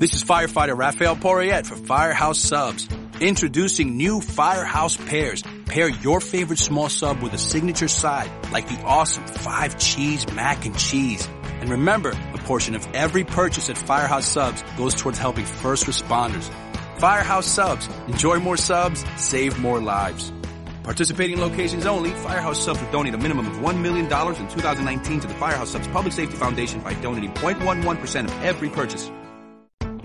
This 0.00 0.14
is 0.14 0.24
firefighter 0.24 0.74
Raphael 0.74 1.14
Porriette 1.14 1.66
for 1.66 1.76
Firehouse 1.76 2.38
Subs. 2.38 2.88
Introducing 3.20 3.98
new 3.98 4.22
Firehouse 4.22 4.96
Pairs. 4.96 5.42
Pair 5.66 5.90
your 5.90 6.22
favorite 6.22 6.58
small 6.58 6.88
sub 6.88 7.20
with 7.20 7.34
a 7.34 7.38
signature 7.38 7.86
side, 7.86 8.30
like 8.50 8.66
the 8.66 8.82
awesome 8.82 9.26
five 9.26 9.78
cheese 9.78 10.26
mac 10.32 10.64
and 10.64 10.74
cheese. 10.78 11.28
And 11.60 11.68
remember, 11.68 12.18
a 12.32 12.38
portion 12.38 12.74
of 12.74 12.88
every 12.94 13.24
purchase 13.24 13.68
at 13.68 13.76
Firehouse 13.76 14.24
Subs 14.24 14.64
goes 14.78 14.94
towards 14.94 15.18
helping 15.18 15.44
first 15.44 15.84
responders. 15.84 16.50
Firehouse 16.96 17.44
Subs. 17.44 17.86
Enjoy 18.08 18.38
more 18.38 18.56
subs, 18.56 19.04
save 19.18 19.58
more 19.58 19.82
lives. 19.82 20.32
Participating 20.82 21.38
locations 21.40 21.84
only, 21.84 22.12
Firehouse 22.12 22.64
Subs 22.64 22.80
will 22.80 22.90
donate 22.90 23.12
a 23.12 23.18
minimum 23.18 23.48
of 23.48 23.58
$1 23.58 23.82
million 23.82 24.06
in 24.06 24.48
2019 24.48 25.20
to 25.20 25.26
the 25.26 25.34
Firehouse 25.34 25.72
Subs 25.72 25.88
Public 25.88 26.14
Safety 26.14 26.36
Foundation 26.36 26.80
by 26.80 26.94
donating 26.94 27.34
0.11% 27.34 28.24
of 28.24 28.42
every 28.42 28.70
purchase. 28.70 29.10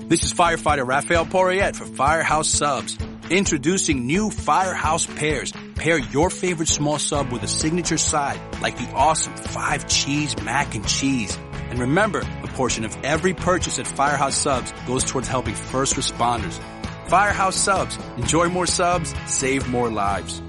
This 0.07 0.23
is 0.23 0.31
firefighter 0.33 0.85
Raphael 0.85 1.25
Porriette 1.25 1.75
for 1.75 1.85
Firehouse 1.85 2.47
Subs. 2.47 2.95
Introducing 3.31 4.05
new 4.05 4.29
Firehouse 4.29 5.07
Pairs. 5.07 5.51
Pair 5.73 5.97
your 5.97 6.29
favorite 6.29 6.67
small 6.67 6.99
sub 6.99 7.31
with 7.31 7.41
a 7.41 7.47
signature 7.47 7.97
side, 7.97 8.39
like 8.61 8.77
the 8.77 8.87
awesome 8.93 9.35
five 9.35 9.87
cheese 9.87 10.39
mac 10.43 10.75
and 10.75 10.87
cheese. 10.87 11.35
And 11.71 11.79
remember, 11.79 12.19
a 12.19 12.47
portion 12.49 12.85
of 12.85 12.95
every 13.03 13.33
purchase 13.33 13.79
at 13.79 13.87
Firehouse 13.87 14.35
Subs 14.35 14.71
goes 14.85 15.03
towards 15.03 15.27
helping 15.27 15.55
first 15.55 15.95
responders. 15.95 16.61
Firehouse 17.07 17.55
Subs. 17.55 17.97
Enjoy 18.17 18.47
more 18.47 18.67
subs, 18.67 19.11
save 19.25 19.67
more 19.67 19.89
lives. 19.89 20.39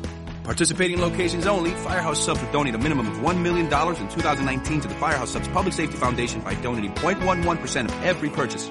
Participating 0.45 1.01
locations 1.01 1.47
only, 1.47 1.71
Firehouse 1.71 2.23
Subs 2.23 2.43
will 2.43 2.53
donate 2.53 2.75
a 2.75 2.79
minimum 2.79 3.07
of 3.07 3.17
$1 3.17 3.41
million 3.41 3.65
in 3.65 3.71
2019 3.71 4.81
to 4.83 4.89
the 4.89 4.95
Firehouse 4.97 5.31
Subs 5.31 5.49
Public 5.49 5.73
Safety 5.73 5.97
Foundation 5.97 6.43
by 6.43 6.53
donating 6.57 6.93
0.11% 6.93 7.85
of 7.87 8.05
every 8.05 8.29
purchase. 8.29 8.71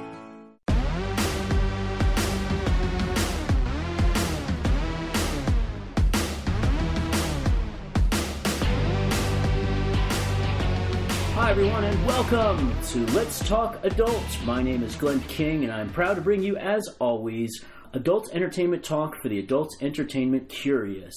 Everyone, 11.55 11.85
and 11.85 12.05
welcome 12.05 12.75
to 12.83 13.05
Let's 13.13 13.39
Talk 13.47 13.79
Adults. 13.85 14.43
My 14.43 14.61
name 14.61 14.83
is 14.83 14.93
Glenn 14.97 15.21
King, 15.21 15.63
and 15.63 15.71
I'm 15.71 15.89
proud 15.89 16.15
to 16.15 16.21
bring 16.21 16.43
you, 16.43 16.57
as 16.57 16.85
always, 16.99 17.63
adult 17.93 18.29
entertainment 18.33 18.83
talk 18.83 19.15
for 19.21 19.29
the 19.29 19.39
adult 19.39 19.69
entertainment 19.79 20.49
curious. 20.49 21.15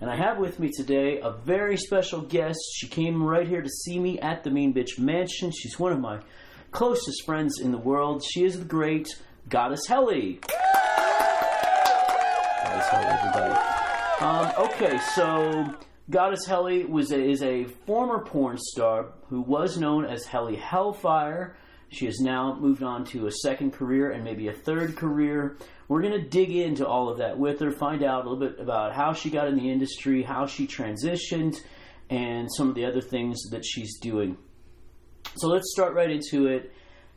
And 0.00 0.08
I 0.08 0.16
have 0.16 0.38
with 0.38 0.58
me 0.58 0.70
today 0.74 1.20
a 1.20 1.32
very 1.32 1.76
special 1.76 2.22
guest. 2.22 2.58
She 2.76 2.88
came 2.88 3.22
right 3.22 3.46
here 3.46 3.60
to 3.60 3.68
see 3.68 3.98
me 3.98 4.18
at 4.20 4.42
the 4.42 4.48
Mean 4.48 4.72
Bitch 4.72 4.98
Mansion. 4.98 5.50
She's 5.50 5.78
one 5.78 5.92
of 5.92 6.00
my 6.00 6.20
closest 6.70 7.26
friends 7.26 7.60
in 7.60 7.70
the 7.70 7.76
world. 7.76 8.24
She 8.24 8.42
is 8.42 8.58
the 8.58 8.64
great 8.64 9.20
Goddess 9.50 9.86
Helly. 9.86 10.40
Goddess 12.62 12.88
Helly, 12.88 13.04
everybody. 13.04 13.54
Um, 14.22 14.50
okay, 14.64 14.98
so 15.14 15.74
Goddess 16.10 16.44
Helly 16.44 16.84
was 16.84 17.12
a, 17.12 17.18
is 17.18 17.42
a 17.42 17.64
former 17.86 18.22
porn 18.24 18.58
star 18.58 19.12
who 19.28 19.40
was 19.40 19.78
known 19.78 20.04
as 20.04 20.26
Helly 20.26 20.56
Hellfire. 20.56 21.56
She 21.88 22.04
has 22.06 22.20
now 22.20 22.58
moved 22.60 22.82
on 22.82 23.04
to 23.06 23.26
a 23.26 23.30
second 23.30 23.72
career 23.72 24.10
and 24.10 24.22
maybe 24.22 24.48
a 24.48 24.52
third 24.52 24.96
career. 24.96 25.56
We're 25.88 26.02
going 26.02 26.20
to 26.20 26.28
dig 26.28 26.54
into 26.54 26.86
all 26.86 27.08
of 27.08 27.18
that 27.18 27.38
with 27.38 27.60
her, 27.60 27.70
find 27.70 28.02
out 28.02 28.26
a 28.26 28.28
little 28.28 28.48
bit 28.48 28.60
about 28.60 28.94
how 28.94 29.14
she 29.14 29.30
got 29.30 29.48
in 29.48 29.56
the 29.56 29.70
industry, 29.70 30.22
how 30.22 30.46
she 30.46 30.66
transitioned, 30.66 31.56
and 32.10 32.52
some 32.52 32.68
of 32.68 32.74
the 32.74 32.84
other 32.84 33.00
things 33.00 33.40
that 33.50 33.64
she's 33.64 33.98
doing. 33.98 34.36
So 35.36 35.48
let's 35.48 35.72
start 35.72 35.94
right 35.94 36.10
into 36.10 36.48
it. 36.48 36.70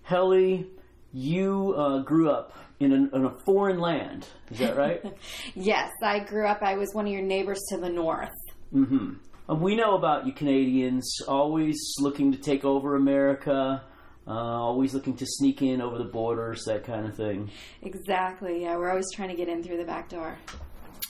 Helly, 0.04 0.68
you 1.12 1.74
uh, 1.78 2.00
grew 2.04 2.30
up 2.30 2.54
in, 2.80 2.94
in 2.94 3.26
a 3.26 3.38
foreign 3.46 3.80
land. 3.80 4.28
Is 4.50 4.60
that 4.60 4.78
right? 4.78 5.04
Yes, 5.56 5.90
I 6.02 6.20
grew 6.20 6.48
up, 6.48 6.60
I 6.62 6.76
was 6.76 6.90
one 6.94 7.06
of 7.06 7.12
your 7.12 7.22
neighbors 7.22 7.60
to 7.72 7.78
the 7.78 7.90
north. 7.90 8.30
Mm-hmm. 8.73 9.14
Uh, 9.50 9.56
we 9.56 9.75
know 9.75 9.96
about 9.96 10.25
you 10.25 10.34
Canadians, 10.34 11.22
always 11.28 11.78
looking 12.00 12.31
to 12.31 12.38
take 12.38 12.66
over 12.66 12.96
America, 12.96 13.84
uh, 14.28 14.31
always 14.31 14.94
looking 14.94 15.16
to 15.16 15.25
sneak 15.25 15.62
in 15.62 15.81
over 15.81 15.97
the 15.97 16.03
borders, 16.03 16.64
that 16.66 16.84
kind 16.84 17.06
of 17.06 17.16
thing. 17.16 17.50
Exactly, 17.81 18.64
yeah, 18.64 18.75
we're 18.75 18.90
always 18.90 19.09
trying 19.14 19.30
to 19.30 19.36
get 19.36 19.47
in 19.47 19.64
through 19.64 19.78
the 19.78 19.86
back 19.86 20.09
door. 20.09 20.38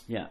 Yeah. 0.07 0.27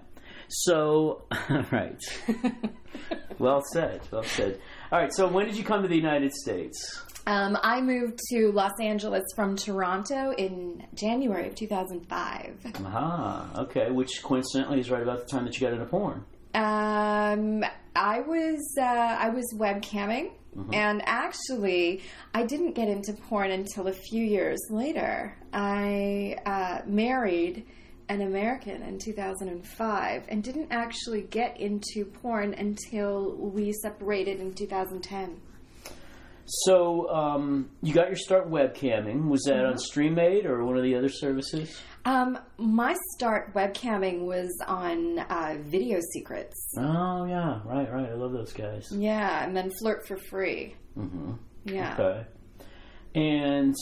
So, 0.48 1.24
right. 1.72 2.00
well 3.38 3.62
said. 3.72 4.00
Well 4.12 4.22
said. 4.22 4.60
All 4.92 5.00
right. 5.00 5.12
So, 5.12 5.26
when 5.26 5.46
did 5.46 5.56
you 5.56 5.64
come 5.64 5.82
to 5.82 5.88
the 5.88 5.96
United 5.96 6.32
States? 6.32 7.02
Um, 7.26 7.58
I 7.60 7.80
moved 7.80 8.20
to 8.30 8.52
Los 8.52 8.78
Angeles 8.80 9.24
from 9.34 9.56
Toronto 9.56 10.32
in 10.38 10.86
January 10.94 11.48
of 11.48 11.56
2005. 11.56 12.72
Ah, 12.84 13.62
okay. 13.62 13.90
Which 13.90 14.22
coincidentally 14.22 14.78
is 14.78 14.90
right 14.90 15.02
about 15.02 15.18
the 15.18 15.26
time 15.26 15.44
that 15.44 15.54
you 15.54 15.60
got 15.66 15.72
into 15.72 15.86
porn. 15.86 16.24
Um, 16.54 17.64
I 17.94 18.20
was 18.20 18.60
uh, 18.78 18.82
I 18.82 19.30
was 19.30 19.44
webcamming, 19.54 20.30
and 20.72 21.02
actually, 21.04 22.02
I 22.34 22.44
didn't 22.44 22.72
get 22.72 22.88
into 22.88 23.12
porn 23.12 23.50
until 23.50 23.88
a 23.88 23.92
few 23.92 24.24
years 24.24 24.58
later. 24.70 25.36
I 25.52 26.36
uh, 26.46 26.80
married 26.86 27.66
an 28.08 28.22
American 28.22 28.82
in 28.82 28.98
2005 28.98 30.24
and 30.28 30.42
didn't 30.42 30.68
actually 30.70 31.22
get 31.22 31.60
into 31.60 32.04
porn 32.04 32.54
until 32.54 33.34
we 33.36 33.72
separated 33.72 34.40
in 34.40 34.54
2010. 34.54 35.40
So, 36.46 37.10
um, 37.10 37.70
you 37.82 37.92
got 37.92 38.06
your 38.06 38.16
start 38.16 38.48
webcamming. 38.48 39.28
Was 39.28 39.42
that 39.44 39.64
on 39.64 39.74
Streamate 39.74 40.44
or 40.44 40.64
one 40.64 40.76
of 40.76 40.84
the 40.84 40.94
other 40.94 41.08
services? 41.08 41.76
Um, 42.04 42.38
my 42.56 42.96
start 43.16 43.52
webcamming 43.52 44.20
was 44.26 44.56
on 44.68 45.18
uh, 45.18 45.56
Video 45.62 45.98
Secrets. 46.12 46.54
Oh, 46.78 47.24
yeah. 47.24 47.60
Right, 47.64 47.92
right. 47.92 48.08
I 48.10 48.14
love 48.14 48.32
those 48.32 48.52
guys. 48.52 48.86
Yeah, 48.92 49.44
and 49.44 49.56
then 49.56 49.72
Flirt 49.80 50.06
for 50.06 50.16
Free. 50.16 50.76
Mm-hmm. 50.96 51.32
Yeah. 51.64 51.94
Okay. 51.98 52.26
And 53.16 53.74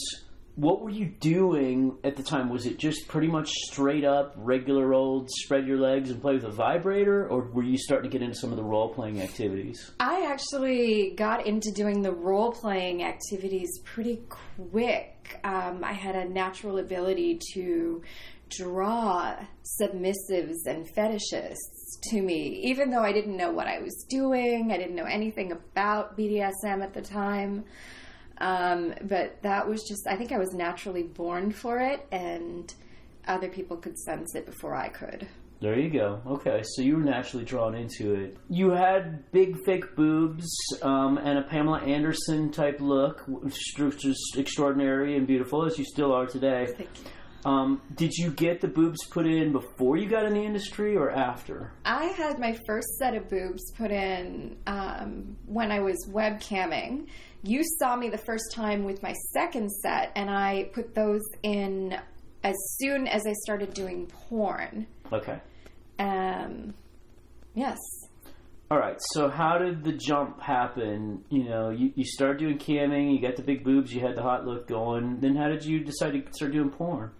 what 0.55 0.81
were 0.81 0.89
you 0.89 1.05
doing 1.05 1.97
at 2.03 2.15
the 2.15 2.23
time? 2.23 2.49
Was 2.49 2.65
it 2.65 2.77
just 2.77 3.07
pretty 3.07 3.27
much 3.27 3.49
straight 3.49 4.05
up, 4.05 4.33
regular 4.37 4.93
old 4.93 5.29
spread 5.29 5.67
your 5.67 5.77
legs 5.77 6.09
and 6.09 6.21
play 6.21 6.35
with 6.35 6.45
a 6.45 6.51
vibrator, 6.51 7.27
or 7.27 7.41
were 7.41 7.63
you 7.63 7.77
starting 7.77 8.09
to 8.09 8.17
get 8.17 8.23
into 8.23 8.35
some 8.35 8.51
of 8.51 8.57
the 8.57 8.63
role 8.63 8.93
playing 8.93 9.21
activities? 9.21 9.91
I 9.99 10.27
actually 10.31 11.13
got 11.17 11.45
into 11.45 11.71
doing 11.75 12.01
the 12.01 12.13
role 12.13 12.53
playing 12.53 13.03
activities 13.03 13.79
pretty 13.83 14.21
quick. 14.29 15.39
Um, 15.43 15.83
I 15.83 15.93
had 15.93 16.15
a 16.15 16.25
natural 16.25 16.77
ability 16.77 17.39
to 17.53 18.01
draw 18.49 19.35
submissives 19.81 20.65
and 20.65 20.87
fetishists 20.87 21.99
to 22.11 22.21
me, 22.21 22.61
even 22.63 22.91
though 22.91 23.01
I 23.01 23.11
didn't 23.11 23.35
know 23.35 23.51
what 23.51 23.67
I 23.67 23.79
was 23.79 24.05
doing. 24.09 24.71
I 24.71 24.77
didn't 24.77 24.95
know 24.95 25.05
anything 25.05 25.51
about 25.51 26.17
BDSM 26.17 26.81
at 26.81 26.93
the 26.93 27.01
time. 27.01 27.65
Um, 28.39 28.93
but 29.03 29.41
that 29.43 29.67
was 29.67 29.83
just, 29.87 30.07
I 30.07 30.15
think 30.15 30.31
I 30.31 30.37
was 30.37 30.53
naturally 30.53 31.03
born 31.03 31.51
for 31.51 31.79
it, 31.79 32.05
and 32.11 32.73
other 33.27 33.49
people 33.49 33.77
could 33.77 33.97
sense 33.97 34.35
it 34.35 34.45
before 34.45 34.75
I 34.75 34.89
could. 34.89 35.27
There 35.61 35.79
you 35.79 35.89
go. 35.89 36.21
Okay, 36.27 36.61
so 36.63 36.81
you 36.81 36.97
were 36.97 37.03
naturally 37.03 37.45
drawn 37.45 37.75
into 37.75 38.13
it. 38.13 38.37
You 38.49 38.71
had 38.71 39.31
big 39.31 39.57
fake 39.65 39.95
boobs 39.95 40.45
um, 40.81 41.17
and 41.17 41.39
a 41.39 41.43
Pamela 41.43 41.79
Anderson 41.79 42.51
type 42.51 42.81
look, 42.81 43.23
which 43.27 43.55
was 43.77 44.31
extraordinary 44.37 45.15
and 45.15 45.25
beautiful, 45.25 45.65
as 45.65 45.79
you 45.79 45.85
still 45.85 46.11
are 46.11 46.25
today. 46.25 46.67
Thank 46.77 46.89
you. 47.03 47.11
Um, 47.49 47.81
did 47.95 48.11
you 48.13 48.31
get 48.31 48.59
the 48.59 48.67
boobs 48.67 49.05
put 49.05 49.27
in 49.27 49.51
before 49.51 49.97
you 49.97 50.09
got 50.09 50.25
in 50.25 50.33
the 50.33 50.43
industry 50.43 50.95
or 50.95 51.11
after? 51.11 51.71
I 51.85 52.05
had 52.05 52.39
my 52.39 52.57
first 52.65 52.87
set 52.97 53.13
of 53.13 53.29
boobs 53.29 53.71
put 53.77 53.91
in 53.91 54.57
um, 54.65 55.37
when 55.45 55.71
I 55.71 55.79
was 55.79 56.09
webcamming. 56.11 57.07
You 57.45 57.63
saw 57.79 57.95
me 57.95 58.09
the 58.09 58.17
first 58.17 58.51
time 58.51 58.83
with 58.83 59.03
my 59.03 59.13
second 59.31 59.71
set, 59.71 60.11
and 60.15 60.29
I 60.29 60.69
put 60.73 60.95
those 60.95 61.21
in 61.43 61.95
as 62.43 62.55
soon 62.79 63.07
as 63.07 63.23
I 63.27 63.33
started 63.43 63.73
doing 63.73 64.07
porn. 64.07 64.87
Okay. 65.13 65.39
Um, 65.99 66.73
yes. 67.53 67.77
All 68.71 68.79
right. 68.79 68.97
So 69.13 69.29
how 69.29 69.59
did 69.59 69.83
the 69.83 69.93
jump 69.93 70.41
happen? 70.41 71.23
You 71.29 71.43
know, 71.43 71.69
you, 71.69 71.91
you 71.95 72.03
started 72.03 72.39
doing 72.39 72.57
camming, 72.57 73.13
you 73.13 73.21
got 73.21 73.35
the 73.35 73.43
big 73.43 73.63
boobs, 73.63 73.93
you 73.93 74.01
had 74.01 74.15
the 74.15 74.23
hot 74.23 74.45
look 74.45 74.67
going. 74.67 75.19
Then 75.19 75.35
how 75.35 75.47
did 75.47 75.63
you 75.63 75.81
decide 75.81 76.13
to 76.13 76.23
start 76.33 76.51
doing 76.51 76.71
porn? 76.71 77.11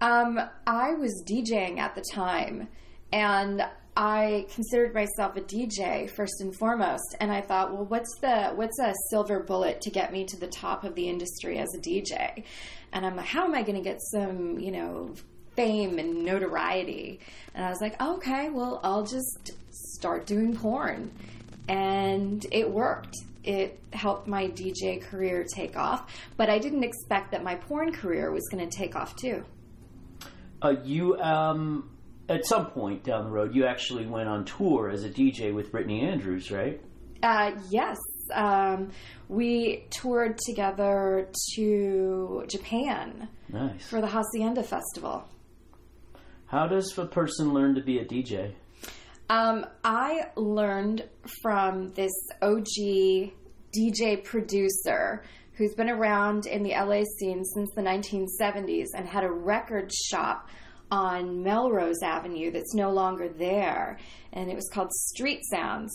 Um, 0.00 0.40
I 0.66 0.94
was 0.94 1.22
DJing 1.28 1.78
at 1.78 1.94
the 1.94 2.02
time, 2.12 2.68
and 3.12 3.62
I 3.96 4.46
considered 4.52 4.92
myself 4.92 5.36
a 5.36 5.40
DJ 5.40 6.10
first 6.10 6.40
and 6.40 6.54
foremost. 6.56 7.14
And 7.20 7.30
I 7.30 7.40
thought, 7.40 7.72
well, 7.72 7.84
what's 7.84 8.12
the 8.20 8.48
what's 8.54 8.78
a 8.80 8.92
silver 9.10 9.40
bullet 9.40 9.80
to 9.82 9.90
get 9.90 10.12
me 10.12 10.24
to 10.24 10.36
the 10.36 10.48
top 10.48 10.84
of 10.84 10.94
the 10.96 11.08
industry 11.08 11.58
as 11.58 11.68
a 11.74 11.78
DJ? 11.78 12.44
And 12.92 13.06
I'm 13.06 13.16
like, 13.16 13.26
how 13.26 13.44
am 13.44 13.54
I 13.54 13.62
going 13.62 13.76
to 13.76 13.82
get 13.82 14.00
some, 14.00 14.58
you 14.58 14.72
know, 14.72 15.14
fame 15.56 15.98
and 15.98 16.24
notoriety? 16.24 17.20
And 17.54 17.64
I 17.64 17.70
was 17.70 17.80
like, 17.80 18.00
okay, 18.02 18.50
well, 18.50 18.80
I'll 18.82 19.04
just 19.04 19.52
start 19.70 20.26
doing 20.26 20.56
porn. 20.56 21.12
and 21.68 22.44
it 22.52 22.70
worked. 22.70 23.16
It 23.42 23.78
helped 23.92 24.26
my 24.26 24.48
DJ 24.48 25.02
career 25.02 25.44
take 25.44 25.76
off, 25.76 26.10
but 26.36 26.48
I 26.48 26.58
didn't 26.58 26.82
expect 26.82 27.32
that 27.32 27.42
my 27.44 27.56
porn 27.56 27.92
career 27.92 28.30
was 28.32 28.48
going 28.50 28.68
to 28.68 28.74
take 28.74 28.96
off 28.96 29.14
too. 29.16 29.44
Uh, 30.62 30.76
you, 30.82 31.18
um, 31.20 31.90
at 32.28 32.46
some 32.46 32.66
point 32.66 33.04
down 33.04 33.24
the 33.24 33.30
road, 33.30 33.54
you 33.54 33.66
actually 33.66 34.06
went 34.06 34.28
on 34.28 34.44
tour 34.44 34.90
as 34.90 35.04
a 35.04 35.10
DJ 35.10 35.52
with 35.54 35.70
Brittany 35.70 36.00
Andrews, 36.00 36.50
right? 36.50 36.80
Uh, 37.22 37.52
yes. 37.70 37.98
Um, 38.32 38.90
we 39.28 39.84
toured 39.90 40.38
together 40.38 41.28
to 41.56 42.44
Japan 42.48 43.28
Nice. 43.50 43.86
for 43.86 44.00
the 44.00 44.06
Hacienda 44.06 44.62
Festival. 44.62 45.28
How 46.46 46.66
does 46.66 46.96
a 46.96 47.06
person 47.06 47.52
learn 47.52 47.74
to 47.74 47.82
be 47.82 47.98
a 47.98 48.04
DJ? 48.04 48.54
Um, 49.28 49.66
I 49.82 50.28
learned 50.36 51.08
from 51.42 51.88
this 51.94 52.12
OG 52.42 53.32
DJ 53.76 54.22
producer 54.22 55.22
who's 55.54 55.74
been 55.74 55.88
around 55.88 56.46
in 56.46 56.62
the 56.62 56.70
LA 56.70 57.02
scene 57.18 57.44
since 57.44 57.70
the 57.74 57.82
1970s 57.82 58.86
and 58.94 59.08
had 59.08 59.24
a 59.24 59.30
record 59.30 59.90
shop 59.92 60.48
on 60.98 61.42
Melrose 61.42 62.02
Avenue 62.04 62.52
that's 62.52 62.72
no 62.72 62.90
longer 62.90 63.28
there. 63.28 63.98
And 64.32 64.48
it 64.48 64.54
was 64.54 64.68
called 64.72 64.92
Street 64.92 65.40
Sounds. 65.50 65.92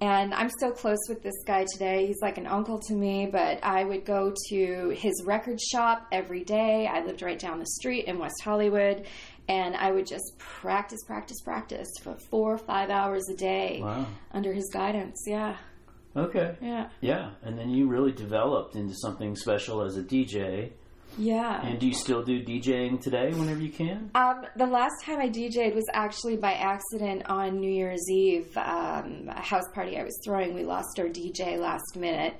And 0.00 0.32
I'm 0.32 0.48
still 0.48 0.70
close 0.70 0.98
with 1.08 1.22
this 1.22 1.34
guy 1.44 1.66
today. 1.72 2.06
He's 2.06 2.22
like 2.22 2.38
an 2.38 2.46
uncle 2.46 2.78
to 2.86 2.94
me, 2.94 3.26
but 3.30 3.58
I 3.62 3.84
would 3.84 4.04
go 4.06 4.32
to 4.48 4.88
his 4.90 5.22
record 5.26 5.60
shop 5.60 6.06
every 6.12 6.44
day. 6.44 6.86
I 6.86 7.04
lived 7.04 7.20
right 7.20 7.38
down 7.38 7.58
the 7.58 7.66
street 7.66 8.04
in 8.06 8.18
West 8.18 8.40
Hollywood. 8.42 9.06
And 9.48 9.74
I 9.76 9.90
would 9.90 10.06
just 10.06 10.38
practice, 10.38 11.00
practice, 11.06 11.40
practice 11.42 11.88
for 12.02 12.16
four 12.30 12.54
or 12.54 12.58
five 12.58 12.90
hours 12.90 13.28
a 13.28 13.34
day 13.36 13.80
Wow. 13.82 14.06
under 14.32 14.52
his 14.52 14.70
guidance. 14.72 15.24
Yeah, 15.26 15.56
Okay. 16.16 16.54
yeah, 16.62 16.88
Yeah, 17.00 17.30
and 17.42 17.58
then 17.58 17.68
you 17.70 17.86
really 17.88 18.12
developed 18.12 18.76
into 18.76 18.94
something 18.94 19.36
special 19.36 19.82
as 19.82 19.96
a 19.96 20.02
DJ. 20.02 20.72
Yeah. 21.16 21.66
And 21.66 21.78
do 21.78 21.86
you 21.86 21.94
still 21.94 22.22
do 22.22 22.42
DJing 22.44 23.00
today 23.00 23.32
whenever 23.32 23.60
you 23.60 23.70
can? 23.70 24.10
Um, 24.14 24.44
the 24.56 24.66
last 24.66 25.04
time 25.04 25.18
I 25.20 25.28
DJ'd 25.28 25.74
was 25.74 25.86
actually 25.92 26.36
by 26.36 26.52
accident 26.52 27.22
on 27.26 27.60
New 27.60 27.70
Year's 27.70 28.04
Eve, 28.10 28.56
um, 28.56 29.28
a 29.28 29.40
house 29.40 29.64
party 29.74 29.98
I 29.98 30.04
was 30.04 30.18
throwing. 30.24 30.54
We 30.54 30.64
lost 30.64 30.98
our 30.98 31.06
DJ 31.06 31.58
last 31.58 31.96
minute, 31.96 32.34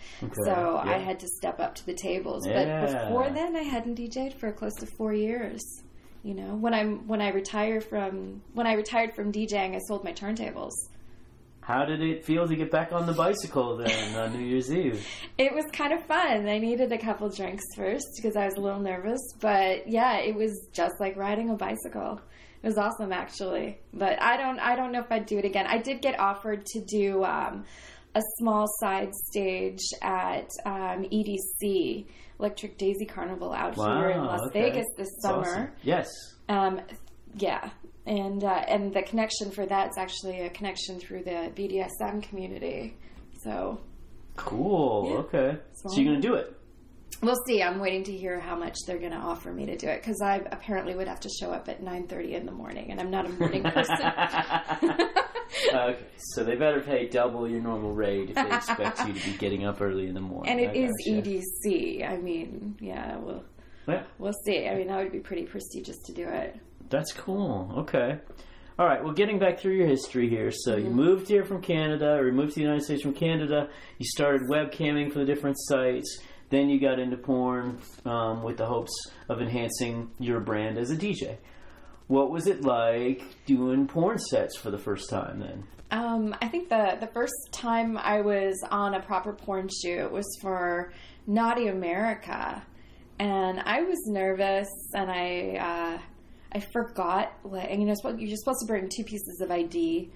so 0.44 0.80
I 0.82 0.98
had 0.98 1.18
to 1.20 1.26
step 1.36 1.60
up 1.60 1.74
to 1.76 1.86
the 1.86 1.94
tables. 1.94 2.46
Yeah. 2.46 2.80
But 2.80 3.08
before 3.08 3.30
then, 3.30 3.56
I 3.56 3.62
hadn't 3.62 3.98
DJ'd 3.98 4.34
for 4.34 4.52
close 4.52 4.74
to 4.76 4.86
four 4.86 5.12
years. 5.12 5.62
You 6.22 6.34
know, 6.34 6.54
when 6.56 6.74
I'm 6.74 7.06
when 7.06 7.20
I 7.20 7.30
retire 7.30 7.80
from 7.80 8.42
when 8.52 8.66
I 8.66 8.74
retired 8.74 9.14
from 9.14 9.32
DJing, 9.32 9.74
I 9.74 9.78
sold 9.86 10.04
my 10.04 10.12
turntables. 10.12 10.72
How 11.68 11.84
did 11.84 12.00
it 12.00 12.24
feel 12.24 12.48
to 12.48 12.56
get 12.56 12.70
back 12.70 12.92
on 12.92 13.04
the 13.04 13.12
bicycle 13.12 13.76
then 13.76 14.16
on 14.16 14.32
New 14.32 14.42
Year's 14.42 14.72
Eve? 14.72 15.06
It 15.36 15.52
was 15.54 15.66
kind 15.70 15.92
of 15.92 16.02
fun. 16.06 16.48
I 16.48 16.58
needed 16.58 16.90
a 16.90 16.98
couple 16.98 17.28
drinks 17.28 17.62
first 17.76 18.06
because 18.16 18.36
I 18.36 18.46
was 18.46 18.54
a 18.54 18.60
little 18.60 18.80
nervous, 18.80 19.20
but 19.38 19.86
yeah, 19.86 20.16
it 20.16 20.34
was 20.34 20.66
just 20.72 20.94
like 20.98 21.14
riding 21.16 21.50
a 21.50 21.54
bicycle. 21.54 22.20
It 22.62 22.66
was 22.66 22.78
awesome 22.78 23.12
actually. 23.12 23.78
But 23.92 24.20
I 24.20 24.38
don't 24.38 24.58
I 24.58 24.76
don't 24.76 24.92
know 24.92 25.00
if 25.00 25.12
I'd 25.12 25.26
do 25.26 25.36
it 25.38 25.44
again. 25.44 25.66
I 25.68 25.76
did 25.76 26.00
get 26.00 26.18
offered 26.18 26.64
to 26.72 26.80
do 26.80 27.22
um, 27.22 27.66
a 28.14 28.22
small 28.38 28.66
side 28.80 29.12
stage 29.30 29.82
at 30.00 30.48
um, 30.64 31.04
EDC 31.04 32.06
Electric 32.40 32.78
Daisy 32.78 33.04
Carnival 33.04 33.52
out 33.52 33.74
here 33.74 34.10
in 34.10 34.24
Las 34.24 34.40
okay. 34.46 34.70
Vegas 34.70 34.86
this 34.96 35.08
That's 35.22 35.34
awesome. 35.34 35.52
summer. 35.52 35.74
Yes. 35.82 36.08
Um, 36.48 36.80
yeah, 37.36 37.70
and 38.08 38.42
uh, 38.42 38.64
and 38.66 38.92
the 38.94 39.02
connection 39.02 39.50
for 39.50 39.66
that's 39.66 39.96
actually 39.98 40.40
a 40.40 40.50
connection 40.50 40.98
through 40.98 41.22
the 41.24 41.52
BDSM 41.54 42.22
community. 42.22 42.96
So 43.44 43.80
Cool. 44.36 45.08
Yeah. 45.10 45.16
Okay. 45.18 45.58
So- 45.74 45.88
So 45.90 46.00
you're 46.00 46.12
gonna 46.12 46.20
do 46.22 46.34
it? 46.34 46.54
We'll 47.22 47.40
see. 47.48 47.62
I'm 47.62 47.80
waiting 47.80 48.04
to 48.04 48.12
hear 48.16 48.38
how 48.38 48.54
much 48.54 48.76
they're 48.86 48.98
going 48.98 49.10
to 49.12 49.16
offer 49.18 49.50
me 49.52 49.66
to 49.66 49.76
do 49.76 49.88
it 49.88 50.00
because 50.02 50.20
I 50.22 50.36
apparently 50.52 50.94
would 50.94 51.08
have 51.08 51.18
to 51.20 51.28
show 51.40 51.50
up 51.50 51.68
at 51.68 51.82
9:30 51.82 52.34
in 52.34 52.46
the 52.46 52.52
morning, 52.52 52.92
and 52.92 53.00
I'm 53.00 53.10
not 53.10 53.26
a 53.26 53.30
morning 53.30 53.62
person. 53.76 53.96
okay. 55.74 55.98
So 56.34 56.44
they 56.44 56.54
better 56.54 56.80
pay 56.80 57.08
double 57.08 57.48
your 57.48 57.60
normal 57.60 57.92
rate 57.92 58.30
if 58.30 58.34
they 58.36 58.54
expect 58.54 59.06
you 59.06 59.14
to 59.14 59.30
be 59.32 59.36
getting 59.38 59.64
up 59.64 59.80
early 59.80 60.06
in 60.06 60.14
the 60.14 60.20
morning. 60.20 60.52
and 60.52 60.60
it 60.60 60.70
I 60.70 60.84
is 60.84 60.92
gotcha. 61.06 61.22
EDC. 61.66 62.08
I 62.08 62.16
mean, 62.18 62.76
yeah, 62.80 63.16
we'll 63.16 63.42
Yeah. 63.88 64.04
we'll 64.18 64.34
see. 64.44 64.68
I 64.68 64.76
mean, 64.76 64.86
that 64.88 64.98
would 65.02 65.10
be 65.12 65.20
pretty 65.20 65.44
prestigious 65.44 65.96
to 66.06 66.12
do 66.12 66.28
it. 66.28 66.56
That's 66.90 67.12
cool. 67.12 67.72
Okay. 67.78 68.18
All 68.78 68.86
right. 68.86 69.02
Well, 69.02 69.12
getting 69.12 69.38
back 69.38 69.58
through 69.58 69.74
your 69.74 69.86
history 69.88 70.28
here. 70.28 70.50
So 70.52 70.76
Mm-hmm. 70.76 70.84
you 70.86 70.90
moved 70.92 71.28
here 71.28 71.44
from 71.44 71.60
Canada, 71.62 72.12
or 72.14 72.26
you 72.26 72.32
moved 72.32 72.50
to 72.50 72.54
the 72.56 72.62
United 72.62 72.84
States 72.84 73.02
from 73.02 73.12
Canada. 73.14 73.68
You 73.98 74.06
started 74.06 74.42
webcamming 74.48 75.12
for 75.12 75.18
the 75.18 75.24
different 75.24 75.56
sites. 75.58 76.20
Then 76.50 76.68
you 76.70 76.80
got 76.80 76.98
into 76.98 77.16
porn 77.16 77.78
um, 78.06 78.42
with 78.42 78.56
the 78.56 78.66
hopes 78.66 78.92
of 79.28 79.40
enhancing 79.42 80.10
your 80.18 80.40
brand 80.40 80.78
as 80.78 80.90
a 80.90 80.96
DJ. 80.96 81.36
What 82.06 82.30
was 82.30 82.46
it 82.46 82.62
like 82.62 83.22
doing 83.44 83.86
porn 83.86 84.18
sets 84.18 84.56
for 84.56 84.70
the 84.70 84.78
first 84.78 85.10
time 85.10 85.40
then? 85.40 85.64
Um, 85.90 86.34
I 86.40 86.48
think 86.48 86.68
the 86.70 86.96
the 87.00 87.06
first 87.08 87.34
time 87.52 87.98
I 87.98 88.20
was 88.22 88.62
on 88.70 88.94
a 88.94 89.00
proper 89.00 89.32
porn 89.34 89.68
shoot 89.82 90.10
was 90.10 90.26
for 90.40 90.92
Naughty 91.26 91.66
America, 91.68 92.62
and 93.18 93.60
I 93.60 93.82
was 93.82 93.98
nervous, 94.06 94.68
and 94.94 95.10
I 95.10 95.56
uh, 95.98 96.02
I 96.52 96.60
forgot 96.72 97.32
like 97.44 97.70
you 97.70 97.84
know 97.84 97.94
you're 98.16 98.36
supposed 98.36 98.60
to 98.60 98.66
bring 98.66 98.88
two 98.88 99.04
pieces 99.04 99.40
of 99.40 99.50
ID, 99.50 100.10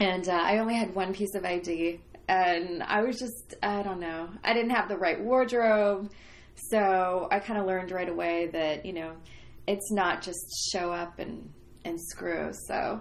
and 0.00 0.28
uh, 0.28 0.32
I 0.32 0.58
only 0.58 0.74
had 0.74 0.94
one 0.94 1.12
piece 1.12 1.34
of 1.34 1.44
ID, 1.44 2.00
and 2.28 2.82
I 2.82 3.02
was 3.02 3.18
just 3.18 3.54
I 3.62 3.82
don't 3.82 4.00
know 4.00 4.28
I 4.44 4.52
didn't 4.52 4.70
have 4.70 4.88
the 4.88 4.96
right 4.96 5.20
wardrobe, 5.20 6.10
so 6.54 7.28
I 7.30 7.40
kind 7.40 7.58
of 7.58 7.66
learned 7.66 7.90
right 7.90 8.08
away 8.08 8.48
that 8.52 8.86
you 8.86 8.92
know 8.92 9.12
it's 9.66 9.90
not 9.90 10.22
just 10.22 10.70
show 10.72 10.92
up 10.92 11.18
and 11.18 11.50
and 11.84 12.00
screw. 12.00 12.50
So 12.66 13.00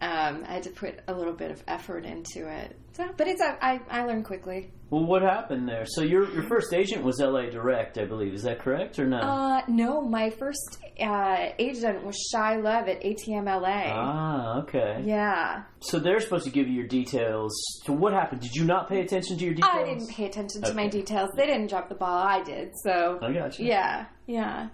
um, 0.00 0.44
I 0.46 0.54
had 0.54 0.62
to 0.64 0.70
put 0.70 1.00
a 1.08 1.14
little 1.14 1.32
bit 1.32 1.50
of 1.50 1.62
effort 1.68 2.04
into 2.04 2.48
it. 2.48 2.76
So, 3.00 3.14
but 3.16 3.28
it's 3.28 3.40
a, 3.40 3.56
I 3.64 3.80
I 3.90 4.04
learned 4.04 4.24
quickly. 4.24 4.70
Well, 4.90 5.04
what 5.04 5.22
happened 5.22 5.68
there? 5.68 5.84
So 5.86 6.02
your 6.02 6.30
your 6.32 6.42
first 6.42 6.74
agent 6.74 7.02
was 7.04 7.20
LA 7.20 7.48
Direct, 7.48 7.96
I 7.96 8.04
believe. 8.04 8.34
Is 8.34 8.42
that 8.42 8.58
correct 8.58 8.98
or 8.98 9.06
no? 9.06 9.18
Uh, 9.18 9.60
no, 9.68 10.00
my 10.02 10.30
first 10.30 10.78
uh, 11.00 11.50
agent 11.58 12.04
was 12.04 12.16
Shy 12.32 12.56
Love 12.56 12.88
at 12.88 13.02
ATM 13.02 13.46
LA. 13.46 13.84
ah, 13.86 14.58
okay. 14.62 15.02
Yeah, 15.04 15.62
So 15.80 15.98
they're 15.98 16.20
supposed 16.20 16.44
to 16.44 16.50
give 16.50 16.66
you 16.68 16.74
your 16.74 16.88
details. 16.88 17.52
So 17.86 17.92
what 17.92 18.12
happened? 18.12 18.42
Did 18.42 18.54
you 18.54 18.64
not 18.64 18.88
pay 18.88 19.00
attention 19.00 19.38
to 19.38 19.44
your 19.44 19.54
details? 19.54 19.72
I 19.74 19.84
didn't 19.84 20.08
pay 20.08 20.26
attention 20.26 20.62
to 20.62 20.74
my 20.74 20.88
details. 20.88 21.30
They 21.36 21.46
didn't 21.46 21.68
drop 21.68 21.88
the 21.88 21.94
ball. 21.94 22.18
I 22.18 22.42
did. 22.42 22.72
So 22.82 23.18
I 23.22 23.32
got 23.32 23.58
you. 23.58 23.66
yeah, 23.66 24.06
yeah. 24.26 24.68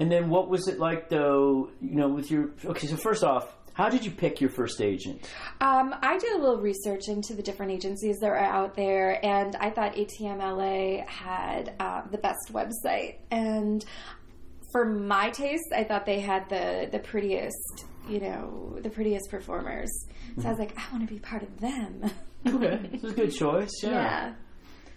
And 0.00 0.10
then 0.10 0.28
what 0.28 0.48
was 0.48 0.66
it 0.66 0.78
like 0.80 1.08
though? 1.08 1.70
You 1.80 1.94
know, 1.96 2.08
with 2.08 2.30
your 2.30 2.50
okay. 2.64 2.86
So 2.88 2.96
first 2.96 3.22
off, 3.22 3.54
how 3.74 3.88
did 3.88 4.04
you 4.04 4.10
pick 4.10 4.40
your 4.40 4.50
first 4.50 4.80
agent? 4.80 5.28
Um, 5.60 5.94
I 6.00 6.16
did 6.16 6.32
a 6.32 6.38
little 6.38 6.60
research 6.60 7.08
into 7.08 7.34
the 7.34 7.42
different 7.42 7.72
agencies 7.72 8.18
that 8.20 8.30
are 8.30 8.36
out 8.36 8.74
there, 8.74 9.24
and 9.24 9.56
I 9.56 9.70
thought 9.70 9.94
ATM 9.94 10.38
LA 10.38 11.04
had 11.06 11.74
uh, 11.80 12.02
the 12.10 12.18
best 12.18 12.52
website. 12.52 13.16
And 13.30 13.84
for 14.72 14.84
my 14.84 15.30
taste, 15.30 15.72
I 15.74 15.84
thought 15.84 16.06
they 16.06 16.20
had 16.20 16.48
the 16.48 16.88
the 16.90 17.00
prettiest, 17.00 17.84
you 18.08 18.20
know, 18.20 18.78
the 18.80 18.90
prettiest 18.90 19.28
performers. 19.30 19.90
So 20.40 20.46
I 20.46 20.50
was 20.50 20.58
like, 20.58 20.76
I 20.78 20.82
want 20.92 21.06
to 21.06 21.12
be 21.12 21.20
part 21.20 21.42
of 21.42 21.60
them. 21.60 22.10
Okay, 22.46 22.90
is 22.92 23.04
a 23.04 23.14
good 23.14 23.34
choice. 23.34 23.70
Yeah. 23.82 23.90
yeah. 23.90 24.32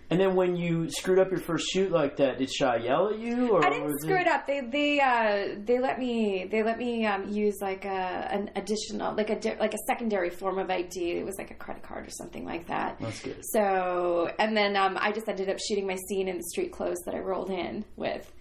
And 0.09 0.19
then 0.19 0.35
when 0.35 0.55
you 0.55 0.89
screwed 0.89 1.19
up 1.19 1.31
your 1.31 1.39
first 1.39 1.67
shoot 1.69 1.91
like 1.91 2.15
that, 2.17 2.37
did 2.37 2.49
Shy 2.49 2.77
yell 2.77 3.09
at 3.09 3.19
you? 3.19 3.51
Or 3.51 3.65
I 3.65 3.69
didn't 3.69 3.99
screw 3.99 4.15
it 4.15 4.27
up. 4.27 4.47
They 4.47 4.61
they 4.61 4.99
uh, 5.01 5.59
they 5.65 5.79
let 5.79 5.99
me 5.99 6.47
they 6.49 6.63
let 6.63 6.77
me 6.77 7.05
um, 7.05 7.27
use 7.27 7.57
like 7.61 7.83
a 7.83 8.29
an 8.31 8.49
additional 8.55 9.13
like 9.15 9.29
a 9.29 9.57
like 9.59 9.73
a 9.73 9.77
secondary 9.85 10.29
form 10.29 10.59
of 10.59 10.69
ID. 10.69 11.11
It 11.11 11.25
was 11.25 11.37
like 11.37 11.51
a 11.51 11.55
credit 11.55 11.83
card 11.83 12.07
or 12.07 12.11
something 12.11 12.45
like 12.45 12.67
that. 12.67 12.97
That's 13.01 13.19
good. 13.21 13.43
So 13.51 14.31
and 14.39 14.55
then 14.55 14.77
um, 14.77 14.97
I 14.99 15.11
just 15.11 15.27
ended 15.27 15.49
up 15.49 15.57
shooting 15.59 15.85
my 15.85 15.97
scene 16.07 16.29
in 16.29 16.37
the 16.37 16.43
street 16.43 16.71
clothes 16.71 16.99
that 17.05 17.13
I 17.13 17.19
rolled 17.19 17.49
in 17.49 17.83
with. 17.97 18.31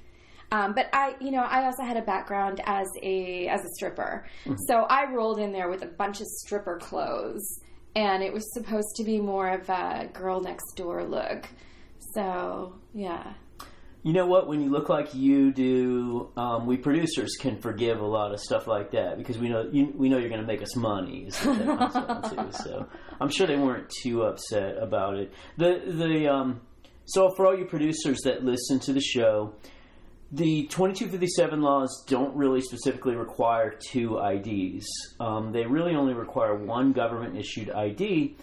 Um, 0.53 0.75
but 0.75 0.89
I, 0.93 1.17
you 1.21 1.33
know, 1.33 1.43
I 1.43 1.65
also 1.65 1.83
had 1.83 1.97
a 1.97 2.03
background 2.03 2.61
as 2.65 2.87
a 3.03 3.49
as 3.49 3.61
a 3.65 3.69
stripper, 3.75 4.25
so 4.69 4.83
I 4.89 5.11
rolled 5.13 5.41
in 5.41 5.51
there 5.51 5.69
with 5.69 5.83
a 5.83 5.87
bunch 5.89 6.21
of 6.21 6.27
stripper 6.29 6.79
clothes, 6.79 7.61
and 7.97 8.23
it 8.23 8.33
was 8.33 8.53
supposed 8.53 8.95
to 8.97 9.05
be 9.05 9.19
more 9.19 9.49
of 9.49 9.69
a 9.71 10.09
girl 10.13 10.41
next 10.41 10.75
door 10.77 11.03
look. 11.03 11.49
So 12.15 12.75
yeah. 12.95 13.33
You 14.03 14.13
know 14.13 14.27
what? 14.27 14.47
When 14.47 14.61
you 14.61 14.71
look 14.71 14.89
like 14.89 15.15
you 15.15 15.53
do, 15.53 16.31
um, 16.37 16.67
we 16.67 16.77
producers 16.77 17.35
can 17.41 17.59
forgive 17.59 17.99
a 17.99 18.07
lot 18.07 18.33
of 18.33 18.39
stuff 18.39 18.69
like 18.69 18.93
that 18.93 19.19
because 19.19 19.37
we 19.39 19.49
know 19.49 19.69
you, 19.73 19.93
we 19.97 20.09
know 20.09 20.19
you're 20.19 20.29
going 20.29 20.43
to 20.43 20.47
make 20.47 20.63
us 20.63 20.77
money. 20.77 21.25
Is 21.27 21.37
what 21.39 21.59
that 21.59 21.67
comes 21.67 22.31
down 22.31 22.51
to. 22.51 22.53
So 22.53 22.87
I'm 23.21 23.31
sure 23.31 23.49
they 23.49 23.57
weren't 23.57 23.91
too 24.03 24.23
upset 24.23 24.77
about 24.81 25.17
it. 25.17 25.33
The 25.57 25.81
the 25.87 26.29
um, 26.29 26.61
so 27.07 27.31
for 27.35 27.47
all 27.47 27.59
you 27.59 27.65
producers 27.65 28.19
that 28.25 28.45
listen 28.45 28.79
to 28.81 28.93
the 28.93 29.01
show, 29.01 29.55
the 30.33 30.67
2257 30.67 31.63
laws 31.63 32.05
don't 32.09 32.35
really 32.35 32.61
specifically 32.61 33.15
require 33.15 33.71
two 33.79 34.19
IDs. 34.19 34.87
Um, 35.21 35.53
they 35.53 35.67
really 35.67 35.95
only 35.95 36.15
require 36.15 36.55
one 36.55 36.93
government 36.93 37.37
issued 37.37 37.71
ID. 37.71 38.37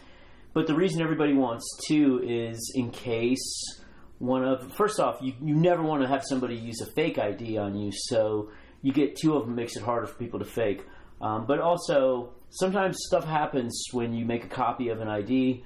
But 0.53 0.67
the 0.67 0.75
reason 0.75 1.01
everybody 1.01 1.33
wants 1.33 1.65
two 1.87 2.21
is 2.23 2.71
in 2.75 2.91
case 2.91 3.81
one 4.19 4.45
of 4.45 4.71
first 4.75 4.99
off, 4.99 5.17
you 5.21 5.33
you 5.43 5.55
never 5.55 5.83
want 5.83 6.01
to 6.03 6.07
have 6.07 6.23
somebody 6.23 6.55
use 6.55 6.79
a 6.79 6.85
fake 6.85 7.17
ID 7.17 7.57
on 7.57 7.75
you, 7.75 7.91
so 7.91 8.51
you 8.81 8.93
get 8.93 9.17
two 9.17 9.35
of 9.35 9.45
them 9.45 9.55
makes 9.55 9.75
it 9.75 9.83
harder 9.83 10.07
for 10.07 10.13
people 10.15 10.39
to 10.39 10.45
fake. 10.45 10.85
Um, 11.19 11.45
but 11.45 11.59
also, 11.59 12.33
sometimes 12.49 12.97
stuff 13.07 13.25
happens 13.25 13.85
when 13.91 14.13
you 14.13 14.25
make 14.25 14.45
a 14.45 14.47
copy 14.47 14.89
of 14.89 15.01
an 15.01 15.07
ID. 15.07 15.65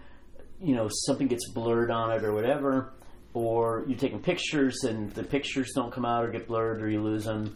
You 0.59 0.75
know, 0.75 0.89
something 0.89 1.27
gets 1.27 1.49
blurred 1.51 1.91
on 1.91 2.11
it 2.11 2.23
or 2.23 2.33
whatever, 2.33 2.93
or 3.37 3.85
you're 3.87 3.97
taking 3.97 4.19
pictures 4.19 4.83
and 4.83 5.11
the 5.11 5.23
pictures 5.23 5.71
don't 5.75 5.91
come 5.91 6.05
out 6.05 6.25
or 6.25 6.31
get 6.31 6.47
blurred 6.47 6.81
or 6.81 6.89
you 6.89 7.01
lose 7.01 7.25
them. 7.25 7.55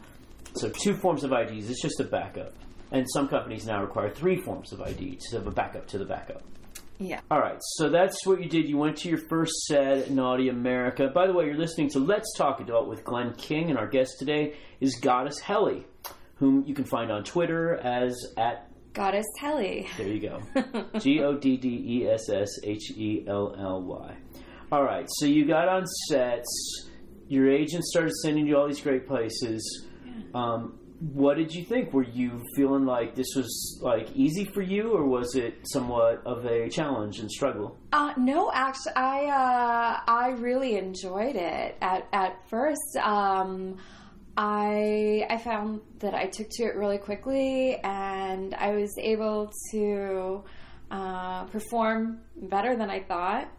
So, 0.56 0.70
two 0.70 0.96
forms 0.96 1.24
of 1.24 1.32
IDs. 1.32 1.70
It's 1.70 1.82
just 1.82 2.00
a 2.00 2.04
backup. 2.04 2.54
And 2.92 3.06
some 3.10 3.28
companies 3.28 3.66
now 3.66 3.82
require 3.82 4.10
three 4.10 4.36
forms 4.36 4.74
of 4.74 4.82
ID 4.82 5.18
to 5.30 5.38
have 5.38 5.48
a 5.48 5.52
backup 5.52 5.88
to 5.88 5.98
the 5.98 6.06
backup. 6.06 6.44
Yeah. 7.00 7.22
All 7.32 7.40
right, 7.40 7.58
so 7.78 7.90
that's 7.90 8.28
what 8.28 8.44
you 8.44 8.48
did. 8.48 8.70
You 8.70 8.78
went 8.78 8.98
to 8.98 9.10
your 9.10 9.18
first 9.18 9.54
set 9.66 9.98
at 9.98 10.12
Naughty 10.12 10.50
America. 10.50 11.08
By 11.08 11.26
the 11.26 11.34
way, 11.34 11.46
you're 11.46 11.58
listening 11.58 11.90
to 11.92 12.00
Let's 12.00 12.32
Talk 12.38 12.60
Adult 12.60 12.88
with 12.88 13.04
Glenn 13.04 13.34
King, 13.34 13.72
and 13.72 13.80
our 13.80 13.88
guest 13.88 14.20
today 14.20 14.54
is 14.80 15.00
Goddess 15.02 15.40
Helly, 15.40 15.88
whom 16.36 16.64
you 16.68 16.76
can 16.76 16.86
find 16.86 17.12
on 17.12 17.24
Twitter 17.24 17.76
as 17.76 18.16
at. 18.38 18.68
Goddess 18.94 19.26
Helly. 19.40 19.88
There 19.98 20.08
you 20.08 20.20
go. 20.20 20.42
G 21.00 21.22
O 21.22 21.38
D 21.38 21.58
D 21.58 21.70
E 21.88 22.08
S 22.08 22.30
S 22.30 22.60
H 22.64 22.92
E 22.92 23.26
L 23.28 23.56
L 23.58 23.82
Y. 23.82 24.16
All 24.72 24.84
right, 24.84 25.06
so 25.18 25.26
you 25.26 25.46
got 25.46 25.68
on 25.68 25.86
sets. 26.08 26.90
Your 27.28 27.52
agent 27.52 27.84
started 27.84 28.14
sending 28.24 28.48
you 28.48 28.56
all 28.56 28.68
these 28.68 28.80
great 28.80 29.06
places. 29.06 29.86
Um, 30.34 30.80
what 31.14 31.36
did 31.36 31.54
you 31.54 31.66
think? 31.66 31.94
Were 31.94 32.06
you 32.06 32.42
feeling 32.56 32.86
like 32.86 33.14
this 33.14 33.28
was 33.36 33.80
like 33.82 34.10
easy 34.16 34.46
for 34.46 34.62
you, 34.62 34.94
or 34.94 35.06
was 35.06 35.36
it 35.36 35.56
somewhat 35.64 36.22
of 36.26 36.46
a 36.46 36.70
challenge 36.70 37.20
and 37.20 37.30
struggle? 37.30 37.78
Uh, 37.92 38.14
no, 38.18 38.50
actually, 38.54 38.94
I 38.96 39.26
uh, 39.26 40.00
I 40.10 40.30
really 40.38 40.78
enjoyed 40.78 41.36
it. 41.36 41.76
At 41.82 42.08
at 42.14 42.48
first, 42.50 42.96
um, 43.04 43.76
I 44.38 45.26
I 45.30 45.38
found 45.40 45.82
that 46.00 46.14
I 46.14 46.28
took 46.28 46.48
to 46.50 46.64
it 46.64 46.76
really 46.78 46.98
quickly, 46.98 47.76
and 47.84 48.54
I 48.56 48.72
was 48.72 48.96
able 48.98 49.52
to 49.72 50.46
uh, 50.92 51.44
perform 51.46 52.22
better 52.38 52.78
than 52.78 52.90
I 52.90 53.02
thought. 53.02 53.52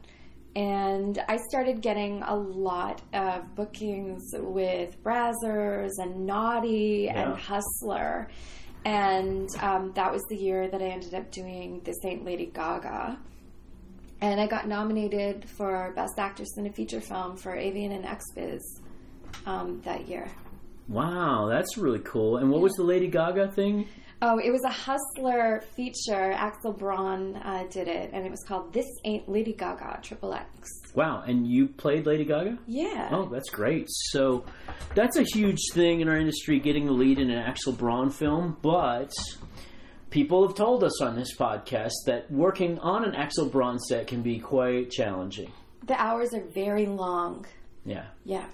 And 0.55 1.23
I 1.29 1.39
started 1.49 1.81
getting 1.81 2.23
a 2.23 2.35
lot 2.35 3.01
of 3.15 3.55
bookings 3.55 4.23
with 4.35 5.03
Brazzers 5.03 5.93
and 5.99 6.27
Naughty 6.27 7.05
Yeah. 7.07 7.31
and 7.33 7.41
Hustler. 7.41 8.29
And 8.85 9.49
um, 9.61 9.93
that 9.95 10.13
was 10.13 10.23
the 10.29 10.37
year 10.37 10.69
that 10.69 10.83
I 10.83 10.87
ended 10.87 11.15
up 11.15 11.31
doing 11.31 11.81
This 11.85 11.97
Ain't 12.05 12.25
Lady 12.25 12.47
Gaga. 12.47 13.19
And 14.21 14.41
I 14.41 14.47
got 14.47 14.69
nominated 14.69 15.49
for 15.49 15.93
Best 15.97 16.19
Actress 16.19 16.57
in 16.59 16.67
a 16.67 16.73
Feature 16.73 17.01
Film 17.01 17.37
for 17.37 17.57
AVN 17.57 17.93
and 17.93 18.05
XBiz 18.05 18.61
um, 19.47 19.81
that 19.85 20.07
year. 20.09 20.29
Wow, 20.89 21.47
that's 21.49 21.79
really 21.79 22.01
cool. 22.01 22.37
And 22.37 22.51
what 22.51 22.61
was 22.61 22.73
the 22.75 22.83
Lady 22.83 23.09
Gaga 23.09 23.53
thing? 23.53 23.89
Oh, 24.25 24.38
it 24.38 24.52
was 24.52 24.62
a 24.62 24.71
Hustler 24.71 25.64
feature. 25.75 26.31
Axel 26.31 26.73
Braun 26.73 27.35
uh, 27.35 27.64
did 27.69 27.88
it, 27.88 28.11
and 28.12 28.25
it 28.25 28.31
was 28.31 28.45
called 28.47 28.73
This 28.73 28.87
Ain't 29.05 29.29
Lady 29.29 29.52
Gaga, 29.52 29.99
Triple 30.00 30.33
X. 30.33 30.71
Wow, 30.95 31.25
and 31.26 31.45
you 31.45 31.67
played 31.67 32.07
Lady 32.07 32.25
Gaga? 32.25 32.57
Yeah. 32.69 33.09
Oh, 33.11 33.29
that's 33.29 33.50
great. 33.50 33.87
So 33.88 34.45
that's 34.95 35.17
a 35.17 35.25
huge 35.25 35.59
thing 35.73 36.02
in 36.02 36.09
our 36.09 36.17
industry, 36.17 36.61
getting 36.61 36.87
the 36.87 36.93
lead 36.93 37.19
in 37.19 37.31
an 37.33 37.38
Axel 37.38 37.73
Braun 37.73 38.11
film. 38.11 38.57
But 38.62 39.12
people 40.11 40.47
have 40.47 40.57
told 40.57 40.85
us 40.85 41.02
on 41.02 41.17
this 41.17 41.37
podcast 41.37 41.91
that 42.07 42.31
working 42.31 42.79
on 42.79 43.05
an 43.05 43.17
Axel 43.17 43.49
Braun 43.49 43.81
set 43.81 44.07
can 44.07 44.23
be 44.23 44.38
quite 44.38 44.93
challenging. 44.93 45.50
The 45.85 46.00
hours 46.00 46.33
are 46.33 46.45
very 46.55 46.87
long. 46.87 47.45
Yeah. 47.85 48.05
Yeah. 48.25 48.47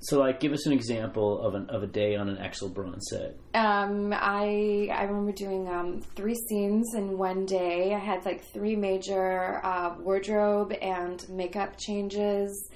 So, 0.00 0.18
like, 0.18 0.38
give 0.38 0.52
us 0.52 0.66
an 0.66 0.72
example 0.72 1.40
of 1.40 1.54
an 1.54 1.70
of 1.70 1.82
a 1.82 1.86
day 1.86 2.14
on 2.14 2.28
an 2.28 2.36
Axel 2.36 2.68
Braun 2.68 3.00
set. 3.00 3.36
Um, 3.54 4.12
I 4.12 4.88
I 4.92 5.04
remember 5.04 5.32
doing 5.32 5.66
um, 5.68 6.02
three 6.14 6.34
scenes 6.34 6.94
in 6.94 7.16
one 7.16 7.46
day. 7.46 7.94
I 7.94 7.98
had 7.98 8.24
like 8.26 8.44
three 8.52 8.76
major 8.76 9.64
uh, 9.64 9.94
wardrobe 9.98 10.72
and 10.82 11.26
makeup 11.30 11.78
changes. 11.78 12.70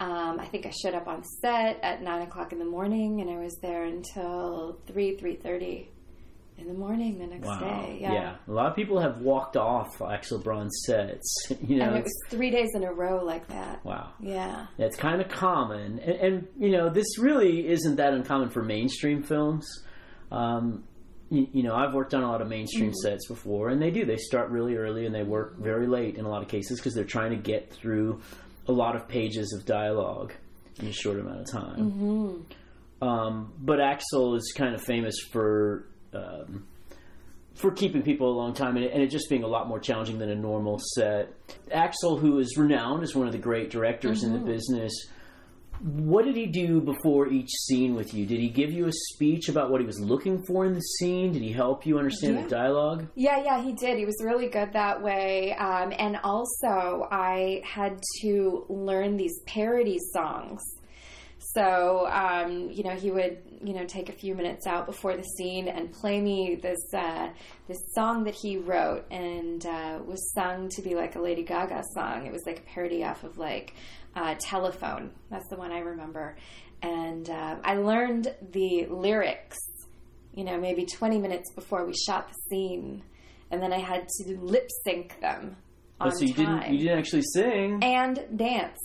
Um, 0.00 0.40
I 0.40 0.46
think 0.46 0.66
I 0.66 0.70
showed 0.70 0.94
up 0.94 1.06
on 1.06 1.22
set 1.22 1.78
at 1.82 2.02
nine 2.02 2.22
o'clock 2.22 2.52
in 2.52 2.58
the 2.58 2.64
morning, 2.64 3.20
and 3.20 3.30
I 3.30 3.36
was 3.36 3.56
there 3.62 3.84
until 3.84 4.80
three 4.86 5.16
three 5.16 5.36
thirty 5.36 5.91
in 6.58 6.66
the 6.68 6.74
morning 6.74 7.18
the 7.18 7.26
next 7.26 7.48
day. 7.60 7.98
Yeah. 8.00 8.12
yeah. 8.12 8.34
A 8.46 8.50
lot 8.52 8.66
of 8.66 8.76
people 8.76 9.00
have 9.00 9.18
walked 9.20 9.56
off 9.56 10.00
Axel 10.00 10.38
Braun 10.38 10.70
sets. 10.70 11.46
You 11.66 11.78
know, 11.78 11.86
And 11.86 11.96
it 11.98 12.02
was 12.04 12.12
three 12.28 12.50
days 12.50 12.68
in 12.74 12.84
a 12.84 12.92
row 12.92 13.24
like 13.24 13.46
that. 13.48 13.84
wow. 13.84 14.10
Yeah. 14.20 14.66
It's 14.78 14.96
kind 14.96 15.20
of 15.20 15.28
common, 15.28 15.98
and, 16.00 16.16
and 16.16 16.48
you 16.58 16.70
know 16.70 16.88
this 16.90 17.18
really 17.18 17.68
isn't 17.68 17.96
that 17.96 18.12
uncommon 18.14 18.50
for 18.50 18.62
mainstream 18.62 19.22
films. 19.22 19.66
Um, 20.30 20.84
you, 21.30 21.46
you 21.52 21.62
know, 21.62 21.74
I've 21.74 21.94
worked 21.94 22.12
on 22.14 22.22
a 22.22 22.28
lot 22.30 22.42
of 22.42 22.48
mainstream 22.48 22.92
sets 22.94 23.26
before, 23.26 23.68
and 23.70 23.80
they 23.80 23.90
do. 23.90 24.04
They 24.04 24.16
start 24.18 24.50
really 24.50 24.76
early 24.76 25.06
and 25.06 25.14
they 25.14 25.22
work 25.22 25.58
very 25.58 25.86
late 25.86 26.16
in 26.16 26.24
a 26.24 26.28
lot 26.28 26.42
of 26.42 26.48
cases 26.48 26.78
because 26.78 26.94
they're 26.94 27.04
trying 27.04 27.30
to 27.30 27.36
get 27.36 27.72
through 27.72 28.20
a 28.68 28.72
lot 28.72 28.94
of 28.96 29.08
pages 29.08 29.52
of 29.58 29.64
dialogue 29.66 30.32
in 30.80 30.86
a 30.88 30.92
short 30.92 31.18
amount 31.18 31.40
of 31.40 31.50
time. 31.50 32.46
Um, 33.00 33.52
but 33.58 33.80
Axel 33.80 34.36
is 34.36 34.52
kind 34.56 34.74
of 34.74 34.82
famous 34.82 35.14
for. 35.32 35.86
Um, 36.14 36.66
for 37.54 37.70
keeping 37.70 38.02
people 38.02 38.30
a 38.32 38.36
long 38.36 38.54
time 38.54 38.76
and 38.76 38.84
it, 38.86 38.92
and 38.92 39.02
it 39.02 39.08
just 39.08 39.28
being 39.28 39.42
a 39.44 39.46
lot 39.46 39.68
more 39.68 39.78
challenging 39.78 40.18
than 40.18 40.30
a 40.30 40.34
normal 40.34 40.78
set. 40.94 41.32
Axel, 41.70 42.16
who 42.16 42.38
is 42.38 42.56
renowned 42.56 43.02
as 43.02 43.14
one 43.14 43.26
of 43.26 43.32
the 43.32 43.38
great 43.38 43.70
directors 43.70 44.24
in 44.24 44.32
the 44.32 44.38
business, 44.38 44.92
what 45.82 46.24
did 46.24 46.34
he 46.34 46.46
do 46.46 46.80
before 46.80 47.28
each 47.28 47.50
scene 47.50 47.94
with 47.94 48.14
you? 48.14 48.24
Did 48.24 48.40
he 48.40 48.48
give 48.48 48.72
you 48.72 48.86
a 48.86 48.92
speech 48.92 49.48
about 49.50 49.70
what 49.70 49.80
he 49.80 49.86
was 49.86 50.00
looking 50.00 50.42
for 50.46 50.64
in 50.64 50.72
the 50.74 50.80
scene? 50.80 51.32
Did 51.32 51.42
he 51.42 51.52
help 51.52 51.84
you 51.84 51.98
understand 51.98 52.36
Yeah. 52.36 52.42
the 52.44 52.48
dialogue? 52.48 53.06
Yeah, 53.16 53.42
yeah, 53.44 53.62
he 53.62 53.72
did. 53.72 53.98
He 53.98 54.06
was 54.06 54.16
really 54.24 54.48
good 54.48 54.72
that 54.72 55.02
way. 55.02 55.52
Um, 55.54 55.92
and 55.98 56.18
also, 56.24 57.06
I 57.10 57.62
had 57.64 58.00
to 58.22 58.64
learn 58.70 59.16
these 59.16 59.38
parody 59.46 59.98
songs. 60.14 60.62
So, 61.54 62.06
um, 62.08 62.70
you 62.70 62.84
know, 62.84 62.94
he 62.94 63.10
would, 63.10 63.38
you 63.62 63.74
know, 63.74 63.84
take 63.84 64.08
a 64.08 64.12
few 64.12 64.34
minutes 64.34 64.66
out 64.66 64.86
before 64.86 65.16
the 65.16 65.22
scene 65.24 65.68
and 65.68 65.92
play 65.92 66.20
me 66.20 66.54
this 66.62 66.78
uh, 66.94 67.28
this 67.68 67.78
song 67.94 68.24
that 68.24 68.34
he 68.34 68.56
wrote 68.58 69.04
and 69.10 69.64
uh, 69.66 69.98
was 70.06 70.32
sung 70.34 70.68
to 70.70 70.82
be 70.82 70.94
like 70.94 71.16
a 71.16 71.20
Lady 71.20 71.42
Gaga 71.42 71.82
song. 71.94 72.26
It 72.26 72.32
was 72.32 72.42
like 72.46 72.58
a 72.60 72.62
parody 72.62 73.04
off 73.04 73.24
of 73.24 73.38
like 73.38 73.74
uh, 74.14 74.34
Telephone. 74.38 75.10
That's 75.30 75.48
the 75.48 75.56
one 75.56 75.72
I 75.72 75.80
remember. 75.80 76.36
And 76.82 77.28
uh, 77.28 77.56
I 77.64 77.74
learned 77.76 78.34
the 78.52 78.86
lyrics 78.88 79.58
you 80.34 80.44
know, 80.44 80.58
maybe 80.58 80.86
20 80.86 81.18
minutes 81.18 81.52
before 81.52 81.84
we 81.84 81.92
shot 82.06 82.26
the 82.26 82.34
scene. 82.48 83.02
And 83.50 83.62
then 83.62 83.70
I 83.70 83.78
had 83.78 84.08
to 84.08 84.38
lip 84.40 84.66
sync 84.82 85.20
them 85.20 85.56
on 86.00 86.08
Oh, 86.08 86.10
so 86.10 86.24
you 86.24 86.32
time. 86.32 86.60
didn't 86.60 86.72
you 86.72 86.78
didn't 86.88 86.98
actually 86.98 87.22
sing. 87.34 87.80
and 87.82 88.18
dance. 88.34 88.78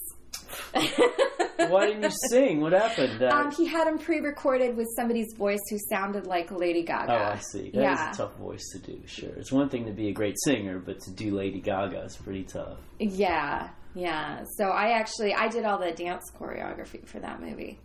Why 1.70 1.88
didn't 1.88 2.04
you 2.04 2.12
sing? 2.30 2.62
What 2.62 2.74
happened? 2.74 3.22
Uh, 3.22 3.28
Um, 3.28 3.52
he 3.52 3.66
had 3.66 3.88
him 3.88 3.98
pre-recorded 3.98 4.78
with 4.78 4.88
somebody's 4.96 5.34
voice 5.36 5.60
who 5.70 5.78
sounded 5.90 6.26
like 6.28 6.52
Lady 6.52 6.84
Gaga. 6.84 7.12
oh, 7.12 7.32
I 7.34 7.40
see. 7.40 7.72
That 7.72 7.80
is 7.80 8.00
yeah. 8.00 8.12
a 8.12 8.16
tough 8.16 8.36
voice 8.38 8.64
to 8.74 8.80
do. 8.80 9.02
Sure, 9.06 9.30
it's 9.36 9.52
one 9.52 9.70
thing 9.70 9.86
to 9.86 9.92
be 9.92 10.08
a 10.10 10.14
great 10.14 10.36
singer, 10.44 10.80
but 10.80 11.00
to 11.02 11.12
do 11.12 11.36
Lady 11.36 11.60
Gaga 11.60 12.04
is 12.04 12.16
pretty 12.16 12.44
tough. 12.44 12.78
Yeah, 13.00 13.70
yeah. 13.96 14.44
So 14.58 14.66
I 14.66 14.92
actually 15.00 15.34
I 15.34 15.48
did 15.48 15.66
all 15.66 15.80
the 15.80 15.92
dance 15.92 16.24
choreography 16.40 17.06
for 17.08 17.20
that 17.20 17.42
movie. 17.42 17.80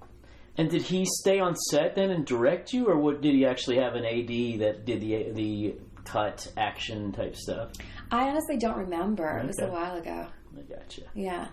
And 0.58 0.70
did 0.70 0.82
he 0.82 1.06
stay 1.06 1.40
on 1.40 1.56
set 1.56 1.94
then 1.94 2.10
and 2.10 2.26
direct 2.26 2.74
you, 2.74 2.86
or 2.86 2.98
what? 2.98 3.22
Did 3.22 3.34
he 3.34 3.46
actually 3.46 3.78
have 3.78 3.94
an 3.94 4.04
AD 4.04 4.60
that 4.60 4.84
did 4.84 5.00
the 5.00 5.32
the 5.32 5.74
cut 6.04 6.46
action 6.58 7.10
type 7.12 7.36
stuff? 7.36 7.72
I 8.10 8.28
honestly 8.28 8.58
don't 8.58 8.76
remember. 8.76 9.38
It 9.38 9.46
was 9.46 9.58
a 9.60 9.68
while 9.68 9.96
ago. 9.96 10.26
I 10.54 10.60
gotcha. 10.74 11.02
Yeah. 11.14 11.48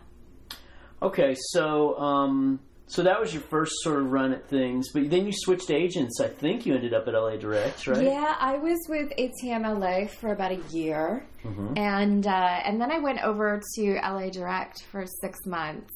Okay, 1.01 1.35
so 1.51 1.97
um, 1.97 2.59
so 2.87 3.03
that 3.03 3.19
was 3.19 3.33
your 3.33 3.43
first 3.43 3.73
sort 3.83 4.01
of 4.01 4.11
run 4.11 4.33
at 4.33 4.49
things, 4.49 4.91
but 4.91 5.09
then 5.09 5.25
you 5.25 5.31
switched 5.33 5.71
agents. 5.71 6.19
I 6.19 6.27
think 6.27 6.65
you 6.65 6.73
ended 6.75 6.93
up 6.93 7.07
at 7.07 7.13
LA 7.13 7.37
Direct, 7.37 7.87
right? 7.87 8.03
Yeah, 8.03 8.35
I 8.39 8.57
was 8.57 8.77
with 8.89 9.11
ATM 9.17 9.63
LA 9.79 10.07
for 10.07 10.31
about 10.33 10.51
a 10.51 10.59
year, 10.71 11.25
Mm-hmm. 11.45 11.77
and 11.77 12.27
uh, 12.27 12.59
and 12.65 12.81
then 12.81 12.91
I 12.91 12.99
went 12.99 13.23
over 13.23 13.61
to 13.75 13.93
LA 14.03 14.29
Direct 14.29 14.83
for 14.91 15.05
six 15.21 15.45
months, 15.45 15.93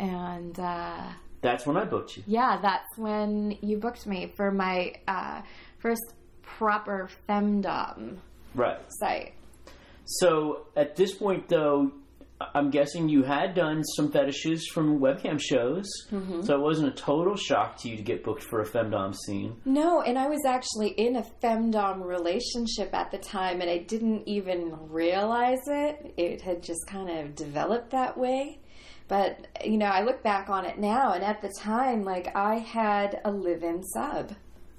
and 0.00 0.58
uh, 0.58 1.02
That's 1.40 1.64
when 1.66 1.76
I 1.76 1.84
booked 1.84 2.16
you. 2.16 2.24
yeah, 2.26 2.58
that's 2.60 2.98
when 2.98 3.56
you 3.62 3.76
booked 3.76 4.06
me 4.08 4.32
for 4.36 4.50
my 4.50 4.94
uh, 5.06 5.42
first 5.78 6.02
proper 6.42 7.08
femdom 7.28 8.16
Right. 8.56 8.78
site. 8.88 9.34
So 10.04 10.66
at 10.74 10.96
this 10.96 11.14
point, 11.14 11.48
though, 11.48 11.92
I'm 12.54 12.70
guessing 12.70 13.08
you 13.08 13.22
had 13.22 13.54
done 13.54 13.84
some 13.84 14.10
fetishes 14.10 14.66
from 14.68 14.98
webcam 14.98 15.38
shows, 15.40 15.86
Mm-hmm. 16.10 16.42
so 16.42 16.54
it 16.54 16.60
wasn't 16.60 16.88
a 16.88 16.96
total 16.96 17.36
shock 17.36 17.76
to 17.80 17.88
you 17.88 17.96
to 17.96 18.02
get 18.02 18.24
booked 18.24 18.42
for 18.42 18.60
a 18.62 18.66
femdom 18.66 19.14
scene. 19.14 19.56
No, 19.64 20.00
and 20.00 20.18
I 20.18 20.26
was 20.28 20.40
actually 20.46 20.88
in 20.96 21.16
a 21.16 21.24
femdom 21.42 22.02
relationship 22.04 22.94
at 22.94 23.10
the 23.10 23.18
time, 23.18 23.60
and 23.60 23.68
I 23.70 23.78
didn't 23.78 24.26
even 24.26 24.74
realize 24.88 25.60
it. 25.66 26.14
It 26.16 26.40
had 26.40 26.62
just 26.62 26.86
kind 26.86 27.10
of 27.10 27.34
developed 27.34 27.90
that 27.90 28.16
way. 28.16 28.58
But, 29.08 29.46
you 29.64 29.76
know, 29.76 29.86
I 29.86 30.02
look 30.04 30.22
back 30.22 30.48
on 30.48 30.64
it 30.64 30.78
now, 30.78 31.12
and 31.14 31.24
at 31.24 31.42
the 31.42 31.52
time, 31.60 32.04
like, 32.04 32.34
I 32.36 32.54
had 32.58 33.20
a 33.24 33.30
live 33.32 33.62
in 33.64 33.82
sub. 33.82 34.32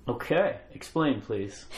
Okay, 0.07 0.57
explain, 0.73 1.21
please. 1.21 1.65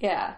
yeah. 0.00 0.34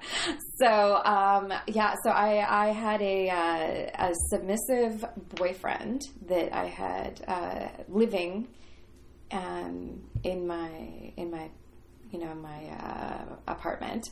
So, 0.61 0.97
um, 1.05 1.53
yeah, 1.67 1.95
so 2.05 2.11
I, 2.11 2.67
I 2.67 2.73
had 2.73 3.01
a, 3.01 3.31
uh, 3.31 4.09
a 4.09 4.15
submissive 4.31 5.05
boyfriend 5.37 6.03
that 6.29 6.55
I 6.55 6.67
had 6.67 7.25
uh, 7.27 7.69
living 7.89 8.49
um, 9.33 10.03
in 10.23 10.47
my 10.47 11.13
in 11.17 11.31
my 11.31 11.49
you 12.11 12.19
know 12.19 12.35
my 12.35 12.65
uh, 12.67 13.25
apartment, 13.49 14.09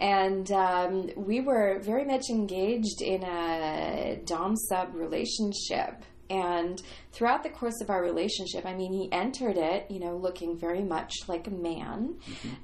and 0.00 0.50
um, 0.50 1.10
we 1.16 1.40
were 1.40 1.80
very 1.80 2.04
much 2.04 2.30
engaged 2.30 3.02
in 3.02 3.22
a 3.22 4.20
dom 4.24 4.56
sub 4.56 4.94
relationship. 4.94 6.02
And 6.30 6.80
throughout 7.12 7.42
the 7.42 7.50
course 7.50 7.80
of 7.80 7.90
our 7.90 8.02
relationship, 8.02 8.64
I 8.64 8.74
mean, 8.74 8.92
he 8.92 9.10
entered 9.12 9.56
it, 9.56 9.90
you 9.90 10.00
know, 10.00 10.16
looking 10.16 10.56
very 10.58 10.82
much 10.82 11.12
like 11.28 11.46
a 11.46 11.50
man. 11.50 12.14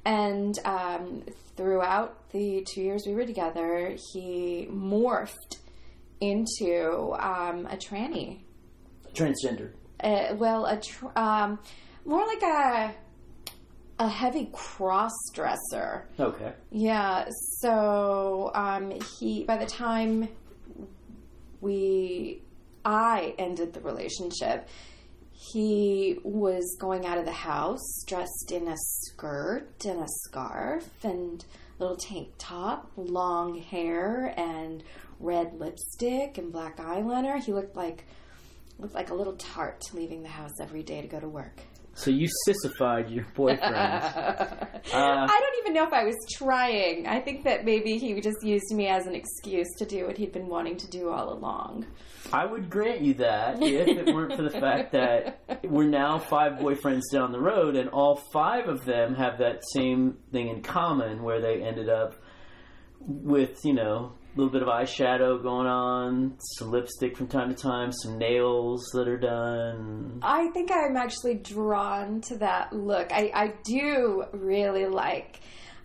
And 0.04 0.58
um, 0.64 1.24
throughout 1.56 2.30
the 2.30 2.64
two 2.72 2.80
years 2.80 3.04
we 3.06 3.14
were 3.14 3.26
together, 3.26 3.96
he 4.12 4.66
morphed 4.70 5.58
into 6.20 7.14
um, 7.18 7.66
a 7.66 7.76
tranny 7.76 8.40
Transgender. 9.14 9.72
uh, 10.02 10.34
well, 10.36 10.66
a 10.66 10.80
tr- 10.80 11.06
um, 11.16 11.58
more 12.04 12.26
like 12.26 12.42
a 12.42 12.94
a 13.98 14.08
heavy 14.08 14.48
cross 14.52 15.12
dresser. 15.34 16.08
Okay. 16.18 16.52
Yeah. 16.70 17.28
So 17.58 18.50
um, 18.54 18.92
he, 19.18 19.44
by 19.44 19.58
the 19.58 19.66
time 19.66 20.28
we, 21.60 22.40
I 22.84 23.34
ended 23.38 23.72
the 23.72 23.80
relationship, 23.80 24.68
he 25.32 26.18
was 26.22 26.76
going 26.78 27.06
out 27.06 27.18
of 27.18 27.24
the 27.24 27.32
house 27.32 28.04
dressed 28.06 28.52
in 28.52 28.68
a 28.68 28.76
skirt 28.76 29.84
and 29.86 30.00
a 30.00 30.08
scarf 30.26 30.88
and 31.02 31.44
little 31.78 31.96
tank 31.96 32.28
top, 32.36 32.90
long 32.96 33.58
hair 33.58 34.34
and 34.36 34.82
red 35.18 35.54
lipstick 35.58 36.36
and 36.36 36.52
black 36.52 36.76
eyeliner. 36.76 37.42
He 37.42 37.52
looked 37.52 37.74
like 37.74 38.04
looked 38.78 38.94
like 38.94 39.10
a 39.10 39.14
little 39.14 39.34
tart 39.34 39.82
leaving 39.92 40.22
the 40.22 40.28
house 40.28 40.60
every 40.60 40.82
day 40.82 41.00
to 41.00 41.08
go 41.08 41.20
to 41.20 41.28
work. 41.28 41.60
So 41.94 42.10
you 42.10 42.28
sissified 42.46 43.10
your 43.10 43.26
boyfriend. 43.34 43.66
Uh, 44.92 44.96
I 44.96 45.26
don't 45.26 45.58
even 45.62 45.74
know 45.74 45.86
if 45.86 45.92
I 45.92 46.04
was 46.04 46.16
trying. 46.32 47.06
I 47.06 47.20
think 47.20 47.44
that 47.44 47.66
maybe 47.66 47.98
he 47.98 48.18
just 48.20 48.38
used 48.42 48.72
me 48.72 48.88
as 48.88 49.06
an 49.06 49.14
excuse 49.14 49.68
to 49.78 49.84
do 49.84 50.06
what 50.06 50.16
he'd 50.16 50.32
been 50.32 50.48
wanting 50.48 50.78
to 50.78 50.88
do 50.88 51.10
all 51.10 51.34
along. 51.34 51.86
I 52.32 52.46
would 52.46 52.70
grant 52.70 53.02
you 53.02 53.14
that 53.14 53.62
if 53.62 53.86
it 53.86 54.06
weren't 54.06 54.34
for 54.34 54.42
the 54.42 54.50
fact 54.50 54.92
that 54.92 55.42
we're 55.64 55.84
now 55.84 56.18
five 56.18 56.54
boyfriends 56.54 57.02
down 57.12 57.30
the 57.30 57.40
road, 57.40 57.76
and 57.76 57.90
all 57.90 58.16
five 58.32 58.68
of 58.68 58.84
them 58.86 59.14
have 59.14 59.38
that 59.38 59.60
same 59.74 60.16
thing 60.32 60.48
in 60.48 60.62
common, 60.62 61.22
where 61.22 61.40
they 61.42 61.62
ended 61.62 61.90
up 61.90 62.14
with 63.00 63.58
you 63.64 63.74
know 63.74 64.14
a 64.34 64.38
little 64.38 64.52
bit 64.52 64.62
of 64.62 64.68
eyeshadow 64.68 65.42
going 65.42 65.66
on, 65.66 66.36
some 66.58 66.70
lipstick 66.70 67.16
from 67.16 67.26
time 67.26 67.54
to 67.54 67.60
time, 67.60 67.92
some 67.92 68.18
nails 68.18 68.88
that 68.94 69.08
are 69.08 69.18
done. 69.18 70.20
I 70.22 70.48
think 70.50 70.70
I'm 70.70 70.96
actually 70.96 71.34
drawn 71.34 72.20
to 72.22 72.38
that 72.38 72.72
look. 72.72 73.12
I, 73.12 73.30
I 73.34 73.54
do 73.64 74.24
really 74.32 74.86
like 74.86 75.40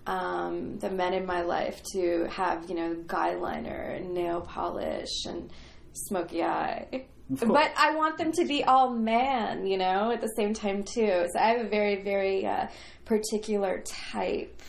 um, 0.05 0.77
the 0.77 0.89
men 0.89 1.13
in 1.13 1.25
my 1.25 1.41
life 1.41 1.81
to 1.93 2.27
have, 2.29 2.69
you 2.69 2.75
know, 2.75 2.95
guy 3.07 3.35
liner 3.35 3.95
and 3.97 4.13
nail 4.13 4.41
polish 4.41 5.25
and 5.25 5.51
smoky 5.93 6.43
eye. 6.43 7.05
But 7.27 7.71
I 7.75 7.95
want 7.95 8.19
them 8.19 8.31
to 8.33 8.45
be 8.45 8.63
all 8.63 8.91
man, 8.91 9.65
you 9.65 9.77
know, 9.77 10.11
at 10.11 10.21
the 10.21 10.31
same 10.37 10.53
time 10.53 10.83
too. 10.83 11.25
So 11.33 11.39
I 11.39 11.47
have 11.47 11.65
a 11.65 11.69
very, 11.69 12.03
very 12.03 12.45
uh, 12.45 12.67
particular 13.03 13.81
type. 14.11 14.61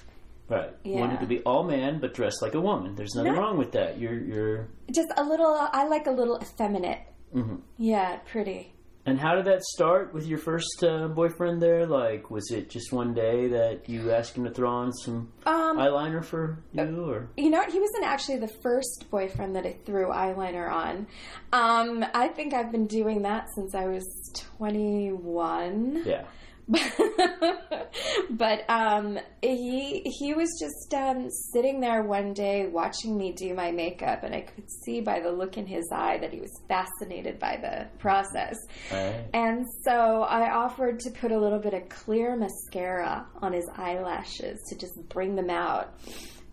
Right. 0.49 0.71
Yeah. 0.85 1.01
Wanted 1.01 1.21
to 1.21 1.27
be 1.27 1.41
all 1.41 1.65
man 1.65 1.99
but 1.99 2.15
dressed 2.15 2.41
like 2.43 2.55
a 2.55 2.61
woman. 2.61 2.95
There's 2.95 3.15
nothing 3.15 3.33
No. 3.35 3.41
wrong 3.41 3.59
with 3.59 3.73
that. 3.73 3.99
You're 3.99 4.19
you're. 4.19 4.69
Just 4.93 5.09
a 5.17 5.25
little, 5.25 5.55
I 5.73 5.87
like 5.89 6.07
a 6.07 6.13
little 6.13 6.39
effeminate. 6.41 7.01
Mhm. 7.35 7.61
Yeah, 7.79 8.17
pretty. 8.31 8.73
And 9.09 9.21
how 9.21 9.37
did 9.37 9.45
that 9.45 9.63
start 9.63 10.13
with 10.13 10.27
your 10.27 10.39
first 10.39 10.83
uh, 10.83 11.07
boyfriend 11.07 11.63
there? 11.63 11.87
Like, 11.87 12.29
was 12.29 12.51
it 12.51 12.69
just 12.69 12.93
one 12.93 13.15
day 13.15 13.47
that 13.49 13.89
you 13.89 14.11
asked 14.11 14.37
him 14.37 14.43
to 14.45 14.51
throw 14.51 14.69
on 14.69 14.93
some 14.93 15.31
Um, 15.47 15.79
eyeliner 15.79 16.25
for 16.25 16.59
you, 16.73 17.05
or 17.09 17.29
You 17.37 17.51
know 17.51 17.59
what? 17.59 17.71
He 17.71 17.79
wasn't 17.79 18.05
actually 18.05 18.39
the 18.39 18.51
first 18.65 19.07
boyfriend 19.11 19.55
that 19.55 19.65
I 19.65 19.77
threw 19.85 20.09
eyeliner 20.09 20.69
on. 20.73 21.07
Um, 21.53 22.05
I 22.15 22.27
think 22.29 22.53
I've 22.53 22.73
been 22.73 22.89
doing 22.89 23.23
that 23.23 23.47
since 23.55 23.77
I 23.77 23.87
was 23.87 24.05
21. 24.35 26.03
yeah? 26.05 26.25
but 28.31 28.69
um, 28.69 29.19
he 29.41 30.03
he 30.19 30.35
was 30.35 30.49
just 30.61 30.93
um, 30.95 31.29
sitting 31.53 31.81
there 31.81 32.03
one 32.03 32.33
day 32.33 32.67
watching 32.67 33.17
me 33.17 33.33
do 33.33 33.55
my 33.55 33.71
makeup, 33.71 34.25
and 34.25 34.35
I 34.35 34.41
could 34.41 34.69
see 34.85 35.01
by 35.01 35.21
the 35.21 35.31
look 35.31 35.57
in 35.57 35.67
his 35.67 35.85
eye 35.93 36.19
that 36.19 36.33
he 36.33 36.41
was 36.41 36.51
fascinated 36.67 37.39
by 37.39 37.57
the 37.57 37.87
process. 37.99 38.57
Right. 38.91 39.27
And 39.33 39.65
so 39.85 40.23
I 40.23 40.51
offered 40.51 40.99
to 41.01 41.11
put 41.11 41.31
a 41.31 41.39
little 41.39 41.61
bit 41.61 41.73
of 41.73 41.89
clear 41.89 42.35
mascara 42.37 43.27
on 43.41 43.53
his 43.53 43.69
eyelashes 43.77 44.59
to 44.69 44.77
just 44.77 44.95
bring 45.09 45.37
them 45.37 45.51
out. 45.51 45.95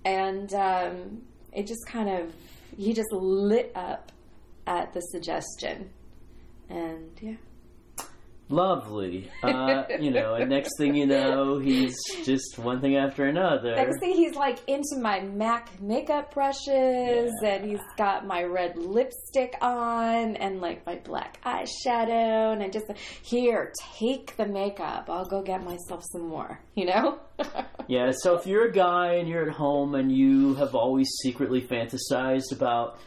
And 0.05 0.53
um, 0.53 1.21
it 1.51 1.65
just 1.65 1.87
kind 1.87 2.09
of, 2.09 2.33
he 2.77 2.93
just 2.93 3.11
lit 3.11 3.71
up 3.73 4.11
at 4.67 4.93
the 4.93 4.99
suggestion. 4.99 5.89
And 6.69 7.09
yeah. 7.19 7.35
Lovely. 8.53 9.31
Uh, 9.41 9.83
you 9.99 10.11
know, 10.11 10.35
and 10.35 10.49
next 10.49 10.77
thing 10.77 10.93
you 10.93 11.07
know, 11.07 11.57
he's 11.57 11.95
just 12.23 12.59
one 12.59 12.81
thing 12.81 12.95
after 12.95 13.25
another. 13.25 13.75
Next 13.75 13.99
thing 13.99 14.13
he's 14.13 14.35
like 14.35 14.59
into 14.67 14.97
my 15.01 15.21
MAC 15.21 15.81
makeup 15.81 16.33
brushes, 16.33 17.31
Yeah. 17.41 17.49
and 17.49 17.65
he's 17.69 17.79
got 17.97 18.27
my 18.27 18.43
red 18.43 18.77
lipstick 18.77 19.55
on, 19.61 20.35
and 20.35 20.61
like 20.61 20.85
my 20.85 20.95
black 21.03 21.39
eyeshadow, 21.43 22.53
and 22.53 22.61
I 22.61 22.69
just 22.69 22.85
here 23.23 23.71
take 23.97 24.35
the 24.37 24.45
makeup. 24.45 25.09
I'll 25.09 25.25
go 25.25 25.41
get 25.41 25.63
myself 25.63 26.03
some 26.11 26.27
more. 26.27 26.59
You 26.75 26.85
know? 26.87 27.19
Yeah, 27.87 28.11
so 28.11 28.35
if 28.35 28.47
you're 28.47 28.69
a 28.69 28.71
guy 28.71 29.15
and 29.15 29.27
you're 29.27 29.49
at 29.49 29.55
home 29.55 29.93
and 29.95 30.09
you 30.09 30.53
have 30.55 30.73
always 30.73 31.07
secretly 31.21 31.61
fantasized 31.61 32.51
about 32.53 32.97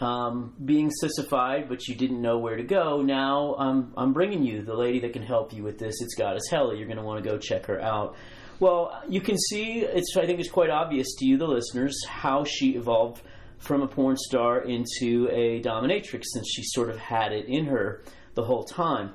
um, 0.00 0.54
being 0.64 0.90
sissified, 0.90 1.68
but 1.68 1.86
you 1.86 1.94
didn't 1.94 2.20
know 2.20 2.38
where 2.38 2.56
to 2.56 2.62
go, 2.62 3.02
now 3.02 3.54
um, 3.56 3.92
I'm 3.96 4.12
bringing 4.12 4.42
you 4.42 4.62
the 4.62 4.74
lady 4.74 5.00
that 5.00 5.12
can 5.12 5.22
help 5.22 5.52
you 5.52 5.62
with 5.62 5.78
this. 5.78 6.00
It's 6.00 6.14
Goddess 6.14 6.48
Helly. 6.50 6.78
You're 6.78 6.86
going 6.86 6.98
to 6.98 7.04
want 7.04 7.22
to 7.22 7.28
go 7.28 7.38
check 7.38 7.66
her 7.66 7.80
out. 7.80 8.16
Well, 8.58 9.02
you 9.08 9.20
can 9.20 9.36
see, 9.38 9.80
it's 9.80 10.16
I 10.16 10.26
think 10.26 10.40
it's 10.40 10.50
quite 10.50 10.70
obvious 10.70 11.14
to 11.18 11.26
you, 11.26 11.36
the 11.36 11.46
listeners, 11.46 11.96
how 12.06 12.44
she 12.44 12.76
evolved 12.76 13.22
from 13.58 13.82
a 13.82 13.88
porn 13.88 14.16
star 14.16 14.60
into 14.60 15.28
a 15.30 15.60
dominatrix 15.62 16.24
since 16.32 16.48
she 16.48 16.62
sort 16.64 16.90
of 16.90 16.98
had 16.98 17.32
it 17.32 17.46
in 17.46 17.66
her 17.66 18.02
the 18.34 18.42
whole 18.42 18.64
time. 18.64 19.12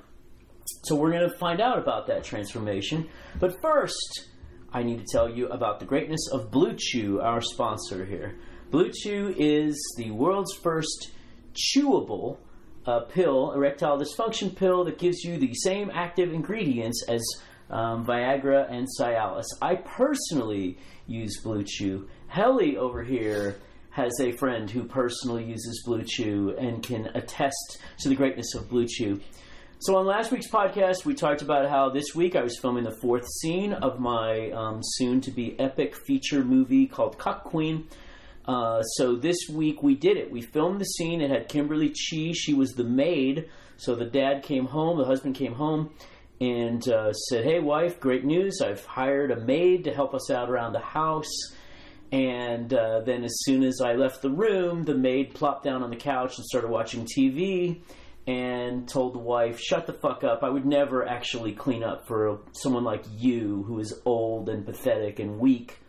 So 0.83 0.95
we're 0.95 1.11
going 1.11 1.29
to 1.29 1.37
find 1.37 1.61
out 1.61 1.77
about 1.77 2.07
that 2.07 2.23
transformation. 2.23 3.09
But 3.39 3.61
first, 3.61 4.27
I 4.71 4.83
need 4.83 4.99
to 4.99 5.05
tell 5.11 5.29
you 5.29 5.47
about 5.47 5.79
the 5.79 5.85
greatness 5.85 6.29
of 6.31 6.51
Blue 6.51 6.75
Chew, 6.77 7.21
our 7.21 7.41
sponsor 7.41 8.05
here. 8.05 8.37
Blue 8.69 8.91
Chew 8.91 9.33
is 9.37 9.77
the 9.97 10.11
world's 10.11 10.53
first 10.53 11.11
chewable 11.53 12.37
uh, 12.85 13.01
pill, 13.01 13.53
erectile 13.53 13.97
dysfunction 13.97 14.53
pill, 14.53 14.83
that 14.83 14.97
gives 14.97 15.23
you 15.23 15.37
the 15.37 15.53
same 15.53 15.89
active 15.93 16.33
ingredients 16.33 17.05
as 17.07 17.23
um, 17.69 18.05
Viagra 18.05 18.69
and 18.69 18.85
Cialis. 18.99 19.45
I 19.61 19.75
personally 19.75 20.77
use 21.05 21.39
Blue 21.41 21.63
Chew. 21.63 22.09
Helly 22.27 22.75
over 22.75 23.03
here 23.03 23.55
has 23.91 24.19
a 24.19 24.33
friend 24.33 24.69
who 24.69 24.83
personally 24.83 25.45
uses 25.45 25.83
Blue 25.85 26.03
Chew 26.03 26.53
and 26.59 26.83
can 26.83 27.09
attest 27.15 27.79
to 27.99 28.09
the 28.09 28.15
greatness 28.15 28.53
of 28.53 28.69
Blue 28.69 28.85
Chew. 28.85 29.21
So 29.79 29.95
on 29.95 30.05
last 30.05 30.31
week's 30.31 30.49
podcast, 30.49 31.05
we 31.05 31.13
talked 31.13 31.41
about 31.41 31.69
how 31.69 31.89
this 31.89 32.13
week 32.13 32.35
I 32.35 32.43
was 32.43 32.59
filming 32.59 32.83
the 32.83 32.97
fourth 33.01 33.27
scene 33.41 33.71
of 33.71 33.99
my 33.99 34.51
um, 34.51 34.81
soon-to-be 34.81 35.57
epic 35.57 35.95
feature 35.95 36.43
movie 36.43 36.85
called 36.85 37.17
Cuck 37.17 37.45
Queen. 37.45 37.87
Uh, 38.47 38.81
so 38.81 39.15
this 39.15 39.37
week 39.51 39.83
we 39.83 39.95
did 39.95 40.17
it. 40.17 40.31
We 40.31 40.41
filmed 40.41 40.79
the 40.79 40.85
scene. 40.85 41.21
It 41.21 41.29
had 41.29 41.49
Kimberly 41.49 41.89
Chi. 41.89 42.31
She 42.33 42.53
was 42.53 42.71
the 42.71 42.83
maid. 42.83 43.49
So 43.77 43.93
the 43.95 44.05
dad 44.05 44.43
came 44.43 44.65
home, 44.65 44.97
the 44.97 45.05
husband 45.05 45.35
came 45.35 45.53
home, 45.53 45.91
and 46.39 46.87
uh, 46.87 47.13
said, 47.13 47.43
"Hey, 47.43 47.59
wife, 47.59 47.99
great 47.99 48.25
news! 48.25 48.61
I've 48.61 48.85
hired 48.85 49.31
a 49.31 49.39
maid 49.39 49.83
to 49.83 49.93
help 49.93 50.13
us 50.13 50.31
out 50.31 50.49
around 50.49 50.73
the 50.73 50.79
house." 50.79 51.31
And 52.11 52.73
uh, 52.73 53.01
then, 53.01 53.23
as 53.23 53.35
soon 53.41 53.63
as 53.63 53.81
I 53.81 53.93
left 53.93 54.21
the 54.21 54.29
room, 54.29 54.83
the 54.85 54.95
maid 54.95 55.33
plopped 55.33 55.63
down 55.63 55.83
on 55.83 55.89
the 55.89 55.97
couch 55.97 56.37
and 56.37 56.45
started 56.45 56.69
watching 56.69 57.05
TV 57.05 57.81
and 58.27 58.87
told 58.87 59.13
the 59.13 59.19
wife, 59.19 59.59
Shut 59.59 59.87
the 59.87 59.93
fuck 59.93 60.23
up. 60.23 60.43
I 60.43 60.49
would 60.49 60.65
never 60.65 61.07
actually 61.07 61.53
clean 61.53 61.83
up 61.83 62.07
for 62.07 62.39
someone 62.51 62.83
like 62.83 63.03
you 63.17 63.63
who 63.63 63.79
is 63.79 64.01
old 64.05 64.49
and 64.49 64.65
pathetic 64.65 65.19
and 65.19 65.39
weak. 65.39 65.79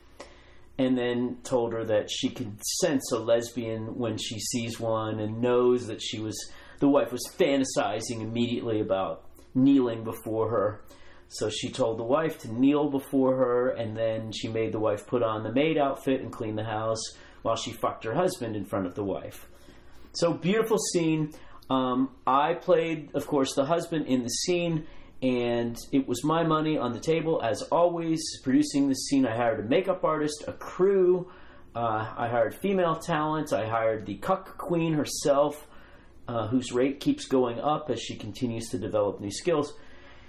And 0.79 0.97
then 0.97 1.39
told 1.43 1.73
her 1.73 1.85
that 1.87 2.09
she 2.09 2.31
could 2.31 2.63
sense 2.81 3.11
a 3.13 3.19
lesbian 3.19 3.99
when 3.99 4.17
she 4.17 4.39
sees 4.39 4.79
one 4.79 5.19
and 5.19 5.41
knows 5.41 5.89
that 5.89 6.01
she 6.01 6.21
was, 6.21 6.37
the 6.79 6.89
wife 6.89 7.11
was 7.11 7.29
fantasizing 7.37 8.21
immediately 8.21 8.81
about 8.81 9.25
kneeling 9.55 10.05
before 10.05 10.49
her. 10.51 10.85
So 11.29 11.51
she 11.51 11.71
told 11.71 11.99
the 11.99 12.05
wife 12.05 12.39
to 12.41 12.53
kneel 12.53 12.89
before 12.89 13.37
her, 13.37 13.71
and 13.71 13.97
then 13.97 14.33
she 14.33 14.49
made 14.49 14.73
the 14.73 14.79
wife 14.79 15.07
put 15.07 15.23
on 15.23 15.43
the 15.43 15.53
maid 15.53 15.77
outfit 15.77 16.21
and 16.21 16.33
clean 16.33 16.57
the 16.57 16.65
house 16.65 17.03
while 17.43 17.57
she 17.57 17.73
fucked 17.73 18.05
her 18.05 18.15
husband 18.15 18.57
in 18.57 18.65
front 18.65 18.87
of 18.87 18.95
the 18.95 19.05
wife. 19.05 19.47
So 20.13 20.33
beautiful 20.33 20.79
scene. 20.79 21.33
Um, 21.69 22.11
I 22.27 22.55
played, 22.55 23.11
of 23.15 23.27
course, 23.27 23.55
the 23.55 23.67
husband 23.67 24.07
in 24.07 24.23
the 24.23 24.31
scene, 24.31 24.87
and 25.23 25.77
it 25.91 26.07
was 26.07 26.23
my 26.23 26.45
money 26.45 26.79
on 26.79 26.93
the 26.93 27.01
table 27.01 27.41
as 27.43 27.63
always. 27.63 28.23
Producing 28.43 28.89
the 28.89 28.95
scene, 28.95 29.27
I 29.27 29.35
hired 29.37 29.61
a 29.61 29.69
makeup 29.69 30.05
artist, 30.05 30.45
a 30.47 30.53
crew. 30.53 31.31
Uh, 31.75 32.13
I 32.17 32.29
hired 32.29 32.55
female 32.55 32.97
talent. 32.97 33.53
I 33.53 33.67
hired 33.67 34.07
the 34.07 34.17
cuck 34.17 34.57
queen 34.59 34.95
herself, 34.95 35.67
uh, 36.29 36.47
whose 36.49 36.73
rate 36.73 37.01
keeps 37.01 37.27
going 37.27 37.59
up 37.59 37.91
as 37.91 38.01
she 38.01 38.17
continues 38.17 38.69
to 38.71 38.79
develop 38.79 39.21
new 39.21 39.31
skills. 39.31 39.75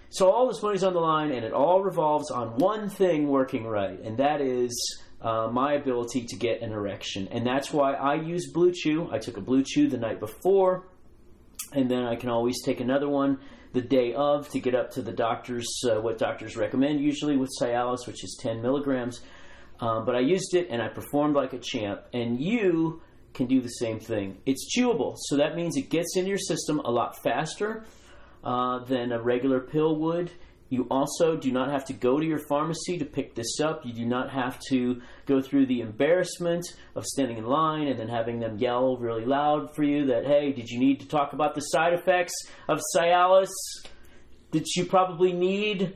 So 0.10 0.32
all 0.32 0.48
this 0.48 0.64
money's 0.64 0.84
on 0.84 0.94
the 0.94 1.00
line, 1.00 1.32
and 1.32 1.46
it 1.46 1.54
all 1.54 1.84
revolves 1.84 2.32
on 2.32 2.58
one 2.58 2.90
thing 2.90 3.28
working 3.28 3.68
right, 3.68 4.00
and 4.00 4.18
that 4.18 4.42
is 4.42 4.74
uh, 5.22 5.50
my 5.52 5.74
ability 5.74 6.26
to 6.26 6.36
get 6.36 6.64
an 6.64 6.72
erection. 6.72 7.28
And 7.28 7.46
that's 7.46 7.72
why 7.72 7.94
I 7.94 8.16
use 8.16 8.52
Blue 8.52 8.72
Chew. 8.72 9.08
I 9.12 9.20
took 9.20 9.38
a 9.38 9.42
Blue 9.42 9.64
Chew 9.64 9.88
the 9.88 9.98
night 9.98 10.20
before, 10.20 10.88
and 11.74 11.92
then 11.92 12.06
I 12.06 12.16
can 12.16 12.30
always 12.30 12.60
take 12.64 12.80
another 12.80 13.08
one 13.08 13.38
the 13.74 13.82
day 13.82 14.14
of 14.14 14.50
to 14.50 14.60
get 14.60 14.74
up 14.74 14.92
to 14.92 15.02
the 15.02 15.12
doctors, 15.12 15.68
uh, 15.90 16.02
what 16.02 16.18
doctors 16.18 16.58
recommend 16.58 17.02
usually 17.02 17.38
with 17.38 17.50
Cialis, 17.62 18.08
which 18.08 18.24
is 18.24 18.38
10 18.42 18.62
milligrams. 18.62 19.22
Um, 19.80 20.06
but 20.06 20.16
I 20.16 20.20
used 20.20 20.56
it 20.56 20.68
and 20.70 20.82
I 20.82 20.88
performed 20.88 21.36
like 21.36 21.54
a 21.54 21.60
champ. 21.60 22.02
And 22.14 22.40
you 22.40 23.02
can 23.34 23.48
do 23.48 23.62
the 23.62 23.70
same 23.70 24.00
thing. 24.00 24.38
It's 24.46 24.76
chewable, 24.76 25.16
so 25.18 25.38
that 25.38 25.56
means 25.56 25.78
it 25.78 25.90
gets 25.90 26.18
into 26.18 26.30
your 26.30 26.40
system 26.40 26.80
a 26.80 26.92
lot 26.92 27.22
faster 27.22 27.86
uh, 28.44 28.80
than 28.86 29.12
a 29.12 29.22
regular 29.22 29.60
pill 29.60 29.96
would. 29.98 30.32
You 30.70 30.86
also 30.92 31.36
do 31.36 31.52
not 31.52 31.72
have 31.72 31.86
to 31.86 31.94
go 31.94 32.20
to 32.20 32.26
your 32.26 32.40
pharmacy 32.48 33.00
to 33.00 33.06
pick 33.06 33.34
this 33.34 33.60
up. 33.60 33.86
You 33.86 33.94
do 33.94 34.06
not 34.06 34.32
have 34.32 34.60
to 34.70 35.02
go 35.26 35.42
through 35.42 35.66
the 35.66 35.82
embarrassment 35.82 36.64
of 36.96 37.06
standing 37.06 37.38
in 37.38 37.46
line 37.46 37.88
and 37.88 38.00
then 38.00 38.08
having 38.08 38.40
them 38.40 38.60
yell 38.60 38.98
really 38.98 39.26
loud 39.26 39.76
for 39.76 39.84
you 39.84 40.06
that, 40.08 40.26
hey, 40.26 40.52
did 40.52 40.70
you 40.70 40.80
need 40.80 41.00
to 41.00 41.08
talk 41.08 41.34
about 41.34 41.56
the 41.56 41.62
side 41.62 41.94
effects 41.94 42.34
of 42.68 42.80
Cialis 42.96 43.50
that 44.52 44.76
you 44.76 44.86
probably 44.86 45.34
need? 45.34 45.96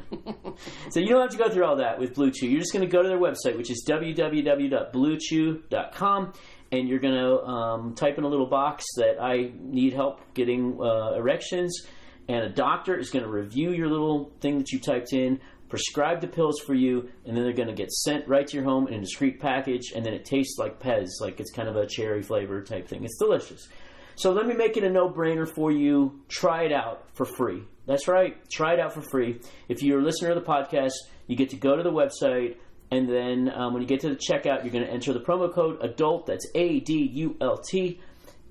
so 0.90 1.00
you 1.00 1.08
don't 1.08 1.20
have 1.20 1.30
to 1.30 1.36
go 1.36 1.50
through 1.50 1.66
all 1.66 1.76
that 1.76 1.98
with 1.98 2.14
Blue 2.14 2.30
Chew. 2.30 2.46
You're 2.46 2.60
just 2.60 2.72
going 2.72 2.88
to 2.88 2.90
go 2.90 3.02
to 3.02 3.08
their 3.08 3.18
website, 3.18 3.58
which 3.58 3.70
is 3.70 3.84
www.bluechew.com, 3.88 6.32
and 6.70 6.88
you're 6.88 6.98
going 6.98 7.14
to 7.14 7.42
um, 7.42 7.94
type 7.94 8.16
in 8.16 8.24
a 8.24 8.28
little 8.28 8.46
box 8.46 8.86
that 8.96 9.20
I 9.20 9.52
need 9.60 9.92
help 9.92 10.20
getting 10.34 10.78
uh, 10.80 11.12
erections, 11.14 11.86
and 12.32 12.44
a 12.44 12.48
doctor 12.48 12.96
is 12.96 13.10
going 13.10 13.24
to 13.24 13.30
review 13.30 13.72
your 13.72 13.88
little 13.88 14.32
thing 14.40 14.56
that 14.56 14.72
you 14.72 14.80
typed 14.80 15.12
in, 15.12 15.38
prescribe 15.68 16.22
the 16.22 16.26
pills 16.26 16.60
for 16.60 16.72
you, 16.72 17.10
and 17.26 17.36
then 17.36 17.44
they're 17.44 17.52
going 17.52 17.68
to 17.68 17.74
get 17.74 17.92
sent 17.92 18.26
right 18.26 18.46
to 18.46 18.56
your 18.56 18.64
home 18.64 18.88
in 18.88 18.94
a 18.94 19.00
discreet 19.00 19.38
package, 19.38 19.92
and 19.94 20.04
then 20.04 20.14
it 20.14 20.24
tastes 20.24 20.58
like 20.58 20.80
Pez, 20.80 21.08
like 21.20 21.40
it's 21.40 21.50
kind 21.52 21.68
of 21.68 21.76
a 21.76 21.86
cherry 21.86 22.22
flavor 22.22 22.62
type 22.62 22.88
thing. 22.88 23.04
It's 23.04 23.18
delicious. 23.18 23.68
So 24.14 24.32
let 24.32 24.46
me 24.46 24.54
make 24.54 24.78
it 24.78 24.84
a 24.84 24.90
no-brainer 24.90 25.46
for 25.46 25.70
you. 25.70 26.22
Try 26.28 26.64
it 26.64 26.72
out 26.72 27.04
for 27.12 27.26
free. 27.26 27.64
That's 27.86 28.08
right. 28.08 28.36
Try 28.50 28.74
it 28.74 28.80
out 28.80 28.94
for 28.94 29.02
free. 29.02 29.40
If 29.68 29.82
you're 29.82 30.00
a 30.00 30.02
listener 30.02 30.30
of 30.30 30.36
the 30.36 30.48
podcast, 30.50 30.92
you 31.26 31.36
get 31.36 31.50
to 31.50 31.56
go 31.56 31.76
to 31.76 31.82
the 31.82 31.92
website, 31.92 32.56
and 32.90 33.08
then 33.08 33.50
um, 33.54 33.74
when 33.74 33.82
you 33.82 33.88
get 33.88 34.00
to 34.00 34.08
the 34.08 34.16
checkout, 34.16 34.64
you're 34.64 34.72
going 34.72 34.86
to 34.86 34.90
enter 34.90 35.12
the 35.12 35.20
promo 35.20 35.52
code 35.52 35.80
ADULT. 35.80 36.26
That's 36.26 36.46
A 36.54 36.80
D 36.80 37.10
U 37.12 37.36
L 37.42 37.58
T, 37.58 38.00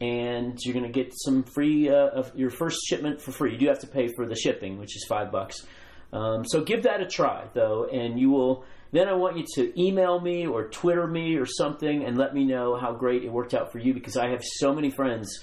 and 0.02 0.60
you're 0.64 0.74
going 0.74 0.86
to 0.86 0.92
get 0.92 1.14
some 1.16 1.44
free 1.44 1.90
uh, 1.90 2.08
of 2.08 2.36
your 2.36 2.50
first 2.50 2.80
shipment 2.88 3.22
for 3.22 3.32
free. 3.32 3.54
You 3.54 3.58
do 3.58 3.68
have 3.68 3.80
to 3.80 3.88
pay 3.88 4.10
for 4.16 4.28
the 4.28 4.36
shipping, 4.36 4.78
which 4.78 4.96
is 4.98 5.06
five 5.08 5.32
bucks. 5.32 5.66
Um, 6.12 6.44
so 6.46 6.62
give 6.62 6.84
that 6.84 7.00
a 7.00 7.06
try, 7.06 7.48
though, 7.54 7.86
and 7.86 8.20
you 8.20 8.32
will. 8.32 8.66
Then 8.92 9.08
I 9.08 9.14
want 9.14 9.38
you 9.38 9.46
to 9.56 9.82
email 9.82 10.20
me 10.20 10.46
or 10.46 10.68
Twitter 10.68 11.08
me 11.08 11.38
or 11.38 11.46
something 11.46 12.04
and 12.04 12.18
let 12.18 12.34
me 12.34 12.44
know 12.44 12.76
how 12.76 12.92
great 12.92 13.24
it 13.24 13.32
worked 13.32 13.54
out 13.54 13.72
for 13.72 13.80
you 13.80 13.94
because 13.94 14.18
I 14.18 14.32
have 14.32 14.44
so 14.44 14.74
many 14.74 14.90
friends 14.90 15.40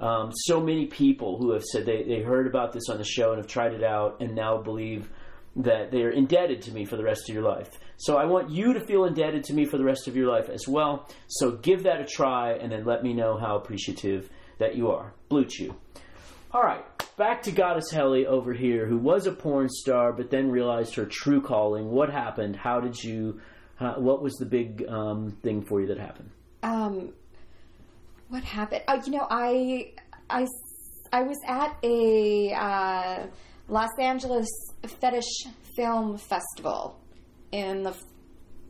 um, 0.00 0.30
so 0.32 0.60
many 0.60 0.86
people 0.86 1.38
who 1.38 1.52
have 1.52 1.64
said 1.64 1.84
they, 1.84 2.04
they 2.04 2.22
heard 2.22 2.46
about 2.46 2.72
this 2.72 2.88
on 2.88 2.98
the 2.98 3.04
show 3.04 3.30
and 3.30 3.38
have 3.38 3.48
tried 3.48 3.72
it 3.72 3.82
out 3.82 4.18
and 4.20 4.34
now 4.34 4.58
believe 4.58 5.10
that 5.56 5.90
they 5.90 6.02
are 6.02 6.10
indebted 6.10 6.62
to 6.62 6.72
me 6.72 6.84
for 6.84 6.96
the 6.96 7.02
rest 7.02 7.28
of 7.28 7.34
your 7.34 7.42
life. 7.42 7.78
So 8.00 8.16
I 8.16 8.26
want 8.26 8.48
you 8.50 8.74
to 8.74 8.80
feel 8.80 9.04
indebted 9.04 9.42
to 9.44 9.54
me 9.54 9.64
for 9.64 9.76
the 9.76 9.84
rest 9.84 10.06
of 10.06 10.14
your 10.14 10.30
life 10.30 10.48
as 10.48 10.68
well. 10.68 11.08
So 11.26 11.50
give 11.50 11.82
that 11.82 12.00
a 12.00 12.04
try 12.04 12.52
and 12.52 12.70
then 12.70 12.84
let 12.84 13.02
me 13.02 13.12
know 13.12 13.36
how 13.36 13.56
appreciative 13.56 14.30
that 14.58 14.76
you 14.76 14.90
are. 14.92 15.12
Blue 15.28 15.44
Chew. 15.44 15.74
All 16.52 16.62
right, 16.62 16.84
back 17.16 17.42
to 17.42 17.50
Goddess 17.50 17.90
Helly 17.90 18.24
over 18.24 18.52
here, 18.54 18.86
who 18.86 18.96
was 18.96 19.26
a 19.26 19.32
porn 19.32 19.68
star 19.68 20.12
but 20.12 20.30
then 20.30 20.48
realized 20.48 20.94
her 20.94 21.06
true 21.06 21.42
calling. 21.42 21.90
What 21.90 22.08
happened? 22.08 22.54
How 22.54 22.80
did 22.80 23.02
you? 23.02 23.40
How, 23.74 23.98
what 23.98 24.22
was 24.22 24.34
the 24.34 24.46
big 24.46 24.84
um, 24.88 25.32
thing 25.42 25.62
for 25.62 25.80
you 25.80 25.88
that 25.88 25.98
happened? 25.98 26.30
Um, 26.62 27.12
what 28.28 28.44
happened? 28.44 28.82
Uh, 28.86 29.00
you 29.04 29.12
know, 29.12 29.26
I, 29.28 29.92
I, 30.30 30.46
I 31.12 31.22
was 31.22 31.38
at 31.46 31.76
a 31.82 32.52
uh, 32.52 33.26
Los 33.68 33.90
Angeles 34.00 34.48
Fetish 35.00 35.46
Film 35.76 36.16
Festival 36.16 36.98
in 37.52 37.82
the, 37.82 37.94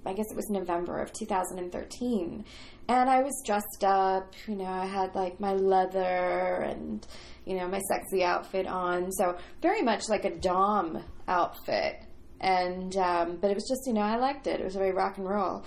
I 0.07 0.13
guess 0.13 0.27
it 0.31 0.37
was 0.37 0.49
November 0.51 1.01
of 1.01 1.13
2013. 1.13 2.45
And 2.89 3.11
I 3.11 3.23
was 3.23 3.43
dressed 3.45 3.85
up, 3.85 4.33
you 4.47 4.55
know, 4.55 4.65
I 4.65 4.87
had 4.87 5.15
like 5.15 5.41
my 5.41 5.53
leather 5.53 6.63
and, 6.67 7.07
you 7.45 7.57
know, 7.57 7.69
my 7.69 7.81
sexy 7.81 8.25
outfit 8.25 8.67
on. 8.67 9.13
So 9.13 9.37
very 9.61 9.83
much 9.83 10.09
like 10.09 10.25
a 10.25 10.35
Dom 10.35 11.03
outfit. 11.27 12.03
And, 12.41 12.97
um, 12.97 13.37
but 13.37 13.51
it 13.51 13.55
was 13.55 13.69
just, 13.69 13.87
you 13.87 13.93
know, 13.93 14.01
I 14.01 14.17
liked 14.17 14.47
it. 14.47 14.61
It 14.61 14.65
was 14.65 14.75
very 14.75 14.93
rock 14.93 15.19
and 15.19 15.29
roll 15.29 15.65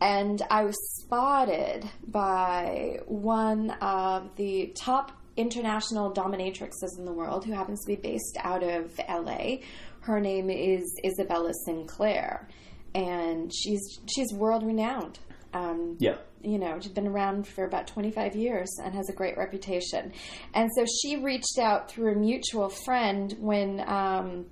and 0.00 0.42
I 0.50 0.64
was 0.64 0.76
spotted 1.00 1.88
by 2.06 3.00
one 3.06 3.70
of 3.80 4.34
the 4.36 4.72
top 4.76 5.12
international 5.36 6.12
dominatrixes 6.12 6.98
in 6.98 7.04
the 7.04 7.12
world 7.12 7.44
who 7.44 7.52
happens 7.52 7.82
to 7.82 7.86
be 7.86 7.96
based 7.96 8.36
out 8.40 8.62
of 8.62 8.98
LA. 9.08 9.58
Her 10.06 10.20
name 10.20 10.50
is 10.50 10.84
Isabella 11.04 11.50
Sinclair, 11.64 12.46
and 12.94 13.52
she's 13.52 13.98
she's 14.06 14.32
world 14.32 14.64
renowned. 14.64 15.18
Um, 15.52 15.96
yeah. 15.98 16.18
You 16.42 16.58
know, 16.58 16.78
she's 16.80 16.92
been 16.92 17.08
around 17.08 17.48
for 17.48 17.64
about 17.64 17.88
25 17.88 18.36
years 18.36 18.68
and 18.84 18.94
has 18.94 19.08
a 19.08 19.12
great 19.12 19.36
reputation. 19.36 20.12
And 20.54 20.70
so 20.76 20.84
she 21.02 21.16
reached 21.16 21.58
out 21.58 21.90
through 21.90 22.12
a 22.12 22.14
mutual 22.14 22.68
friend 22.68 23.34
when 23.40 23.82
um, 23.88 24.46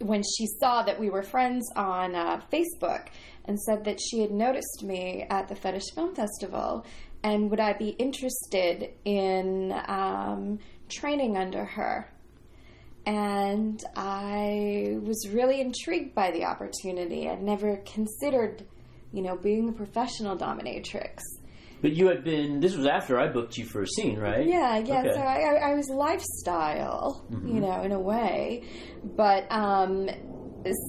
when 0.00 0.22
she 0.22 0.46
saw 0.60 0.82
that 0.82 1.00
we 1.00 1.08
were 1.08 1.22
friends 1.22 1.66
on 1.74 2.14
uh, 2.14 2.42
Facebook 2.52 3.06
and 3.46 3.58
said 3.58 3.84
that 3.84 3.98
she 3.98 4.20
had 4.20 4.30
noticed 4.30 4.82
me 4.82 5.24
at 5.30 5.48
the 5.48 5.54
Fetish 5.54 5.94
Film 5.94 6.14
Festival 6.14 6.84
and 7.22 7.50
would 7.50 7.60
I 7.60 7.72
be 7.72 7.88
interested 7.88 8.90
in 9.06 9.72
um, 9.88 10.58
training 10.90 11.38
under 11.38 11.64
her. 11.64 12.10
And 13.06 13.82
I 13.96 14.98
was 15.02 15.28
really 15.30 15.60
intrigued 15.60 16.14
by 16.14 16.30
the 16.30 16.44
opportunity. 16.44 17.28
I'd 17.28 17.42
never 17.42 17.76
considered, 17.84 18.64
you 19.12 19.22
know, 19.22 19.36
being 19.36 19.68
a 19.68 19.72
professional 19.72 20.36
dominatrix. 20.36 21.20
But 21.82 21.92
you 21.92 22.06
had 22.06 22.24
been. 22.24 22.60
This 22.60 22.74
was 22.74 22.86
after 22.86 23.20
I 23.20 23.28
booked 23.28 23.58
you 23.58 23.66
for 23.66 23.82
a 23.82 23.86
scene, 23.86 24.18
right? 24.18 24.46
Yeah, 24.46 24.78
yeah. 24.78 25.00
Okay. 25.00 25.12
So 25.12 25.20
I, 25.20 25.70
I, 25.70 25.74
was 25.74 25.90
lifestyle, 25.90 27.26
mm-hmm. 27.30 27.54
you 27.54 27.60
know, 27.60 27.82
in 27.82 27.92
a 27.92 28.00
way. 28.00 28.64
But 29.04 29.46
um, 29.52 30.08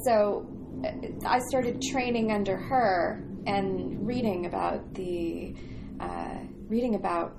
so 0.05 0.47
I 1.25 1.39
started 1.49 1.81
training 1.81 2.31
under 2.31 2.55
her 2.55 3.25
and 3.45 4.07
reading 4.07 4.45
about 4.45 4.93
the 4.93 5.53
uh, 5.99 6.37
reading 6.69 6.95
about 6.95 7.35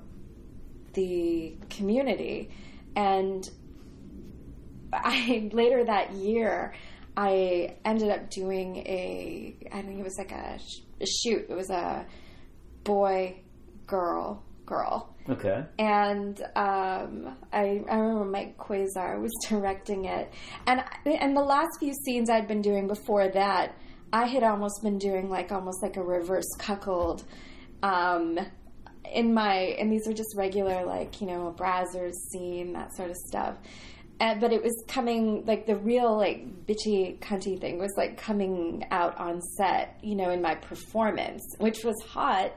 the 0.93 1.57
community, 1.71 2.51
and 2.95 3.43
I 4.93 5.49
later 5.53 5.83
that 5.85 6.13
year 6.13 6.73
I 7.15 7.75
ended 7.83 8.09
up 8.09 8.29
doing 8.29 8.77
a 8.77 9.57
I 9.71 9.81
think 9.81 9.99
it 9.99 10.03
was 10.03 10.17
like 10.17 10.31
a, 10.31 10.59
a 11.01 11.05
shoot. 11.05 11.47
It 11.49 11.55
was 11.55 11.69
a 11.69 12.05
boy 12.83 13.41
girl 13.85 14.43
girl. 14.67 15.15
Okay. 15.27 15.63
And 15.79 16.39
um, 16.55 17.35
I, 17.51 17.83
I 17.89 17.95
remember 17.97 18.25
Mike 18.25 18.57
Quasar 18.57 19.19
was 19.19 19.31
directing 19.49 20.05
it, 20.05 20.31
and 20.67 20.83
and 21.05 21.35
the 21.35 21.41
last 21.41 21.69
few 21.79 21.93
scenes 22.05 22.29
I'd 22.29 22.47
been 22.47 22.61
doing 22.61 22.87
before 22.87 23.27
that, 23.29 23.73
I 24.13 24.27
had 24.27 24.43
almost 24.43 24.83
been 24.83 24.99
doing 24.99 25.29
like 25.29 25.51
almost 25.51 25.81
like 25.81 25.97
a 25.97 26.03
reverse 26.03 26.49
cuckold. 26.59 27.23
Um, 27.81 28.39
in 29.13 29.33
my 29.33 29.75
and 29.79 29.91
these 29.91 30.05
were 30.05 30.13
just 30.13 30.35
regular 30.35 30.85
like 30.85 31.21
you 31.21 31.27
know 31.27 31.47
a 31.47 31.53
Brazzers 31.53 32.13
scene 32.31 32.73
that 32.73 32.95
sort 32.95 33.09
of 33.09 33.15
stuff. 33.15 33.57
And, 34.19 34.41
but 34.41 34.51
it 34.51 34.63
was 34.63 34.83
coming 34.87 35.45
like 35.45 35.67
the 35.67 35.75
real 35.75 36.17
like 36.17 36.65
bitchy 36.65 37.19
cunty 37.19 37.59
thing 37.59 37.77
was 37.77 37.93
like 37.97 38.17
coming 38.17 38.85
out 38.89 39.17
on 39.19 39.41
set, 39.41 39.99
you 40.01 40.15
know, 40.15 40.31
in 40.31 40.41
my 40.41 40.55
performance, 40.55 41.43
which 41.59 41.83
was 41.83 41.95
hot, 42.07 42.51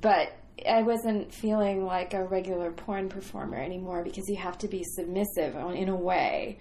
but 0.00 0.32
I 0.68 0.82
wasn't 0.82 1.32
feeling 1.32 1.86
like 1.86 2.12
a 2.12 2.22
regular 2.24 2.70
porn 2.70 3.08
performer 3.08 3.56
anymore 3.56 4.04
because 4.04 4.28
you 4.28 4.36
have 4.36 4.58
to 4.58 4.68
be 4.68 4.84
submissive 4.84 5.54
in 5.74 5.88
a 5.88 5.96
way. 5.96 6.58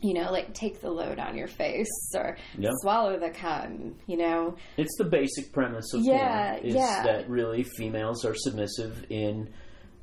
You 0.00 0.14
know, 0.14 0.32
like 0.32 0.52
take 0.54 0.80
the 0.80 0.90
load 0.90 1.18
on 1.20 1.36
your 1.36 1.46
face 1.46 1.86
or 2.16 2.36
Yeah. 2.58 2.70
swallow 2.80 3.18
the 3.20 3.30
cum, 3.30 3.94
you 4.06 4.16
know. 4.16 4.56
It's 4.76 4.96
the 4.98 5.04
basic 5.04 5.52
premise 5.52 5.92
of 5.94 6.00
Yeah, 6.02 6.54
porn 6.54 6.66
is 6.66 6.74
yeah. 6.74 7.02
that 7.04 7.28
really 7.28 7.62
females 7.62 8.24
are 8.24 8.34
submissive 8.34 9.04
in 9.10 9.52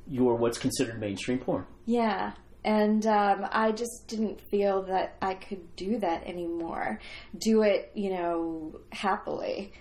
your 0.08 0.36
what's 0.36 0.56
considered 0.56 0.98
mainstream 1.00 1.38
porn. 1.38 1.66
Yeah. 1.84 2.32
And 2.64 3.06
um, 3.06 3.46
I 3.50 3.72
just 3.72 4.06
didn't 4.06 4.40
feel 4.40 4.82
that 4.82 5.16
I 5.22 5.34
could 5.34 5.76
do 5.76 5.98
that 5.98 6.26
anymore. 6.26 7.00
Do 7.38 7.62
it, 7.62 7.90
you 7.94 8.10
know, 8.10 8.80
happily. 8.92 9.72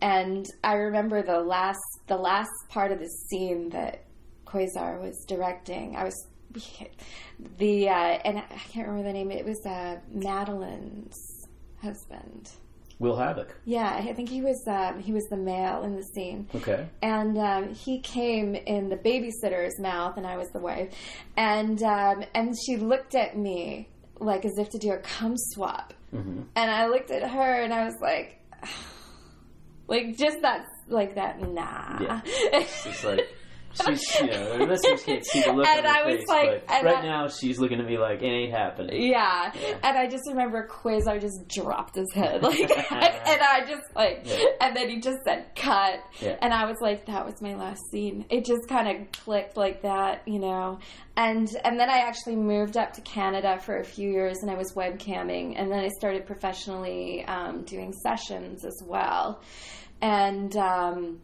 And 0.00 0.46
I 0.62 0.74
remember 0.74 1.22
the 1.22 1.40
last 1.40 1.80
the 2.06 2.16
last 2.16 2.50
part 2.68 2.92
of 2.92 3.00
the 3.00 3.08
scene 3.08 3.68
that 3.70 4.04
Quasar 4.46 5.00
was 5.00 5.24
directing. 5.26 5.96
I 5.96 6.04
was 6.04 6.26
the 7.58 7.88
uh, 7.88 7.92
and 7.92 8.38
I 8.38 8.42
can't 8.72 8.88
remember 8.88 9.08
the 9.08 9.12
name. 9.12 9.30
It 9.30 9.44
was 9.44 9.64
uh, 9.66 9.98
Madeline's 10.12 11.48
husband. 11.82 12.50
Will 13.00 13.16
Havoc. 13.16 13.48
Yeah, 13.64 13.92
I 13.92 14.12
think 14.12 14.28
he 14.28 14.40
was 14.42 14.62
um, 14.68 15.00
he 15.00 15.12
was 15.12 15.24
the 15.30 15.36
male 15.36 15.82
in 15.82 15.96
the 15.96 16.04
scene 16.04 16.46
Okay. 16.54 16.86
and 17.02 17.36
um, 17.38 17.74
he 17.74 17.98
came 18.00 18.54
in 18.54 18.88
the 18.90 18.96
babysitter's 18.96 19.80
mouth, 19.80 20.16
and 20.18 20.26
I 20.26 20.36
was 20.36 20.48
the 20.52 20.60
wife, 20.60 20.94
and 21.36 21.82
um, 21.82 22.22
and 22.34 22.54
she 22.64 22.76
looked 22.76 23.14
at 23.14 23.36
me 23.36 23.88
like 24.18 24.44
as 24.44 24.56
if 24.58 24.68
to 24.70 24.78
do 24.78 24.92
a 24.92 24.98
cum 24.98 25.34
swap, 25.36 25.94
Mm-hmm. 26.14 26.42
and 26.56 26.70
I 26.70 26.86
looked 26.88 27.10
at 27.10 27.28
her, 27.28 27.62
and 27.62 27.72
I 27.72 27.84
was 27.86 27.94
like, 28.02 28.38
like 29.86 30.16
just 30.16 30.42
that, 30.42 30.66
like 30.88 31.14
that, 31.16 31.40
nah. 31.40 32.00
Yeah. 32.00 32.20
It's 32.52 33.04
like 33.04 33.26
she's 33.72 34.20
you 34.20 34.26
know 34.26 34.58
the 34.58 34.66
listeners 34.66 35.02
can't 35.04 35.24
see 35.26 35.42
the 35.42 35.52
look 35.52 35.66
And 35.66 35.86
on 35.86 35.92
her 35.92 36.00
I 36.00 36.06
was 36.06 36.16
face, 36.18 36.28
like- 36.28 36.66
but 36.66 36.84
right 36.84 36.96
I- 36.98 37.02
now 37.06 37.28
she's 37.28 37.58
looking 37.58 37.78
at 37.80 37.86
me 37.86 37.98
like 37.98 38.22
it 38.22 38.26
ain't 38.26 38.52
happening. 38.52 39.02
Yeah. 39.10 39.52
and 39.82 39.96
I 39.98 40.06
just 40.08 40.24
remember 40.28 40.66
Quasar 40.68 41.20
just 41.20 41.46
dropped 41.48 41.96
his 41.96 42.12
head, 42.14 42.42
like, 42.42 42.58
and 42.92 43.40
I 43.40 43.64
just 43.68 43.82
like, 43.94 44.22
Yeah. 44.24 44.44
and 44.60 44.76
then 44.76 44.88
he 44.88 45.00
just 45.00 45.18
said 45.24 45.54
cut, 45.54 46.00
Yeah. 46.20 46.36
and 46.42 46.52
I 46.52 46.64
was 46.66 46.76
like, 46.80 47.06
that 47.06 47.24
was 47.24 47.40
my 47.40 47.54
last 47.54 47.80
scene. 47.90 48.26
It 48.30 48.44
just 48.44 48.68
kind 48.68 48.88
of 48.88 49.12
clicked 49.12 49.56
like 49.56 49.82
that, 49.82 50.22
you 50.26 50.38
know, 50.38 50.78
and 51.16 51.48
and 51.64 51.78
then 51.78 51.90
I 51.90 51.98
actually 51.98 52.36
moved 52.36 52.76
up 52.76 52.92
to 52.94 53.00
Canada 53.02 53.58
for 53.60 53.76
a 53.78 53.84
few 53.84 54.10
years, 54.10 54.38
and 54.42 54.50
I 54.50 54.54
was 54.54 54.72
webcamming, 54.74 55.54
and 55.56 55.70
then 55.70 55.78
I 55.80 55.88
started 55.98 56.26
professionally 56.26 57.24
um, 57.26 57.62
doing 57.64 57.92
sessions 57.92 58.64
as 58.64 58.82
well, 58.84 59.40
and. 60.00 60.56
Um, 60.56 61.20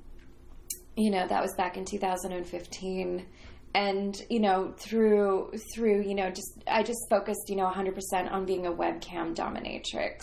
you 0.96 1.10
know 1.10 1.26
that 1.26 1.42
was 1.42 1.54
back 1.56 1.76
in 1.76 1.84
2015 1.84 3.26
and 3.74 4.22
you 4.30 4.40
know 4.40 4.72
through 4.78 5.52
through 5.74 6.00
you 6.02 6.14
know 6.14 6.30
just 6.30 6.62
i 6.66 6.82
just 6.82 6.98
focused 7.10 7.48
you 7.48 7.56
know 7.56 7.66
100% 7.70 8.32
on 8.32 8.46
being 8.46 8.66
a 8.66 8.72
webcam 8.72 9.34
dominatrix 9.34 10.20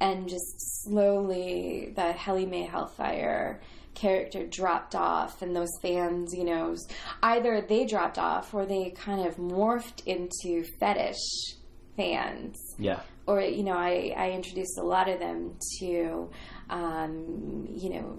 and 0.00 0.28
just 0.28 0.84
slowly 0.84 1.92
the 1.96 2.12
Helly 2.12 2.44
Mae 2.46 2.64
Hellfire 2.64 3.60
character 3.94 4.46
dropped 4.46 4.94
off 4.94 5.40
and 5.42 5.54
those 5.56 5.70
fans 5.82 6.32
you 6.34 6.44
know 6.44 6.74
either 7.22 7.60
they 7.66 7.84
dropped 7.86 8.18
off 8.18 8.52
or 8.54 8.66
they 8.66 8.90
kind 8.90 9.26
of 9.26 9.36
morphed 9.36 10.04
into 10.06 10.64
fetish 10.78 11.54
fans 11.96 12.56
Yeah. 12.78 13.00
or 13.26 13.40
you 13.40 13.62
know 13.62 13.72
I, 13.76 14.12
I 14.16 14.30
introduced 14.32 14.78
a 14.78 14.82
lot 14.84 15.08
of 15.08 15.18
them 15.18 15.56
to 15.80 16.30
um, 16.68 17.66
you 17.70 17.90
know 17.90 18.16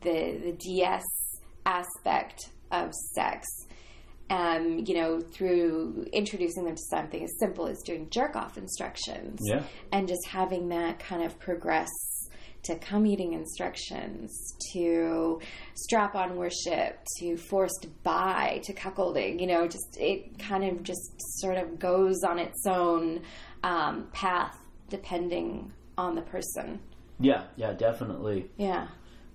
the 0.00 0.38
the 0.44 0.52
DS 0.58 1.02
aspect 1.66 2.50
of 2.70 2.92
sex 3.14 3.46
um, 4.30 4.82
you 4.86 4.94
know 4.94 5.20
through 5.20 6.06
introducing 6.12 6.64
them 6.64 6.74
to 6.74 6.82
something 6.90 7.22
as 7.22 7.30
simple 7.38 7.66
as 7.66 7.78
doing 7.82 8.08
jerk 8.10 8.34
off 8.36 8.56
instructions 8.56 9.38
Yeah. 9.46 9.62
and 9.92 10.08
just 10.08 10.26
having 10.28 10.68
that 10.70 10.98
kind 10.98 11.22
of 11.22 11.38
progress 11.38 11.88
to 12.64 12.76
cum 12.76 13.04
eating 13.06 13.32
instructions 13.32 14.54
to 14.72 15.40
strap 15.74 16.14
on 16.14 16.36
worship 16.36 16.98
to 17.18 17.36
forced 17.36 17.88
bi 18.04 18.60
to 18.64 18.72
cuckolding 18.72 19.40
you 19.40 19.46
know 19.48 19.66
just 19.66 19.96
it 19.98 20.38
kind 20.38 20.64
of 20.64 20.82
just 20.82 21.12
sort 21.40 21.56
of 21.58 21.78
goes 21.78 22.22
on 22.22 22.38
its 22.38 22.64
own 22.66 23.20
um, 23.64 24.06
path 24.12 24.56
depending 24.88 25.72
on 25.98 26.14
the 26.14 26.22
person 26.22 26.78
Yeah. 27.20 27.44
Yeah. 27.56 27.72
Definitely. 27.74 28.50
yeah 28.56 28.88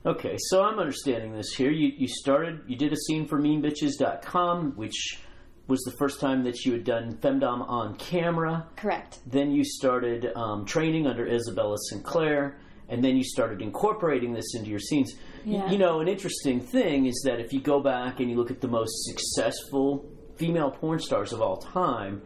Okay, 0.07 0.37
so 0.37 0.63
I'm 0.63 0.79
understanding 0.79 1.33
this 1.33 1.51
here. 1.53 1.69
You 1.69 1.91
you 1.97 2.07
started 2.07 2.61
you 2.65 2.77
did 2.77 2.93
a 2.93 2.95
scene 2.95 3.27
for 3.27 3.37
meanbitches.com, 3.39 4.73
which 4.77 5.19
was 5.67 5.81
the 5.81 5.91
first 5.99 6.21
time 6.21 6.45
that 6.45 6.63
you 6.63 6.71
had 6.71 6.85
done 6.85 7.17
femdom 7.17 7.67
on 7.67 7.95
camera. 7.97 8.65
correct 8.77 9.19
Then 9.27 9.51
you 9.51 9.65
started 9.65 10.31
um, 10.33 10.63
training 10.65 11.07
under 11.07 11.27
Isabella 11.27 11.75
Sinclair, 11.89 12.57
and 12.87 13.03
then 13.03 13.17
you 13.17 13.23
started 13.25 13.61
incorporating 13.61 14.31
this 14.31 14.55
into 14.55 14.69
your 14.69 14.79
scenes. 14.79 15.13
Y- 15.45 15.55
Yeah. 15.55 15.69
You 15.69 15.77
know, 15.77 15.99
an 15.99 16.07
interesting 16.07 16.61
thing 16.61 17.05
is 17.05 17.21
that 17.25 17.41
if 17.41 17.51
you 17.51 17.59
go 17.59 17.81
back 17.81 18.21
and 18.21 18.29
you 18.29 18.37
look 18.37 18.49
at 18.49 18.61
the 18.61 18.69
most 18.69 18.93
successful 19.09 20.05
female 20.37 20.71
porn 20.71 20.99
stars 20.99 21.33
of 21.33 21.41
all 21.41 21.57
time, 21.57 22.21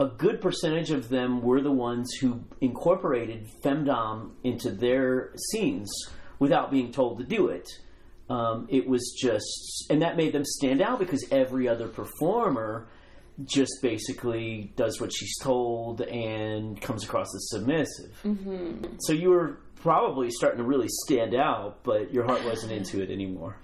a 0.00 0.06
good 0.06 0.40
percentage 0.40 0.90
of 0.90 1.08
them 1.10 1.42
were 1.42 1.60
the 1.60 1.70
ones 1.70 2.12
who 2.20 2.42
incorporated 2.60 3.46
femdom 3.62 4.32
into 4.42 4.72
their 4.72 5.30
scenes 5.52 5.88
without 6.38 6.70
being 6.70 6.92
told 6.92 7.18
to 7.18 7.24
do 7.24 7.48
it. 7.48 7.68
Um, 8.28 8.66
it 8.70 8.86
was 8.86 9.14
just, 9.20 9.86
and 9.90 10.02
that 10.02 10.16
made 10.16 10.32
them 10.32 10.44
stand 10.44 10.80
out 10.80 10.98
because 10.98 11.24
every 11.30 11.68
other 11.68 11.88
performer 11.88 12.86
just 13.44 13.72
basically 13.82 14.72
does 14.76 15.00
what 15.00 15.12
she's 15.12 15.36
told 15.42 16.00
and 16.00 16.80
comes 16.80 17.04
across 17.04 17.26
as 17.34 17.50
submissive. 17.50 18.18
Mm-hmm. 18.24 18.94
So 19.00 19.12
you 19.12 19.30
were 19.30 19.58
probably 19.76 20.30
starting 20.30 20.58
to 20.58 20.64
really 20.64 20.88
stand 20.88 21.34
out, 21.34 21.82
but 21.82 22.14
your 22.14 22.24
heart 22.24 22.44
wasn't 22.44 22.72
into 22.72 23.02
it 23.02 23.10
anymore. 23.10 23.58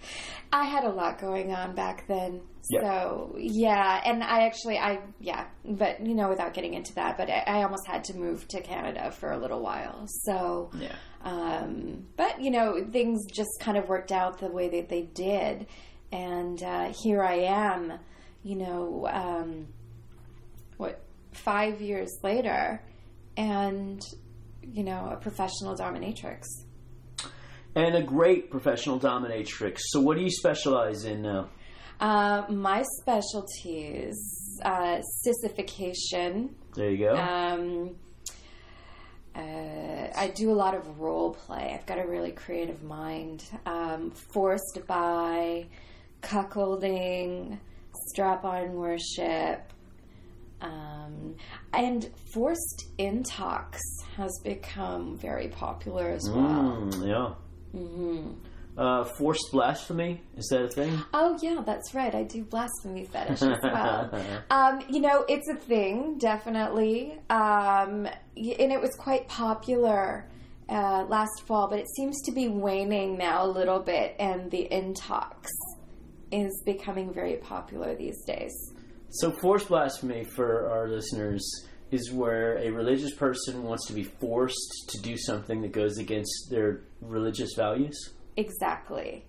I 0.53 0.65
had 0.65 0.85
a 0.85 0.91
lot 0.91 1.19
going 1.21 1.55
on 1.55 1.75
back 1.75 2.07
then. 2.09 2.43
So 2.63 3.35
yeah, 3.39 4.01
and 4.05 4.23
I 4.23 4.47
actually 4.47 4.79
I 4.79 5.01
yeah, 5.19 5.47
but 5.65 6.05
you 6.05 6.15
know 6.15 6.29
without 6.29 6.55
getting 6.55 6.75
into 6.75 6.95
that, 6.95 7.17
but 7.17 7.31
I, 7.31 7.43
I 7.47 7.63
almost 7.63 7.87
had 7.87 8.05
to 8.05 8.15
move 8.15 8.47
to 8.49 8.61
Canada 8.61 9.11
for 9.11 9.33
a 9.33 9.39
little 9.39 9.61
while. 9.61 10.07
So 10.25 10.71
Yeah. 10.79 10.95
um, 11.23 12.07
but 12.17 12.41
you 12.41 12.51
know 12.51 12.85
things 12.93 13.27
just 13.33 13.51
kind 13.61 13.77
of 13.77 13.89
worked 13.89 14.13
out 14.13 14.39
the 14.39 14.51
way 14.51 14.69
that 14.69 14.89
they 14.89 15.03
did, 15.03 15.67
and 16.13 16.63
uh, 16.63 16.93
here 17.03 17.23
I 17.23 17.37
am. 17.41 17.99
You 18.43 18.57
know, 18.57 19.07
um, 19.11 19.67
what 20.77 21.03
five 21.33 21.81
years 21.81 22.11
later, 22.23 22.83
and 23.37 24.01
you 24.63 24.85
know 24.85 25.09
a 25.13 25.17
professional 25.17 25.77
dominatrix. 25.77 26.45
And 27.77 27.95
a 27.95 28.03
great 28.03 28.51
professional 28.51 28.99
dominatrix. 28.99 29.79
So 29.91 30.01
what 30.01 30.17
do 30.17 30.25
you 30.25 30.31
specialize 30.31 31.05
in 31.05 31.23
now? 31.23 31.51
Uh, 32.01 32.45
my 32.49 32.83
specialties, 33.01 34.59
uh, 34.65 35.03
sissification. 35.03 36.55
There 36.75 36.91
you 36.91 36.97
go. 36.97 37.15
Um, 37.15 37.91
uh, 39.35 40.09
I 40.17 40.33
do 40.35 40.51
a 40.51 40.55
lot 40.55 40.75
of 40.75 40.99
role 40.99 41.35
play. 41.35 41.77
I've 41.79 41.87
got 41.87 41.99
a 41.99 42.09
really 42.09 42.33
creative 42.33 42.83
mind. 42.83 43.45
Um, 43.67 44.11
forced 44.11 44.81
bi, 44.87 45.67
cuckolding, 46.23 47.59
strap 48.09 48.45
on 48.45 48.73
worship, 48.73 49.73
um, 50.63 51.37
and 51.73 52.09
forced 52.33 52.87
intox 52.99 53.79
has 54.17 54.41
become 54.43 55.17
very 55.17 55.49
popular 55.49 56.09
as 56.09 56.29
well. 56.31 56.89
Mm, 56.91 57.07
yeah. 57.07 57.79
Mm-hmm. 57.79 58.33
Uh, 58.77 59.05
forced 59.05 59.51
blasphemy 59.53 60.23
is 60.37 60.47
that 60.47 60.63
a 60.63 60.69
thing? 60.69 60.99
Oh 61.13 61.39
yeah, 61.43 61.63
that's 61.67 61.93
right. 61.93 62.15
I 62.15 62.23
do 62.23 62.45
blasphemy 62.45 63.05
fetish 63.05 63.43
as 63.43 63.59
well. 63.63 64.11
um, 64.51 64.81
you 64.89 65.01
know, 65.01 65.25
it's 65.29 65.49
a 65.49 65.57
thing, 65.57 66.19
definitely, 66.19 67.19
um, 67.29 68.07
and 68.07 68.73
it 68.73 68.81
was 68.81 68.95
quite 68.97 69.29
popular 69.29 70.27
uh, 70.71 71.05
last 71.09 71.43
fall, 71.47 71.69
but 71.69 71.79
it 71.79 71.89
seems 71.97 72.23
to 72.23 72.33
be 72.33 72.49
waning 72.49 73.19
now 73.19 73.45
a 73.45 73.51
little 73.51 73.81
bit, 73.81 74.15
and 74.19 74.51
the 74.51 74.69
intox 74.71 75.49
is 76.31 76.63
becoming 76.65 77.13
very 77.13 77.37
popular 77.37 77.95
these 77.95 78.23
days. 78.25 78.53
So 79.11 79.33
forced 79.33 79.69
blasphemy 79.69 80.25
for 80.25 80.71
our 80.71 80.89
listeners 80.89 81.43
is 81.91 82.13
where 82.13 82.57
a 82.59 82.71
religious 82.71 83.13
person 83.15 83.65
wants 83.65 83.87
to 83.89 83.93
be 83.93 84.05
forced 84.05 84.85
to 84.91 85.03
do 85.03 85.17
something 85.17 85.63
that 85.63 85.73
goes 85.73 85.99
against 85.99 86.49
their 86.51 86.83
religious 87.01 87.51
values. 87.57 88.11
Exactly. 88.37 89.25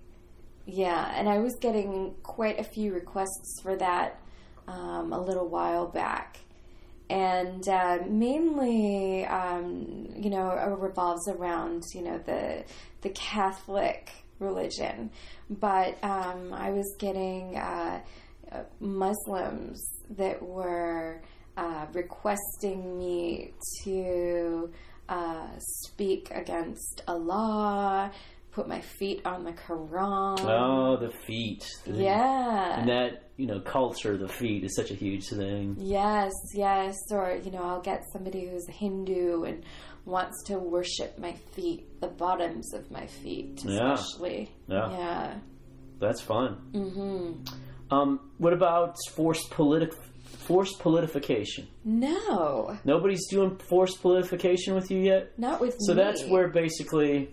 Yeah, 0.64 1.12
and 1.16 1.28
I 1.28 1.38
was 1.38 1.56
getting 1.60 2.14
quite 2.22 2.58
a 2.58 2.64
few 2.64 2.92
requests 2.94 3.60
for 3.62 3.76
that 3.76 4.20
um, 4.68 5.12
a 5.12 5.20
little 5.20 5.48
while 5.48 5.86
back. 5.86 6.38
And 7.10 7.68
uh, 7.68 7.98
mainly, 8.08 9.26
um, 9.26 10.08
you 10.16 10.30
know, 10.30 10.50
it 10.50 10.78
revolves 10.80 11.28
around, 11.28 11.82
you 11.94 12.02
know, 12.02 12.18
the, 12.18 12.64
the 13.02 13.10
Catholic 13.10 14.10
religion. 14.38 15.10
But 15.50 16.02
um, 16.02 16.52
I 16.54 16.70
was 16.70 16.94
getting 16.98 17.56
uh, 17.56 18.00
Muslims 18.80 19.84
that 20.10 20.42
were 20.42 21.20
uh, 21.56 21.86
requesting 21.92 22.98
me 22.98 23.52
to 23.84 24.70
uh, 25.08 25.48
speak 25.58 26.30
against 26.30 27.02
Allah, 27.06 28.10
put 28.52 28.68
my 28.68 28.80
feet 28.80 29.22
on 29.24 29.44
the 29.44 29.52
Quran. 29.52 30.38
Oh, 30.42 30.96
the 30.96 31.10
feet. 31.26 31.64
Yeah. 31.86 32.78
And 32.80 32.88
that, 32.88 33.30
you 33.36 33.46
know, 33.46 33.60
culture, 33.60 34.16
the 34.16 34.28
feet 34.28 34.62
is 34.64 34.76
such 34.76 34.90
a 34.90 34.94
huge 34.94 35.26
thing. 35.28 35.76
Yes, 35.78 36.32
yes. 36.54 36.96
Or, 37.10 37.38
you 37.42 37.50
know, 37.50 37.62
I'll 37.62 37.80
get 37.80 38.04
somebody 38.12 38.46
who's 38.48 38.66
Hindu 38.68 39.44
and 39.44 39.64
wants 40.04 40.42
to 40.48 40.58
worship 40.58 41.18
my 41.18 41.32
feet, 41.54 42.00
the 42.00 42.08
bottoms 42.08 42.74
of 42.74 42.90
my 42.90 43.06
feet, 43.06 43.62
Yeah. 43.64 43.94
especially. 43.94 44.50
Yeah. 44.68 44.90
Yeah. 44.90 45.34
That's 45.98 46.20
fun. 46.20 46.58
Mm-hmm. 46.72 47.94
Um, 47.94 48.20
what 48.38 48.52
about 48.52 48.96
forced 49.14 49.50
politic 49.50 49.92
forced 50.24 50.78
politification? 50.80 51.66
No, 51.84 52.76
Nobody's 52.84 53.26
doing 53.30 53.56
forced 53.68 54.02
politification 54.02 54.74
with 54.74 54.90
you 54.90 54.98
yet. 54.98 55.38
not 55.38 55.60
with 55.60 55.74
So 55.78 55.94
me. 55.94 56.00
So 56.00 56.04
that's 56.04 56.24
where 56.26 56.48
basically 56.48 57.30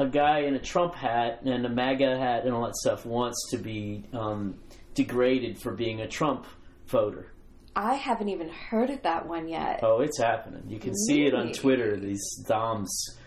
a 0.00 0.08
guy 0.08 0.40
in 0.40 0.54
a 0.54 0.58
Trump 0.58 0.94
hat 0.94 1.42
and 1.44 1.66
a 1.66 1.68
MAGA 1.68 2.18
hat 2.18 2.46
and 2.46 2.54
all 2.54 2.64
that 2.64 2.74
stuff 2.74 3.04
wants 3.04 3.50
to 3.50 3.58
be 3.58 4.02
um, 4.14 4.58
degraded 4.94 5.60
for 5.60 5.72
being 5.72 6.00
a 6.00 6.08
Trump 6.08 6.46
voter. 6.86 7.30
I 7.76 7.94
haven't 7.94 8.30
even 8.30 8.48
heard 8.48 8.88
of 8.88 9.02
that 9.02 9.28
one 9.28 9.46
yet. 9.46 9.80
Oh, 9.82 10.00
it's 10.00 10.18
happening. 10.18 10.64
You 10.68 10.80
can 10.80 10.96
see 10.96 11.26
it 11.26 11.34
on 11.34 11.52
Twitter. 11.52 11.96
These 11.96 12.44
DOMs 12.48 13.18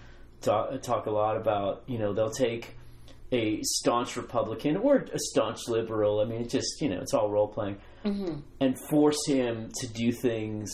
talk, 0.41 0.81
talk 0.81 1.05
a 1.05 1.11
lot 1.11 1.37
about, 1.37 1.83
you 1.85 1.99
know, 1.99 2.11
they'll 2.11 2.31
take 2.31 2.75
a 3.31 3.61
staunch 3.61 4.17
Republican 4.17 4.77
or 4.77 4.97
a 5.13 5.19
staunch 5.19 5.67
liberal. 5.67 6.21
I 6.21 6.25
mean, 6.25 6.41
it 6.41 6.49
just, 6.49 6.81
you 6.81 6.89
know, 6.89 6.99
it's 7.01 7.13
all 7.13 7.29
role 7.29 7.47
playing. 7.47 7.77
And 8.59 8.77
force 8.89 9.25
him 9.27 9.69
to 9.79 9.87
do 9.87 10.11
things, 10.11 10.73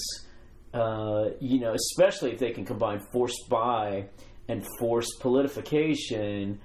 uh, 0.73 1.25
you 1.39 1.59
know, 1.59 1.73
especially 1.73 2.31
if 2.31 2.39
they 2.39 2.51
can 2.51 2.65
combine 2.65 3.01
forced 3.11 3.47
by 3.49 4.05
and 4.49 4.65
forced 4.79 5.19
politification 5.21 6.57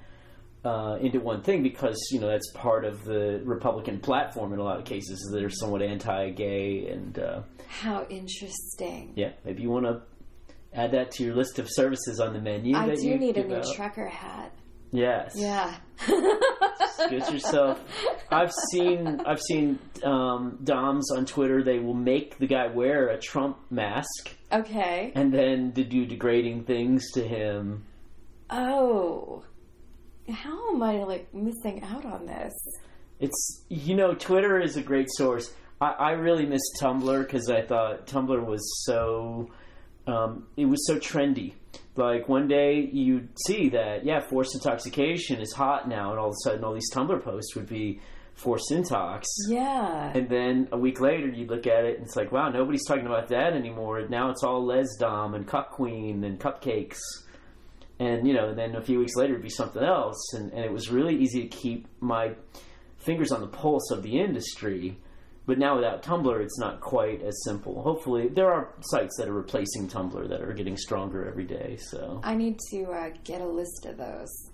uh, 0.64 0.96
into 1.00 1.20
one 1.20 1.42
thing 1.42 1.62
because, 1.62 1.96
you 2.10 2.18
know, 2.18 2.26
that's 2.26 2.50
part 2.52 2.84
of 2.84 3.04
the 3.04 3.40
Republican 3.44 4.00
platform 4.00 4.52
in 4.52 4.58
a 4.58 4.62
lot 4.64 4.78
of 4.78 4.84
cases. 4.84 5.10
is 5.20 5.30
They're 5.32 5.50
somewhat 5.50 5.82
anti 5.82 6.30
gay 6.30 6.88
and. 6.88 7.18
Uh, 7.18 7.42
How 7.68 8.04
interesting. 8.08 9.12
yeah, 9.14 9.32
maybe 9.44 9.62
you 9.62 9.70
want 9.70 9.84
to 9.84 10.02
add 10.72 10.92
that 10.92 11.10
to 11.12 11.24
your 11.24 11.34
list 11.36 11.58
of 11.58 11.68
services 11.70 12.18
on 12.18 12.32
the 12.32 12.40
menu. 12.40 12.74
I 12.76 12.86
that 12.88 12.96
do 12.96 13.06
you 13.06 13.18
need 13.18 13.36
a 13.36 13.44
new 13.44 13.56
out. 13.56 13.66
trucker 13.76 14.08
hat. 14.08 14.52
Yes. 14.90 15.32
Yeah. 15.36 15.74
Get 17.10 17.32
yourself. 17.32 17.80
I've 18.30 18.52
seen 18.70 19.20
I've 19.26 19.40
seen 19.40 19.78
um, 20.04 20.58
Doms 20.62 21.10
on 21.10 21.26
Twitter. 21.26 21.62
They 21.62 21.80
will 21.80 21.94
make 21.94 22.38
the 22.38 22.46
guy 22.46 22.68
wear 22.68 23.08
a 23.08 23.18
Trump 23.18 23.58
mask 23.70 24.30
Okay. 24.54 25.12
and 25.14 25.32
then 25.32 25.72
to 25.72 25.82
do 25.84 26.06
degrading 26.06 26.64
things 26.64 27.10
to 27.12 27.26
him. 27.26 27.84
Oh. 28.50 29.44
How 30.30 30.74
am 30.74 30.82
I 30.82 31.02
like 31.02 31.32
missing 31.34 31.82
out 31.82 32.04
on 32.04 32.26
this? 32.26 32.52
It's 33.20 33.64
you 33.68 33.94
know 33.94 34.14
Twitter 34.14 34.60
is 34.60 34.76
a 34.76 34.82
great 34.82 35.08
source. 35.10 35.52
I, 35.80 35.90
I 35.90 36.10
really 36.12 36.46
miss 36.46 36.62
Tumblr 36.80 37.22
because 37.22 37.50
I 37.50 37.62
thought 37.62 38.06
Tumblr 38.06 38.46
was 38.46 38.84
so 38.84 39.50
um, 40.06 40.46
it 40.56 40.66
was 40.66 40.86
so 40.86 40.98
trendy. 40.98 41.54
Like 41.96 42.28
one 42.28 42.48
day 42.48 42.88
you'd 42.92 43.28
see 43.46 43.68
that 43.70 44.04
yeah, 44.04 44.20
forced 44.20 44.54
intoxication 44.54 45.40
is 45.40 45.52
hot 45.52 45.88
now, 45.88 46.10
and 46.10 46.18
all 46.18 46.28
of 46.28 46.32
a 46.32 46.42
sudden 46.48 46.64
all 46.64 46.74
these 46.74 46.92
Tumblr 46.92 47.22
posts 47.22 47.54
would 47.54 47.68
be 47.68 48.00
forced 48.34 48.68
syntax. 48.68 49.26
Yeah. 49.48 50.12
And 50.14 50.28
then 50.28 50.68
a 50.72 50.78
week 50.78 51.00
later, 51.00 51.28
you 51.28 51.46
look 51.46 51.66
at 51.66 51.84
it 51.84 51.98
and 51.98 52.06
it's 52.06 52.16
like, 52.16 52.32
wow, 52.32 52.48
nobody's 52.50 52.84
talking 52.86 53.06
about 53.06 53.28
that 53.28 53.52
anymore. 53.54 54.06
Now 54.08 54.30
it's 54.30 54.42
all 54.42 54.64
lesdom 54.64 55.34
and 55.34 55.46
cuckquean 55.46 56.24
and 56.24 56.38
cupcakes. 56.38 56.98
And, 58.00 58.26
you 58.26 58.34
know, 58.34 58.48
and 58.48 58.58
then 58.58 58.74
a 58.74 58.82
few 58.82 58.98
weeks 58.98 59.14
later 59.14 59.34
it'd 59.34 59.42
be 59.42 59.48
something 59.50 59.82
else. 59.82 60.34
And, 60.34 60.52
and 60.52 60.64
it 60.64 60.72
was 60.72 60.90
really 60.90 61.16
easy 61.16 61.42
to 61.42 61.48
keep 61.48 61.86
my 62.00 62.34
fingers 62.98 63.30
on 63.30 63.40
the 63.40 63.46
pulse 63.46 63.90
of 63.90 64.02
the 64.02 64.18
industry. 64.20 64.98
But 65.46 65.58
now 65.58 65.76
without 65.76 66.02
Tumblr, 66.02 66.42
it's 66.42 66.58
not 66.58 66.80
quite 66.80 67.22
as 67.22 67.38
simple. 67.44 67.82
Hopefully, 67.82 68.28
there 68.28 68.50
are 68.50 68.72
sites 68.80 69.16
that 69.18 69.28
are 69.28 69.34
replacing 69.34 69.88
Tumblr 69.88 70.28
that 70.30 70.40
are 70.40 70.54
getting 70.54 70.76
stronger 70.76 71.28
every 71.28 71.44
day. 71.44 71.76
So, 71.78 72.20
I 72.24 72.34
need 72.34 72.58
to 72.70 72.84
uh, 72.84 73.10
get 73.24 73.42
a 73.42 73.46
list 73.46 73.84
of 73.84 73.98
those. 73.98 74.50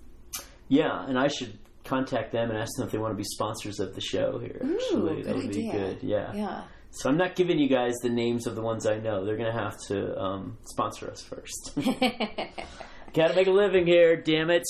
yeah, 0.67 1.05
and 1.07 1.17
I 1.17 1.29
should 1.29 1.57
contact 1.95 2.31
them 2.31 2.49
and 2.51 2.57
ask 2.57 2.71
them 2.77 2.85
if 2.85 2.91
they 2.91 2.97
want 2.97 3.11
to 3.13 3.17
be 3.17 3.23
sponsors 3.37 3.79
of 3.79 3.89
the 3.95 4.01
show 4.01 4.39
here. 4.39 4.59
Actually, 4.75 5.23
that 5.23 5.33
good 5.33 5.43
would 5.43 5.51
be 5.51 5.69
idea. 5.69 5.71
good. 5.73 5.97
Yeah. 6.03 6.33
Yeah. 6.33 6.61
So 6.91 7.09
I'm 7.09 7.17
not 7.17 7.35
giving 7.35 7.57
you 7.57 7.69
guys 7.69 7.93
the 8.03 8.09
names 8.09 8.47
of 8.47 8.55
the 8.55 8.61
ones 8.61 8.85
I 8.85 8.97
know. 8.99 9.23
They're 9.25 9.37
going 9.37 9.53
to 9.55 9.59
have 9.65 9.77
to 9.87 9.97
um, 10.19 10.57
sponsor 10.65 11.09
us 11.09 11.21
first. 11.21 11.71
Got 13.13 13.27
to 13.29 13.35
make 13.35 13.47
a 13.47 13.51
living 13.51 13.85
here, 13.85 14.15
damn 14.15 14.49
it. 14.49 14.63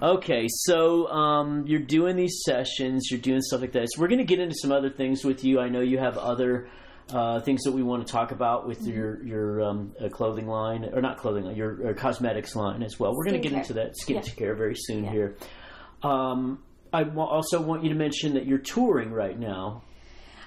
Okay, 0.00 0.46
so 0.48 1.08
um, 1.08 1.64
you're 1.66 1.80
doing 1.98 2.14
these 2.16 2.42
sessions, 2.44 3.08
you're 3.10 3.20
doing 3.20 3.40
stuff 3.40 3.60
like 3.60 3.72
that. 3.72 3.88
So 3.92 4.00
we're 4.00 4.08
going 4.08 4.18
to 4.18 4.24
get 4.24 4.38
into 4.38 4.54
some 4.54 4.70
other 4.72 4.90
things 4.90 5.24
with 5.24 5.42
you. 5.44 5.58
I 5.60 5.68
know 5.68 5.80
you 5.80 5.98
have 5.98 6.16
other 6.18 6.68
uh, 7.12 7.40
things 7.40 7.62
that 7.64 7.72
we 7.72 7.82
want 7.82 8.06
to 8.06 8.12
talk 8.12 8.30
about 8.30 8.68
with 8.68 8.80
your 8.86 9.20
your 9.24 9.62
um, 9.62 9.92
uh, 10.00 10.08
clothing 10.08 10.46
line, 10.46 10.84
or 10.92 11.00
not 11.02 11.18
clothing 11.18 11.44
line, 11.44 11.56
your 11.56 11.88
uh, 11.88 11.94
cosmetics 11.94 12.54
line 12.54 12.82
as 12.84 13.00
well. 13.00 13.12
We're 13.16 13.24
going 13.24 13.40
to 13.42 13.48
get 13.48 13.56
into 13.58 13.72
that 13.74 13.94
Yeah. 14.06 14.20
skincare 14.20 14.56
very 14.56 14.74
soon 14.76 15.04
here. 15.04 15.36
Um, 16.02 16.62
I 16.92 17.04
also 17.04 17.60
want 17.60 17.82
you 17.84 17.90
to 17.90 17.94
mention 17.94 18.34
that 18.34 18.46
you're 18.46 18.58
touring 18.58 19.10
right 19.12 19.38
now. 19.38 19.82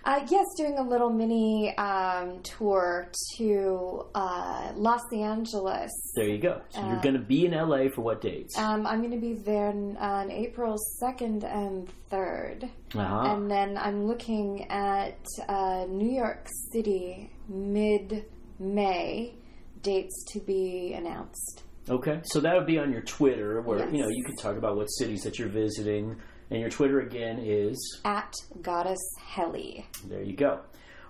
Uh, 0.04 0.26
yes, 0.32 0.46
doing 0.58 0.80
a 0.80 0.82
little 0.82 1.12
mini 1.12 1.78
um, 1.78 2.42
tour 2.42 3.08
to 3.38 4.04
uh, 4.16 4.72
Los 4.76 5.02
Angeles. 5.14 5.92
There 6.16 6.28
you 6.28 6.40
go. 6.40 6.62
So 6.70 6.82
Uh, 6.82 6.88
you're 6.90 7.02
going 7.02 7.14
to 7.14 7.22
be 7.22 7.46
in 7.46 7.52
LA 7.52 7.88
for 7.94 8.02
what 8.02 8.20
dates? 8.20 8.58
Um, 8.58 8.88
I'm 8.88 9.00
going 9.02 9.12
to 9.12 9.20
be 9.22 9.34
there 9.34 9.68
on, 9.68 9.98
on 9.98 10.32
April 10.32 10.76
2nd 11.04 11.44
and 11.44 11.88
3rd. 12.12 12.64
Uh-huh. 12.96 13.32
And 13.36 13.52
then 13.52 13.78
I'm 13.78 14.08
looking 14.08 14.66
at 14.72 15.20
uh, 15.48 15.86
New 15.88 16.10
York 16.12 16.48
City 16.72 17.32
mid 17.48 18.26
May 18.58 19.36
dates 19.84 20.24
to 20.34 20.40
be 20.40 20.94
announced. 20.96 21.64
Okay, 21.90 22.20
so 22.24 22.40
that 22.42 22.56
would 22.56 22.68
be 22.68 22.78
on 22.78 22.92
your 22.92 23.02
Twitter, 23.02 23.62
where 23.62 23.90
you 23.90 24.02
know 24.02 24.08
you 24.10 24.24
can 24.24 24.36
talk 24.36 24.56
about 24.56 24.76
what 24.78 24.86
cities 24.86 25.22
that 25.24 25.40
you're 25.40 25.50
visiting, 25.50 26.16
and 26.50 26.60
your 26.60 26.70
Twitter 26.70 27.00
again 27.02 27.40
is 27.44 28.02
At 28.06 28.34
Goddess 28.62 29.02
Helly. 29.20 29.86
there. 30.06 30.22
You 30.22 30.36
go. 30.36 30.62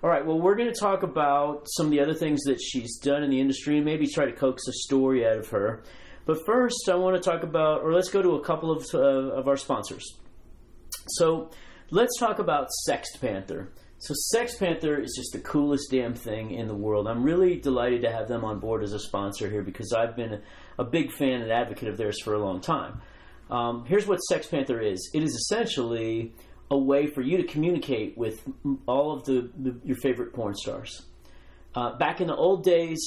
All 0.03 0.09
right. 0.09 0.25
Well, 0.25 0.39
we're 0.39 0.55
going 0.55 0.71
to 0.73 0.79
talk 0.79 1.03
about 1.03 1.67
some 1.67 1.87
of 1.87 1.91
the 1.91 1.99
other 1.99 2.13
things 2.15 2.41
that 2.43 2.59
she's 2.59 2.97
done 2.99 3.21
in 3.21 3.29
the 3.29 3.39
industry, 3.39 3.75
and 3.77 3.85
maybe 3.85 4.07
try 4.07 4.25
to 4.25 4.31
coax 4.31 4.67
a 4.67 4.73
story 4.73 5.27
out 5.27 5.37
of 5.37 5.49
her. 5.49 5.83
But 6.25 6.45
first, 6.45 6.87
I 6.89 6.95
want 6.95 7.21
to 7.21 7.29
talk 7.29 7.43
about, 7.43 7.81
or 7.81 7.93
let's 7.93 8.09
go 8.09 8.21
to 8.21 8.35
a 8.35 8.43
couple 8.43 8.71
of 8.71 8.85
uh, 8.93 8.99
of 8.99 9.47
our 9.47 9.57
sponsors. 9.57 10.17
So 11.09 11.49
let's 11.91 12.17
talk 12.17 12.39
about 12.39 12.67
Sext 12.87 13.19
Panther. 13.19 13.71
So 13.99 14.15
Sex 14.15 14.55
Panther 14.57 14.99
is 14.99 15.13
just 15.15 15.31
the 15.33 15.39
coolest 15.39 15.91
damn 15.91 16.15
thing 16.15 16.51
in 16.51 16.67
the 16.67 16.73
world. 16.73 17.07
I'm 17.07 17.21
really 17.23 17.57
delighted 17.57 18.01
to 18.01 18.11
have 18.11 18.27
them 18.27 18.43
on 18.43 18.59
board 18.59 18.83
as 18.83 18.93
a 18.93 18.99
sponsor 18.99 19.47
here 19.47 19.61
because 19.61 19.93
I've 19.93 20.15
been 20.15 20.41
a 20.81 20.83
big 20.83 21.11
fan 21.11 21.41
and 21.41 21.51
advocate 21.51 21.87
of 21.87 21.95
theirs 21.95 22.19
for 22.21 22.33
a 22.33 22.39
long 22.39 22.59
time. 22.59 23.01
Um, 23.51 23.85
here's 23.85 24.07
what 24.07 24.17
Sex 24.17 24.47
Panther 24.47 24.81
is. 24.81 25.11
It 25.13 25.21
is 25.21 25.35
essentially 25.35 26.33
a 26.71 26.77
way 26.77 27.05
for 27.05 27.21
you 27.21 27.37
to 27.37 27.43
communicate 27.43 28.17
with 28.17 28.43
all 28.87 29.11
of 29.11 29.25
the, 29.25 29.51
the 29.57 29.75
your 29.83 29.97
favorite 29.97 30.33
porn 30.33 30.55
stars. 30.55 31.05
Uh, 31.75 31.97
back 31.97 32.19
in 32.19 32.27
the 32.27 32.35
old 32.35 32.63
days, 32.63 32.99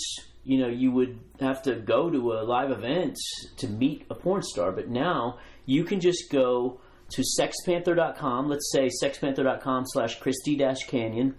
you 0.44 0.58
know, 0.58 0.68
you 0.68 0.92
would 0.92 1.18
have 1.40 1.62
to 1.62 1.74
go 1.74 2.10
to 2.10 2.32
a 2.34 2.44
live 2.44 2.70
event 2.70 3.18
to 3.56 3.66
meet 3.66 4.06
a 4.10 4.14
porn 4.14 4.42
star, 4.42 4.70
but 4.70 4.88
now 4.88 5.38
you 5.66 5.82
can 5.82 5.98
just 5.98 6.30
go 6.30 6.80
to 7.10 7.22
sexpanther.com, 7.40 8.48
let's 8.48 8.70
say 8.72 8.88
sexpanther.com 9.02 9.84
slash 9.86 10.20
Christy 10.20 10.56
Canyon, 10.56 11.34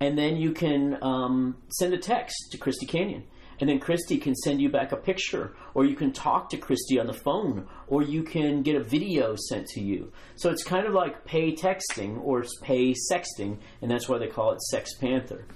and 0.00 0.16
then 0.16 0.36
you 0.36 0.52
can 0.52 1.02
um, 1.02 1.56
send 1.70 1.94
a 1.94 1.98
text 1.98 2.36
to 2.52 2.58
Christy 2.58 2.86
Canyon. 2.86 3.24
And 3.60 3.68
then 3.68 3.78
Christy 3.78 4.16
can 4.16 4.34
send 4.34 4.60
you 4.60 4.70
back 4.70 4.92
a 4.92 4.96
picture, 4.96 5.54
or 5.74 5.84
you 5.84 5.94
can 5.94 6.12
talk 6.12 6.48
to 6.50 6.56
Christy 6.56 6.98
on 6.98 7.06
the 7.06 7.12
phone, 7.12 7.68
or 7.88 8.02
you 8.02 8.22
can 8.22 8.62
get 8.62 8.74
a 8.74 8.82
video 8.82 9.36
sent 9.36 9.66
to 9.68 9.80
you. 9.80 10.12
So 10.36 10.50
it's 10.50 10.64
kind 10.64 10.86
of 10.86 10.94
like 10.94 11.24
pay 11.26 11.54
texting 11.54 12.18
or 12.22 12.44
pay 12.62 12.94
sexting, 12.94 13.58
and 13.82 13.90
that's 13.90 14.08
why 14.08 14.18
they 14.18 14.28
call 14.28 14.52
it 14.52 14.62
Sex 14.62 14.94
Panther. 14.94 15.46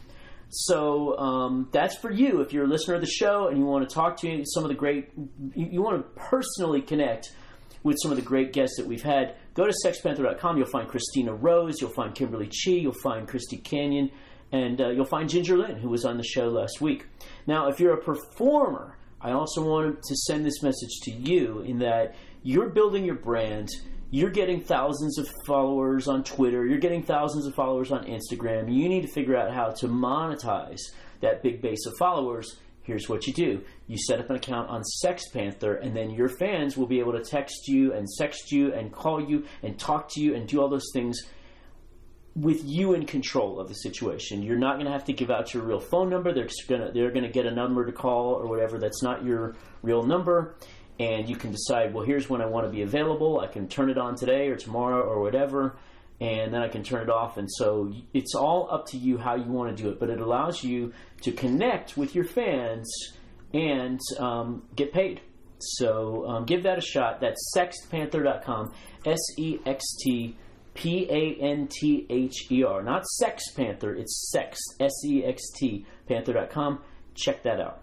So 0.50 1.18
um, 1.18 1.68
that's 1.72 1.96
for 1.96 2.12
you. 2.12 2.40
If 2.40 2.52
you're 2.52 2.64
a 2.64 2.68
listener 2.68 2.94
of 2.94 3.00
the 3.00 3.08
show 3.08 3.48
and 3.48 3.58
you 3.58 3.64
want 3.64 3.88
to 3.88 3.92
talk 3.92 4.20
to 4.20 4.44
some 4.46 4.64
of 4.64 4.68
the 4.68 4.76
great, 4.76 5.10
you, 5.54 5.66
you 5.72 5.82
want 5.82 5.96
to 5.96 6.20
personally 6.20 6.82
connect 6.82 7.32
with 7.82 7.96
some 8.00 8.10
of 8.10 8.16
the 8.16 8.22
great 8.22 8.52
guests 8.52 8.76
that 8.76 8.86
we've 8.86 9.02
had, 9.02 9.34
go 9.54 9.66
to 9.66 9.74
sexpanther.com. 9.84 10.56
You'll 10.56 10.66
find 10.66 10.88
Christina 10.88 11.34
Rose, 11.34 11.80
you'll 11.80 11.92
find 11.92 12.14
Kimberly 12.14 12.46
Chi, 12.46 12.72
you'll 12.72 12.94
find 13.02 13.28
Christy 13.28 13.58
Canyon, 13.58 14.10
and 14.54 14.80
uh, 14.80 14.90
you'll 14.90 15.04
find 15.04 15.28
Ginger 15.28 15.58
Lynn, 15.58 15.78
who 15.78 15.88
was 15.88 16.04
on 16.04 16.16
the 16.16 16.22
show 16.22 16.48
last 16.48 16.80
week. 16.80 17.06
Now, 17.44 17.66
if 17.66 17.80
you're 17.80 17.94
a 17.94 18.00
performer, 18.00 18.96
I 19.20 19.32
also 19.32 19.60
wanted 19.64 20.00
to 20.00 20.14
send 20.14 20.46
this 20.46 20.62
message 20.62 21.00
to 21.02 21.10
you 21.10 21.62
in 21.62 21.80
that 21.80 22.14
you're 22.44 22.68
building 22.68 23.04
your 23.04 23.16
brand. 23.16 23.68
You're 24.12 24.30
getting 24.30 24.60
thousands 24.60 25.18
of 25.18 25.28
followers 25.44 26.06
on 26.06 26.22
Twitter. 26.22 26.64
You're 26.64 26.78
getting 26.78 27.02
thousands 27.02 27.46
of 27.46 27.54
followers 27.56 27.90
on 27.90 28.04
Instagram. 28.04 28.72
You 28.72 28.88
need 28.88 29.02
to 29.02 29.08
figure 29.08 29.36
out 29.36 29.52
how 29.52 29.70
to 29.70 29.88
monetize 29.88 30.82
that 31.20 31.42
big 31.42 31.60
base 31.60 31.84
of 31.86 31.94
followers. 31.98 32.56
Here's 32.84 33.08
what 33.08 33.26
you 33.26 33.32
do 33.32 33.60
you 33.88 33.98
set 34.06 34.20
up 34.20 34.30
an 34.30 34.36
account 34.36 34.70
on 34.70 34.84
Sex 34.84 35.28
Panther, 35.30 35.74
and 35.74 35.96
then 35.96 36.10
your 36.10 36.28
fans 36.28 36.76
will 36.76 36.86
be 36.86 37.00
able 37.00 37.12
to 37.12 37.24
text 37.24 37.66
you 37.66 37.92
and 37.92 38.06
sext 38.20 38.52
you 38.52 38.72
and 38.72 38.92
call 38.92 39.20
you 39.20 39.46
and 39.64 39.76
talk 39.80 40.08
to 40.10 40.20
you 40.20 40.36
and 40.36 40.46
do 40.46 40.60
all 40.60 40.68
those 40.68 40.90
things 40.92 41.18
with 42.36 42.64
you 42.64 42.94
in 42.94 43.06
control 43.06 43.60
of 43.60 43.68
the 43.68 43.74
situation. 43.74 44.42
You're 44.42 44.58
not 44.58 44.74
going 44.74 44.86
to 44.86 44.92
have 44.92 45.04
to 45.04 45.12
give 45.12 45.30
out 45.30 45.54
your 45.54 45.62
real 45.62 45.80
phone 45.80 46.10
number. 46.10 46.32
They're 46.32 46.48
going 46.68 46.80
to 46.80 46.92
they're 46.92 47.10
going 47.12 47.24
to 47.24 47.30
get 47.30 47.46
a 47.46 47.50
number 47.50 47.86
to 47.86 47.92
call 47.92 48.34
or 48.34 48.46
whatever 48.48 48.78
that's 48.78 49.02
not 49.02 49.24
your 49.24 49.54
real 49.82 50.02
number 50.02 50.56
and 50.98 51.28
you 51.28 51.36
can 51.36 51.50
decide, 51.50 51.92
well, 51.92 52.04
here's 52.04 52.28
when 52.28 52.40
I 52.40 52.46
want 52.46 52.66
to 52.66 52.70
be 52.70 52.82
available. 52.82 53.40
I 53.40 53.48
can 53.48 53.68
turn 53.68 53.90
it 53.90 53.98
on 53.98 54.14
today 54.14 54.48
or 54.48 54.56
tomorrow 54.56 55.02
or 55.02 55.20
whatever, 55.20 55.76
and 56.20 56.54
then 56.54 56.62
I 56.62 56.68
can 56.68 56.84
turn 56.84 57.02
it 57.02 57.10
off. 57.10 57.36
And 57.36 57.50
so 57.50 57.92
it's 58.12 58.34
all 58.34 58.68
up 58.70 58.86
to 58.88 58.96
you 58.96 59.18
how 59.18 59.34
you 59.34 59.50
want 59.50 59.76
to 59.76 59.82
do 59.82 59.90
it, 59.90 59.98
but 59.98 60.08
it 60.08 60.20
allows 60.20 60.62
you 60.62 60.92
to 61.22 61.32
connect 61.32 61.96
with 61.96 62.14
your 62.14 62.24
fans 62.24 62.88
and 63.52 63.98
um, 64.18 64.62
get 64.76 64.92
paid. 64.92 65.20
So 65.58 66.26
um, 66.28 66.44
give 66.44 66.62
that 66.64 66.78
a 66.78 66.82
shot. 66.82 67.20
That's 67.20 67.52
sextpanther.com, 67.56 68.72
S 69.04 69.20
E 69.38 69.58
X 69.66 69.84
T 70.04 70.36
P 70.74 71.06
A 71.08 71.42
N 71.42 71.68
T 71.68 72.06
H 72.10 72.50
E 72.50 72.64
R. 72.64 72.82
Not 72.82 73.06
Sex 73.06 73.50
Panther, 73.52 73.94
it's 73.94 74.32
Sext, 74.34 74.80
S 74.80 74.92
E 75.04 75.24
X 75.24 75.50
T, 75.56 75.86
Panther.com. 76.06 76.80
Check 77.14 77.42
that 77.44 77.60
out. 77.60 77.80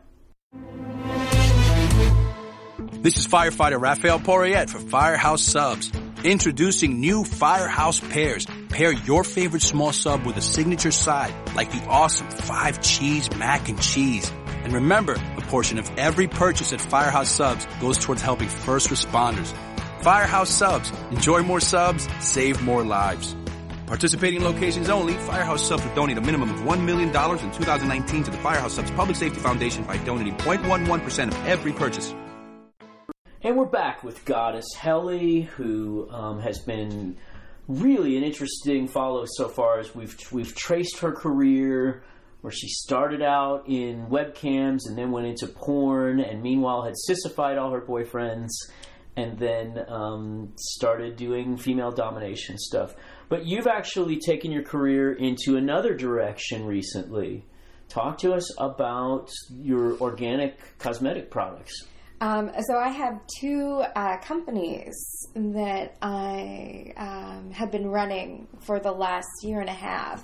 This 3.01 3.17
is 3.17 3.27
firefighter 3.27 3.81
Raphael 3.81 4.19
Porriette 4.19 4.69
for 4.69 4.79
Firehouse 4.79 5.41
Subs. 5.41 5.91
Introducing 6.23 6.99
new 6.99 7.23
Firehouse 7.23 7.99
pairs. 7.99 8.45
Pair 8.69 8.91
your 8.91 9.23
favorite 9.23 9.63
small 9.63 9.91
sub 9.91 10.23
with 10.25 10.37
a 10.37 10.41
signature 10.41 10.91
side, 10.91 11.33
like 11.55 11.71
the 11.71 11.83
awesome 11.87 12.29
five 12.29 12.79
cheese 12.81 13.33
mac 13.37 13.69
and 13.69 13.81
cheese. 13.81 14.31
And 14.63 14.73
remember, 14.73 15.13
a 15.13 15.41
portion 15.41 15.79
of 15.79 15.89
every 15.97 16.27
purchase 16.27 16.73
at 16.73 16.81
Firehouse 16.81 17.29
Subs 17.29 17.65
goes 17.79 17.97
towards 17.97 18.21
helping 18.21 18.49
first 18.49 18.89
responders. 18.89 19.51
Firehouse 20.01 20.49
Subs. 20.49 20.91
Enjoy 21.11 21.43
more 21.43 21.59
subs, 21.59 22.07
save 22.19 22.61
more 22.63 22.83
lives. 22.83 23.35
Participating 23.85 24.43
locations 24.43 24.89
only, 24.89 25.13
Firehouse 25.13 25.67
Subs 25.67 25.85
will 25.85 25.93
donate 25.93 26.17
a 26.17 26.21
minimum 26.21 26.49
of 26.49 26.61
$1 26.61 26.83
million 26.83 27.09
in 27.09 27.13
2019 27.51 28.23
to 28.23 28.31
the 28.31 28.37
Firehouse 28.37 28.73
Subs 28.73 28.89
Public 28.91 29.15
Safety 29.15 29.39
Foundation 29.39 29.83
by 29.83 29.97
donating 29.97 30.35
0.11% 30.37 31.27
of 31.27 31.45
every 31.45 31.71
purchase. 31.71 32.15
And 33.43 33.55
we're 33.55 33.65
back 33.65 34.03
with 34.03 34.25
Goddess 34.25 34.65
Helly, 34.75 35.41
who 35.41 36.09
um, 36.09 36.39
has 36.39 36.59
been 36.59 37.17
really 37.67 38.17
an 38.17 38.23
interesting 38.23 38.87
follow 38.87 39.25
so 39.27 39.49
far 39.49 39.79
as 39.79 39.93
we've 39.93 40.15
we've 40.31 40.55
traced 40.55 40.99
her 40.99 41.11
career, 41.11 42.03
where 42.41 42.51
she 42.51 42.69
started 42.69 43.21
out 43.21 43.67
in 43.67 44.07
webcams 44.07 44.79
and 44.87 44.97
then 44.97 45.11
went 45.11 45.27
into 45.27 45.47
porn, 45.47 46.19
and 46.19 46.41
meanwhile 46.41 46.83
had 46.83 46.97
sissified 46.97 47.57
all 47.57 47.71
her 47.71 47.81
boyfriends, 47.81 48.49
and 49.15 49.37
then 49.37 49.83
um, 49.87 50.53
started 50.57 51.15
doing 51.15 51.57
female 51.57 51.91
domination 51.91 52.57
stuff. 52.57 52.95
But 53.29 53.45
you've 53.45 53.67
actually 53.67 54.19
taken 54.19 54.51
your 54.51 54.63
career 54.63 55.13
into 55.13 55.57
another 55.57 55.95
direction 55.95 56.65
recently. 56.65 57.45
Talk 57.89 58.17
to 58.19 58.33
us 58.33 58.57
about 58.59 59.29
your 59.49 59.97
organic 59.99 60.57
cosmetic 60.79 61.29
products. 61.29 61.87
Um, 62.21 62.51
so 62.67 62.77
I 62.77 62.89
have 62.89 63.19
two 63.39 63.83
uh, 63.95 64.17
companies 64.19 64.93
that 65.33 65.97
I 66.01 66.93
um, 66.95 67.51
have 67.51 67.71
been 67.71 67.87
running 67.87 68.47
for 68.59 68.79
the 68.79 68.91
last 68.91 69.27
year 69.41 69.59
and 69.59 69.69
a 69.69 69.73
half. 69.73 70.23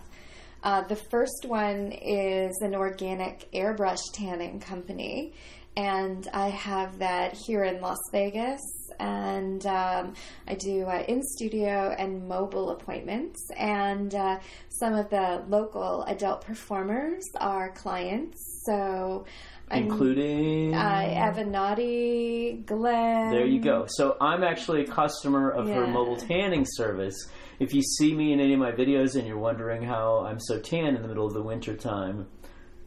Uh, 0.63 0.81
the 0.83 0.95
first 0.95 1.45
one 1.47 1.91
is 1.91 2.55
an 2.61 2.75
organic 2.75 3.51
airbrush 3.51 4.01
tanning 4.13 4.59
company, 4.59 5.33
and 5.77 6.27
I 6.33 6.49
have 6.49 6.97
that 6.99 7.33
here 7.33 7.63
in 7.63 7.79
Las 7.81 7.99
Vegas. 8.11 8.59
And 8.99 9.63
um, 9.67 10.15
I 10.47 10.55
do 10.55 10.85
uh, 10.85 11.03
in 11.07 11.21
studio 11.21 11.95
and 11.99 12.27
mobile 12.27 12.71
appointments, 12.71 13.47
and 13.55 14.15
uh, 14.15 14.39
some 14.69 14.95
of 14.95 15.11
the 15.11 15.43
local 15.47 16.03
adult 16.05 16.43
performers 16.43 17.23
are 17.39 17.69
clients. 17.73 18.63
So 18.65 19.25
including 19.69 20.73
uh, 20.73 20.79
Avenatti, 20.79 22.65
Glenn. 22.65 23.29
There 23.29 23.45
you 23.45 23.61
go. 23.61 23.85
So 23.87 24.17
I'm 24.19 24.43
actually 24.43 24.81
a 24.83 24.87
customer 24.87 25.51
of 25.51 25.67
her 25.67 25.85
mobile 25.85 26.17
tanning 26.17 26.65
service. 26.67 27.15
If 27.59 27.75
you 27.75 27.83
see 27.83 28.15
me 28.15 28.33
in 28.33 28.39
any 28.39 28.53
of 28.53 28.59
my 28.59 28.71
videos 28.71 29.15
and 29.15 29.27
you're 29.27 29.37
wondering 29.37 29.83
how 29.83 30.25
I'm 30.25 30.39
so 30.39 30.59
tan 30.59 30.95
in 30.95 31.03
the 31.03 31.07
middle 31.07 31.27
of 31.27 31.33
the 31.33 31.43
winter 31.43 31.75
time, 31.75 32.27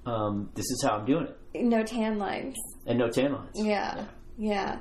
um, 0.07 0.51
this 0.55 0.65
is 0.65 0.83
how 0.83 0.97
I'm 0.97 1.05
doing 1.05 1.29
it. 1.29 1.63
No 1.63 1.85
tan 1.85 2.19
lines. 2.19 2.57
And 2.87 2.99
no 2.99 3.09
tan 3.09 3.33
lines. 3.33 3.51
Yeah, 3.55 4.05
yeah. 4.39 4.79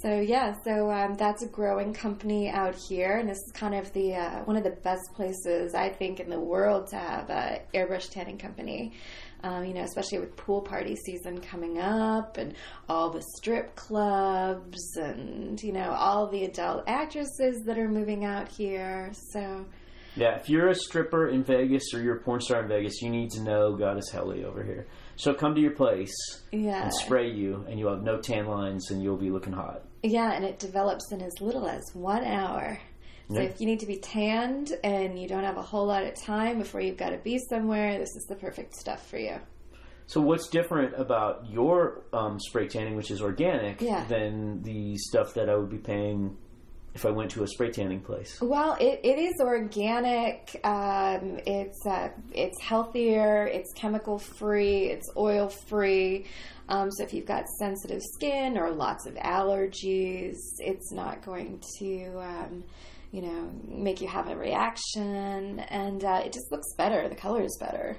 So 0.00 0.20
yeah, 0.20 0.54
so 0.64 0.90
um, 0.90 1.14
that's 1.14 1.42
a 1.42 1.48
growing 1.48 1.92
company 1.92 2.48
out 2.48 2.74
here, 2.74 3.18
and 3.18 3.28
this 3.28 3.36
is 3.36 3.52
kind 3.52 3.74
of 3.74 3.92
the 3.92 4.14
uh, 4.14 4.44
one 4.44 4.56
of 4.56 4.64
the 4.64 4.70
best 4.70 5.02
places 5.14 5.74
I 5.74 5.90
think 5.90 6.18
in 6.18 6.30
the 6.30 6.40
world 6.40 6.88
to 6.88 6.96
have 6.96 7.28
a 7.30 7.60
airbrush 7.74 8.10
tanning 8.10 8.38
company. 8.38 8.94
Um, 9.44 9.64
you 9.64 9.74
know, 9.74 9.82
especially 9.82 10.20
with 10.20 10.36
pool 10.36 10.60
party 10.60 10.96
season 10.96 11.40
coming 11.40 11.78
up, 11.78 12.36
and 12.36 12.54
all 12.88 13.10
the 13.10 13.22
strip 13.36 13.74
clubs, 13.76 14.96
and 14.96 15.62
you 15.62 15.72
know 15.72 15.90
all 15.90 16.26
the 16.28 16.44
adult 16.44 16.84
actresses 16.86 17.62
that 17.66 17.76
are 17.78 17.88
moving 17.88 18.24
out 18.24 18.48
here. 18.48 19.10
So 19.32 19.66
Yeah, 20.16 20.36
if 20.36 20.48
you're 20.48 20.68
a 20.68 20.74
stripper 20.74 21.28
in 21.28 21.44
Vegas 21.44 21.92
or 21.92 22.00
you're 22.00 22.16
a 22.16 22.20
porn 22.20 22.40
star 22.40 22.62
in 22.62 22.68
Vegas, 22.68 23.02
you 23.02 23.10
need 23.10 23.30
to 23.32 23.42
know 23.42 23.76
Goddess 23.76 24.10
Helly 24.10 24.44
over 24.44 24.62
here. 24.64 24.86
So 25.22 25.32
come 25.32 25.54
to 25.54 25.60
your 25.60 25.70
place 25.70 26.12
yeah, 26.50 26.82
and 26.82 26.92
spray 26.92 27.30
you, 27.30 27.64
and 27.68 27.78
you'll 27.78 27.92
have 27.94 28.02
no 28.02 28.18
tan 28.18 28.46
lines, 28.46 28.90
and 28.90 29.00
you'll 29.00 29.16
be 29.16 29.30
looking 29.30 29.52
hot. 29.52 29.84
Yeah, 30.02 30.32
and 30.32 30.44
it 30.44 30.58
develops 30.58 31.12
in 31.12 31.22
as 31.22 31.32
little 31.40 31.68
as 31.68 31.80
one 31.94 32.24
hour. 32.24 32.80
So 33.30 33.36
Yeah. 33.38 33.42
if 33.46 33.60
you 33.60 33.66
need 33.66 33.78
to 33.78 33.86
be 33.86 33.98
tanned 33.98 34.72
and 34.82 35.16
you 35.16 35.28
don't 35.28 35.44
have 35.44 35.58
a 35.58 35.62
whole 35.62 35.86
lot 35.86 36.02
of 36.02 36.16
time 36.20 36.58
before 36.58 36.80
you've 36.80 36.96
got 36.96 37.10
to 37.10 37.18
be 37.18 37.38
somewhere, 37.50 37.98
this 37.98 38.08
is 38.16 38.26
the 38.28 38.34
perfect 38.34 38.74
stuff 38.74 39.06
for 39.08 39.16
you. 39.16 39.36
So 40.06 40.20
what's 40.20 40.48
different 40.48 40.98
about 41.00 41.48
your 41.48 42.02
um, 42.12 42.40
spray 42.40 42.66
tanning, 42.66 42.96
which 42.96 43.12
is 43.12 43.22
organic, 43.22 43.80
Yeah. 43.80 44.04
than 44.06 44.62
the 44.64 44.96
stuff 44.96 45.34
that 45.34 45.48
I 45.48 45.54
would 45.54 45.70
be 45.70 45.78
paying 45.78 46.36
if 46.94 47.06
I 47.06 47.10
went 47.10 47.30
to 47.32 47.42
a 47.42 47.46
spray 47.46 47.70
tanning 47.70 48.00
place? 48.00 48.40
Well, 48.40 48.76
it, 48.80 49.00
it 49.02 49.18
is 49.18 49.34
organic. 49.40 50.60
Um, 50.64 51.40
it's 51.46 51.86
uh, 51.86 52.10
it's 52.32 52.60
healthier. 52.60 53.46
It's 53.46 53.72
chemical 53.72 54.18
free. 54.18 54.86
It's 54.86 55.08
oil 55.16 55.48
free. 55.48 56.26
Um, 56.68 56.90
so 56.90 57.04
if 57.04 57.12
you've 57.12 57.26
got 57.26 57.48
sensitive 57.58 58.00
skin 58.14 58.56
or 58.56 58.70
lots 58.70 59.06
of 59.06 59.14
allergies, 59.14 60.36
it's 60.58 60.92
not 60.92 61.22
going 61.22 61.62
to, 61.78 62.18
um, 62.20 62.64
you 63.10 63.22
know, 63.22 63.50
make 63.66 64.00
you 64.00 64.08
have 64.08 64.28
a 64.28 64.36
reaction. 64.36 65.60
And 65.60 66.04
uh, 66.04 66.22
it 66.24 66.32
just 66.32 66.50
looks 66.52 66.72
better. 66.76 67.08
The 67.08 67.14
color 67.14 67.42
is 67.42 67.56
better. 67.60 67.96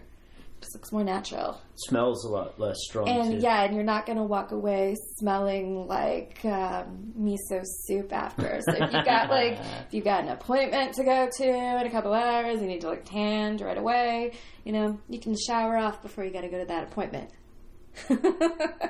Just 0.63 0.75
looks 0.75 0.91
more 0.93 1.03
natural. 1.03 1.59
smells 1.75 2.23
a 2.23 2.29
lot 2.29 2.57
less 2.57 2.77
strong. 2.85 3.09
And 3.09 3.33
too. 3.33 3.37
yeah, 3.39 3.63
and 3.63 3.75
you're 3.75 3.83
not 3.83 4.05
going 4.05 4.17
to 4.17 4.23
walk 4.23 4.51
away 4.51 4.95
smelling 5.17 5.87
like 5.87 6.39
um, 6.45 7.13
miso 7.19 7.61
soup 7.63 8.13
after. 8.13 8.61
So 8.65 8.75
if 8.75 8.93
you 8.93 9.03
got 9.03 9.29
like 9.29 9.59
if 9.59 9.93
you 9.93 10.01
got 10.01 10.23
an 10.23 10.29
appointment 10.29 10.93
to 10.93 11.03
go 11.03 11.27
to 11.37 11.43
in 11.43 11.85
a 11.85 11.91
couple 11.91 12.13
hours, 12.13 12.61
you 12.61 12.67
need 12.67 12.79
to 12.81 12.89
look 12.91 13.03
tanned 13.03 13.59
right 13.59 13.77
away. 13.77 14.31
You 14.63 14.71
know, 14.71 14.99
you 15.09 15.19
can 15.19 15.35
shower 15.35 15.77
off 15.77 16.01
before 16.01 16.23
you 16.23 16.31
got 16.31 16.41
to 16.41 16.49
go 16.49 16.59
to 16.59 16.65
that 16.65 16.83
appointment. 16.83 17.29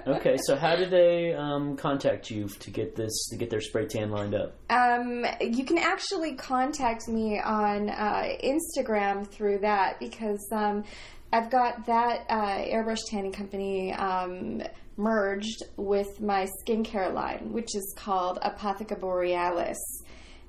Okay, 0.05 0.37
so 0.43 0.57
how 0.57 0.75
did 0.75 0.91
they 0.91 1.33
um, 1.33 1.77
contact 1.77 2.29
you 2.29 2.49
to 2.49 2.71
get 2.71 2.93
this 2.93 3.29
to 3.29 3.37
get 3.37 3.49
their 3.49 3.61
spray 3.61 3.85
tan 3.85 4.11
lined 4.11 4.35
up? 4.35 4.53
Um, 4.69 5.25
you 5.39 5.63
can 5.63 5.77
actually 5.77 6.35
contact 6.35 7.07
me 7.07 7.39
on 7.39 7.89
uh, 7.89 8.27
Instagram 8.43 9.25
through 9.25 9.59
that 9.59 9.97
because 10.01 10.45
um, 10.51 10.83
I've 11.33 11.49
got 11.49 11.87
that 11.87 12.25
uh, 12.29 12.59
airbrush 12.59 12.99
tanning 13.09 13.31
company 13.31 13.91
um, 13.91 14.61
merged 14.97 15.63
with 15.77 16.21
my 16.21 16.47
skincare 16.61 17.11
line, 17.11 17.51
which 17.51 17.75
is 17.75 17.95
called 17.97 18.37
Apotheca 18.43 18.99
Borealis. 18.99 19.79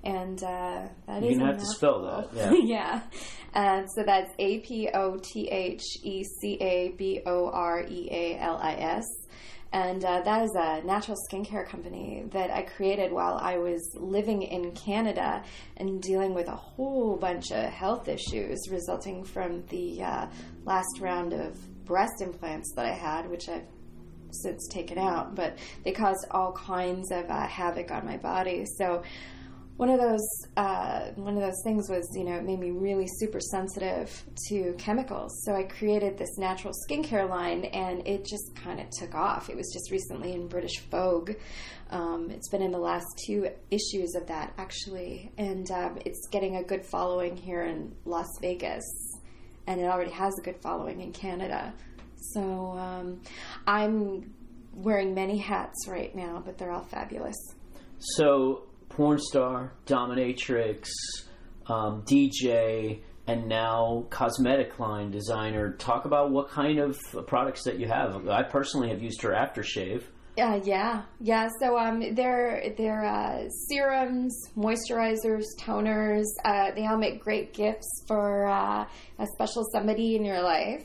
And 0.04 0.42
uh, 0.44 0.82
that 1.06 1.22
You're 1.22 1.32
is 1.32 1.38
have 1.38 1.58
to 1.58 1.64
spell 1.64 2.02
that, 2.02 2.62
yeah. 2.62 3.00
And 3.54 3.86
so 3.94 4.02
that's 4.02 4.30
A 4.38 4.58
P 4.58 4.90
O 4.92 5.16
T 5.16 5.48
H 5.48 5.82
E 6.02 6.24
C 6.24 6.58
A 6.60 6.88
B 6.98 7.22
O 7.24 7.48
R 7.48 7.86
E 7.88 8.08
A 8.10 8.38
L 8.38 8.58
I 8.60 8.74
S. 8.74 9.04
And 9.74 10.04
uh, 10.04 10.20
that 10.20 10.42
is 10.44 10.54
a 10.54 10.82
natural 10.84 11.16
skincare 11.28 11.66
company 11.66 12.22
that 12.30 12.48
I 12.48 12.62
created 12.62 13.10
while 13.10 13.36
I 13.42 13.58
was 13.58 13.82
living 13.96 14.42
in 14.42 14.70
Canada 14.70 15.42
and 15.78 16.00
dealing 16.00 16.32
with 16.32 16.46
a 16.46 16.54
whole 16.54 17.16
bunch 17.16 17.50
of 17.50 17.64
health 17.70 18.06
issues 18.06 18.68
resulting 18.70 19.24
from 19.24 19.66
the 19.66 20.00
uh, 20.00 20.26
last 20.64 21.00
round 21.00 21.32
of 21.32 21.56
breast 21.84 22.22
implants 22.22 22.72
that 22.76 22.86
I 22.86 22.92
had, 22.92 23.28
which 23.28 23.48
I've 23.48 23.66
since 24.30 24.68
taken 24.68 24.96
out. 24.96 25.34
But 25.34 25.58
they 25.82 25.90
caused 25.90 26.24
all 26.30 26.52
kinds 26.52 27.10
of 27.10 27.28
uh, 27.28 27.44
havoc 27.48 27.90
on 27.90 28.06
my 28.06 28.16
body. 28.16 28.66
So 28.78 29.02
one 29.76 29.90
of 29.90 29.98
those 29.98 30.26
uh, 30.56 31.06
one 31.16 31.34
of 31.34 31.42
those 31.42 31.60
things 31.64 31.90
was 31.90 32.08
you 32.14 32.24
know 32.24 32.34
it 32.34 32.44
made 32.44 32.60
me 32.60 32.70
really 32.70 33.06
super 33.18 33.40
sensitive 33.40 34.22
to 34.48 34.72
chemicals. 34.78 35.42
So 35.44 35.54
i 35.54 35.64
created 35.64 36.16
this 36.16 36.38
natural 36.38 36.72
skincare 36.88 37.28
line 37.28 37.64
and 37.66 38.06
it 38.06 38.24
just 38.24 38.54
kind 38.54 38.80
of 38.80 38.88
took 38.90 39.14
off. 39.14 39.50
It 39.50 39.56
was 39.56 39.70
just 39.72 39.90
recently 39.90 40.32
in 40.32 40.46
british 40.46 40.80
vogue. 40.90 41.32
Um, 41.90 42.30
it's 42.30 42.48
been 42.48 42.62
in 42.62 42.70
the 42.70 42.78
last 42.78 43.06
two 43.26 43.48
issues 43.70 44.14
of 44.14 44.28
that 44.28 44.54
actually. 44.58 45.32
And 45.38 45.68
um, 45.72 45.98
it's 46.04 46.28
getting 46.30 46.56
a 46.56 46.62
good 46.62 46.86
following 46.86 47.36
here 47.36 47.64
in 47.64 47.94
las 48.04 48.28
vegas 48.40 48.84
and 49.66 49.80
it 49.80 49.84
already 49.84 50.12
has 50.12 50.38
a 50.38 50.42
good 50.42 50.60
following 50.62 51.00
in 51.00 51.12
canada. 51.12 51.74
So 52.32 52.78
um, 52.78 53.22
i'm 53.66 54.32
wearing 54.72 55.14
many 55.14 55.38
hats 55.38 55.88
right 55.88 56.14
now 56.14 56.42
but 56.44 56.58
they're 56.58 56.70
all 56.70 56.84
fabulous. 56.84 57.36
So, 58.16 58.64
porn 58.94 59.18
star, 59.18 59.72
dominatrix, 59.86 60.86
um, 61.66 62.02
DJ, 62.02 63.00
and 63.26 63.48
now 63.48 64.06
cosmetic 64.10 64.78
line 64.78 65.10
designer. 65.10 65.72
Talk 65.72 66.04
about 66.04 66.30
what 66.30 66.50
kind 66.50 66.78
of 66.78 66.98
products 67.26 67.64
that 67.64 67.78
you 67.78 67.88
have. 67.88 68.28
I 68.28 68.42
personally 68.42 68.90
have 68.90 69.02
used 69.02 69.22
her 69.22 69.30
aftershave. 69.30 70.04
Uh, 70.36 70.60
yeah, 70.64 71.02
yeah. 71.20 71.48
So 71.60 71.78
um, 71.78 72.14
they're 72.14 72.74
they're 72.76 73.04
uh, 73.04 73.48
serums, 73.68 74.36
moisturizers, 74.56 75.44
toners. 75.60 76.24
Uh, 76.44 76.72
they 76.74 76.86
all 76.86 76.98
make 76.98 77.20
great 77.20 77.54
gifts 77.54 78.02
for 78.08 78.46
uh, 78.46 78.84
a 79.18 79.26
special 79.34 79.64
somebody 79.72 80.16
in 80.16 80.24
your 80.24 80.42
life. 80.42 80.84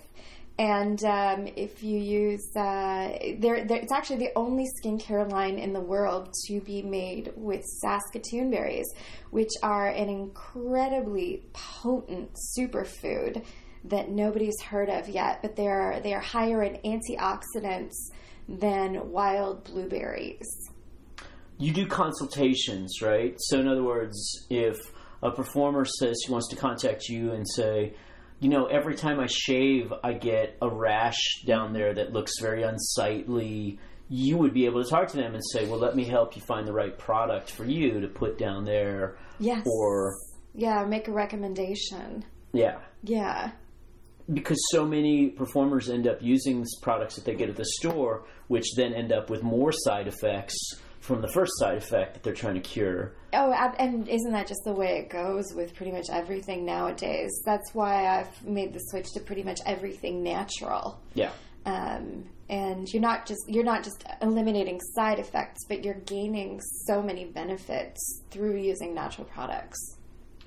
And 0.59 1.01
um, 1.05 1.47
if 1.55 1.83
you 1.83 1.97
use, 1.97 2.45
uh, 2.53 3.17
they're, 3.37 3.55
it's 3.55 3.93
actually 3.93 4.17
the 4.17 4.31
only 4.35 4.65
skincare 4.83 5.31
line 5.31 5.57
in 5.57 5.71
the 5.71 5.79
world 5.79 6.33
to 6.47 6.59
be 6.59 6.81
made 6.81 7.31
with 7.37 7.63
Saskatoon 7.63 8.51
berries, 8.51 8.93
which 9.31 9.51
are 9.63 9.87
an 9.87 10.09
incredibly 10.09 11.45
potent 11.53 12.31
superfood 12.57 13.45
that 13.85 14.09
nobody's 14.09 14.59
heard 14.61 14.89
of 14.89 15.07
yet. 15.07 15.41
But 15.41 15.55
they're 15.55 16.01
they 16.03 16.13
are 16.13 16.19
higher 16.19 16.61
in 16.61 16.75
antioxidants 16.83 17.95
than 18.49 19.11
wild 19.11 19.63
blueberries. 19.63 20.45
You 21.57 21.71
do 21.71 21.87
consultations, 21.87 23.01
right? 23.01 23.33
So, 23.37 23.61
in 23.61 23.67
other 23.69 23.83
words, 23.83 24.45
if 24.49 24.75
a 25.23 25.31
performer 25.31 25.85
says 25.85 26.17
she 26.25 26.33
wants 26.33 26.49
to 26.49 26.57
contact 26.57 27.07
you 27.07 27.31
and 27.31 27.45
say, 27.49 27.93
you 28.39 28.49
know, 28.49 28.65
every 28.67 28.95
time 28.95 29.19
I 29.19 29.27
shave, 29.27 29.91
I 30.03 30.13
get 30.13 30.57
a 30.61 30.69
rash 30.69 31.43
down 31.45 31.73
there 31.73 31.93
that 31.93 32.13
looks 32.13 32.33
very 32.41 32.63
unsightly. 32.63 33.79
You 34.07 34.37
would 34.37 34.53
be 34.53 34.65
able 34.65 34.83
to 34.83 34.89
talk 34.89 35.07
to 35.09 35.17
them 35.17 35.33
and 35.33 35.43
say, 35.53 35.67
"Well, 35.67 35.79
let 35.79 35.95
me 35.95 36.03
help 36.05 36.35
you 36.35 36.41
find 36.41 36.67
the 36.67 36.73
right 36.73 36.97
product 36.97 37.51
for 37.51 37.65
you 37.65 37.99
to 38.01 38.07
put 38.07 38.37
down 38.37 38.65
there." 38.65 39.17
Yes. 39.39 39.65
Or 39.67 40.15
yeah, 40.55 40.83
make 40.85 41.07
a 41.07 41.11
recommendation. 41.11 42.25
yeah, 42.53 42.79
Yeah. 43.03 43.51
because 44.33 44.57
so 44.71 44.85
many 44.85 45.29
performers 45.29 45.89
end 45.89 46.07
up 46.07 46.17
using 46.21 46.57
these 46.59 46.75
products 46.81 47.15
that 47.15 47.25
they 47.25 47.35
get 47.35 47.49
at 47.49 47.55
the 47.55 47.65
store, 47.65 48.23
which 48.47 48.73
then 48.75 48.93
end 48.93 49.11
up 49.11 49.29
with 49.29 49.43
more 49.43 49.71
side 49.71 50.07
effects 50.07 50.55
from 50.99 51.21
the 51.21 51.27
first 51.27 51.51
side 51.57 51.77
effect 51.77 52.13
that 52.15 52.23
they're 52.23 52.33
trying 52.33 52.55
to 52.55 52.59
cure. 52.61 53.13
Oh, 53.33 53.51
and 53.77 54.07
isn't 54.07 54.31
that 54.31 54.47
just 54.47 54.61
the 54.65 54.73
way 54.73 54.97
it 54.99 55.09
goes 55.09 55.53
with 55.53 55.75
pretty 55.75 55.91
much 55.91 56.07
everything 56.11 56.65
nowadays? 56.65 57.29
That's 57.45 57.73
why 57.73 58.07
I've 58.19 58.45
made 58.45 58.73
the 58.73 58.79
switch 58.79 59.11
to 59.13 59.19
pretty 59.19 59.43
much 59.43 59.59
everything 59.65 60.23
natural. 60.23 60.99
Yeah. 61.13 61.31
Um, 61.65 62.25
and 62.49 62.87
you're 62.91 63.01
not 63.01 63.27
just 63.27 63.41
you're 63.47 63.63
not 63.63 63.83
just 63.83 64.03
eliminating 64.21 64.79
side 64.95 65.19
effects, 65.19 65.59
but 65.67 65.83
you're 65.85 65.99
gaining 66.05 66.59
so 66.87 67.01
many 67.03 67.25
benefits 67.25 68.23
through 68.31 68.57
using 68.57 68.95
natural 68.95 69.25
products. 69.25 69.77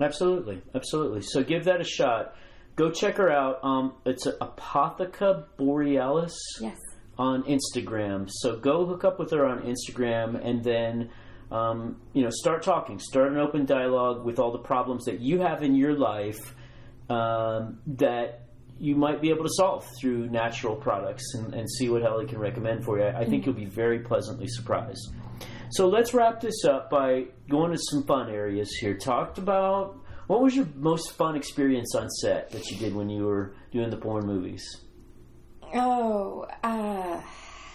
Absolutely, 0.00 0.60
absolutely. 0.74 1.20
So 1.22 1.44
give 1.44 1.64
that 1.66 1.80
a 1.80 1.84
shot. 1.84 2.34
Go 2.74 2.90
check 2.90 3.18
her 3.18 3.30
out. 3.30 3.60
Um, 3.62 3.94
it's 4.04 4.26
Apotheca 4.26 5.44
Borealis 5.58 6.34
Yes. 6.60 6.78
on 7.18 7.44
Instagram. 7.44 8.28
So 8.28 8.56
go 8.56 8.86
hook 8.86 9.04
up 9.04 9.18
with 9.20 9.30
her 9.30 9.46
on 9.46 9.62
Instagram, 9.62 10.44
and 10.44 10.64
then 10.64 11.10
um, 11.52 12.00
you 12.12 12.22
know 12.22 12.30
start 12.30 12.62
talking, 12.62 12.98
start 12.98 13.32
an 13.32 13.38
open 13.38 13.66
dialogue 13.66 14.24
with 14.24 14.38
all 14.38 14.52
the 14.52 14.58
problems 14.58 15.04
that 15.04 15.20
you 15.20 15.40
have 15.40 15.62
in 15.62 15.74
your 15.74 15.94
life 15.94 16.54
um, 17.10 17.78
that 17.86 18.46
you 18.80 18.96
might 18.96 19.20
be 19.20 19.30
able 19.30 19.44
to 19.44 19.52
solve 19.52 19.86
through 20.00 20.28
natural 20.30 20.74
products, 20.74 21.34
and, 21.34 21.54
and 21.54 21.70
see 21.70 21.88
what 21.88 22.02
Helly 22.02 22.26
can 22.26 22.38
recommend 22.38 22.84
for 22.84 22.98
you. 22.98 23.04
I, 23.04 23.20
I 23.20 23.24
think 23.26 23.46
you'll 23.46 23.54
be 23.54 23.66
very 23.66 24.00
pleasantly 24.00 24.48
surprised. 24.48 25.12
So 25.70 25.88
let's 25.88 26.12
wrap 26.12 26.40
this 26.40 26.64
up 26.64 26.90
by 26.90 27.26
going 27.48 27.72
to 27.72 27.78
some 27.78 28.02
fun 28.04 28.28
areas 28.28 28.70
here. 28.80 28.94
Talked 28.94 29.38
about 29.38 29.98
what 30.26 30.42
was 30.42 30.54
your 30.54 30.66
most 30.74 31.12
fun 31.12 31.36
experience 31.36 31.94
on 31.94 32.08
set 32.10 32.50
that 32.50 32.70
you 32.70 32.76
did 32.76 32.94
when 32.94 33.08
you 33.08 33.24
were 33.24 33.54
doing 33.70 33.90
the 33.90 33.96
porn 33.96 34.26
movies? 34.26 34.64
Oh, 35.74 36.46
uh, 36.62 37.20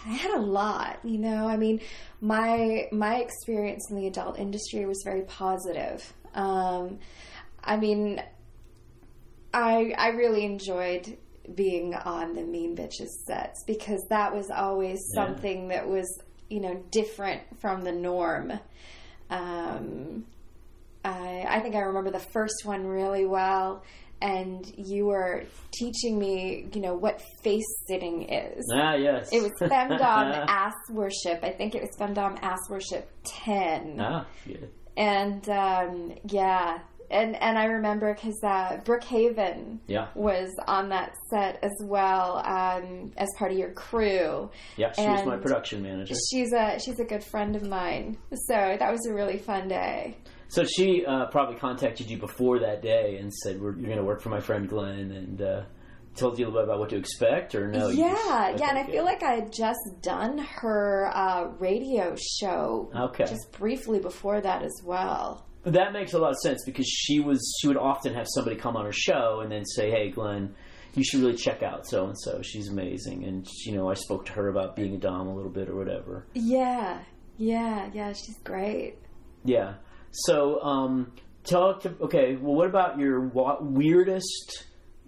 I 0.06 0.10
had 0.10 0.30
a 0.32 0.40
lot. 0.40 0.98
You 1.04 1.18
know, 1.18 1.48
I 1.48 1.56
mean, 1.56 1.80
my 2.20 2.88
my 2.92 3.16
experience 3.16 3.90
in 3.90 3.96
the 3.96 4.06
adult 4.06 4.38
industry 4.38 4.86
was 4.86 5.02
very 5.04 5.22
positive. 5.22 6.12
Um, 6.34 6.98
I 7.62 7.76
mean, 7.76 8.22
I 9.52 9.92
I 9.96 10.08
really 10.08 10.44
enjoyed 10.44 11.16
being 11.54 11.94
on 11.94 12.34
the 12.34 12.42
Mean 12.42 12.76
Bitches 12.76 13.08
sets 13.26 13.64
because 13.66 14.04
that 14.10 14.34
was 14.34 14.50
always 14.50 14.98
Yeah. 15.14 15.26
something 15.26 15.68
that 15.68 15.88
was 15.88 16.06
you 16.48 16.60
know 16.60 16.82
different 16.90 17.42
from 17.60 17.82
the 17.82 17.92
norm. 17.92 18.52
Um, 19.30 20.24
I 21.04 21.44
I 21.48 21.60
think 21.60 21.74
I 21.74 21.80
remember 21.80 22.10
the 22.10 22.18
first 22.32 22.64
one 22.64 22.86
really 22.86 23.26
well. 23.26 23.82
And 24.20 24.70
you 24.76 25.06
were 25.06 25.44
teaching 25.72 26.18
me, 26.18 26.66
you 26.74 26.80
know, 26.80 26.94
what 26.94 27.22
face 27.42 27.64
sitting 27.86 28.22
is. 28.28 28.64
Ah, 28.74 28.94
yes. 28.94 29.28
It 29.32 29.42
was 29.42 29.52
Femdom 29.60 30.00
Ass 30.48 30.74
Worship. 30.90 31.40
I 31.42 31.50
think 31.50 31.74
it 31.74 31.82
was 31.82 31.90
Femdom 32.00 32.38
Ass 32.42 32.58
Worship 32.68 33.08
10. 33.24 33.98
ah, 34.00 34.26
yeah. 34.46 34.56
And 34.96 35.48
um, 35.48 36.14
yeah, 36.28 36.80
and 37.10 37.36
and 37.40 37.56
I 37.56 37.66
remember 37.66 38.12
because 38.12 38.38
uh, 38.42 38.78
Brookhaven 38.84 39.78
Yeah. 39.86 40.08
was 40.16 40.50
on 40.66 40.88
that 40.88 41.14
set 41.30 41.62
as 41.62 41.70
well 41.84 42.38
um, 42.44 43.12
as 43.16 43.28
part 43.38 43.52
of 43.52 43.56
your 43.58 43.70
crew. 43.72 44.50
Yeah, 44.76 44.90
she 44.92 45.06
was 45.06 45.24
my 45.24 45.36
production 45.36 45.82
manager. 45.82 46.14
She's 46.30 46.52
a 46.52 46.80
she's 46.84 46.98
a 46.98 47.04
good 47.04 47.22
friend 47.22 47.54
of 47.54 47.62
mine, 47.62 48.18
so 48.32 48.76
that 48.78 48.90
was 48.90 49.06
a 49.06 49.14
really 49.14 49.38
fun 49.38 49.68
day. 49.68 50.16
So 50.48 50.64
she 50.64 51.04
uh, 51.06 51.26
probably 51.26 51.56
contacted 51.56 52.08
you 52.10 52.18
before 52.18 52.58
that 52.60 52.80
day 52.82 53.18
and 53.20 53.32
said, 53.32 53.60
We're, 53.60 53.72
"You're 53.76 53.86
going 53.86 53.98
to 53.98 54.04
work 54.04 54.22
for 54.22 54.30
my 54.30 54.40
friend 54.40 54.68
Glenn," 54.68 55.10
and 55.12 55.42
uh, 55.42 55.62
told 56.16 56.38
you 56.38 56.44
a 56.44 56.48
little 56.48 56.60
bit 56.62 56.68
about 56.68 56.78
what 56.80 56.88
to 56.90 56.96
expect, 56.96 57.54
or 57.54 57.68
no? 57.68 57.88
yeah, 57.88 58.50
just- 58.52 58.60
yeah, 58.60 58.70
and 58.70 58.78
I 58.78 58.84
feel 58.90 59.04
like 59.04 59.22
I 59.22 59.34
had 59.34 59.52
just 59.52 59.78
done 60.02 60.38
her 60.38 61.10
uh, 61.14 61.44
radio 61.58 62.16
show 62.40 62.90
Okay. 62.96 63.24
just 63.26 63.52
briefly 63.52 64.00
before 64.00 64.40
that 64.40 64.62
as 64.62 64.80
well. 64.84 65.44
that 65.64 65.92
makes 65.92 66.14
a 66.14 66.18
lot 66.18 66.30
of 66.30 66.38
sense 66.38 66.64
because 66.64 66.86
she 66.86 67.20
was 67.20 67.40
she 67.60 67.68
would 67.68 67.76
often 67.76 68.14
have 68.14 68.26
somebody 68.34 68.56
come 68.56 68.74
on 68.74 68.84
her 68.86 68.92
show 68.92 69.40
and 69.42 69.52
then 69.52 69.64
say, 69.64 69.90
"Hey, 69.90 70.10
Glenn." 70.10 70.54
You 70.94 71.04
should 71.04 71.20
really 71.20 71.36
check 71.36 71.62
out 71.62 71.86
so 71.86 72.06
and 72.06 72.18
so. 72.18 72.40
She's 72.42 72.68
amazing, 72.70 73.22
and 73.24 73.46
you 73.66 73.72
know 73.76 73.88
I 73.90 73.94
spoke 73.94 74.24
to 74.26 74.32
her 74.32 74.48
about 74.48 74.74
being 74.74 74.94
a 74.94 74.98
dom 74.98 75.28
a 75.28 75.34
little 75.34 75.50
bit 75.50 75.68
or 75.68 75.76
whatever. 75.76 76.26
Yeah, 76.34 77.00
yeah, 77.36 77.90
yeah. 77.92 78.12
She's 78.14 78.38
great. 78.42 78.96
Yeah. 79.44 79.74
So, 80.10 80.60
um, 80.62 81.12
talk 81.44 81.82
to. 81.82 81.94
Okay. 82.02 82.36
Well, 82.36 82.54
what 82.54 82.68
about 82.68 82.98
your 82.98 83.20
wa- 83.20 83.58
weirdest 83.60 84.64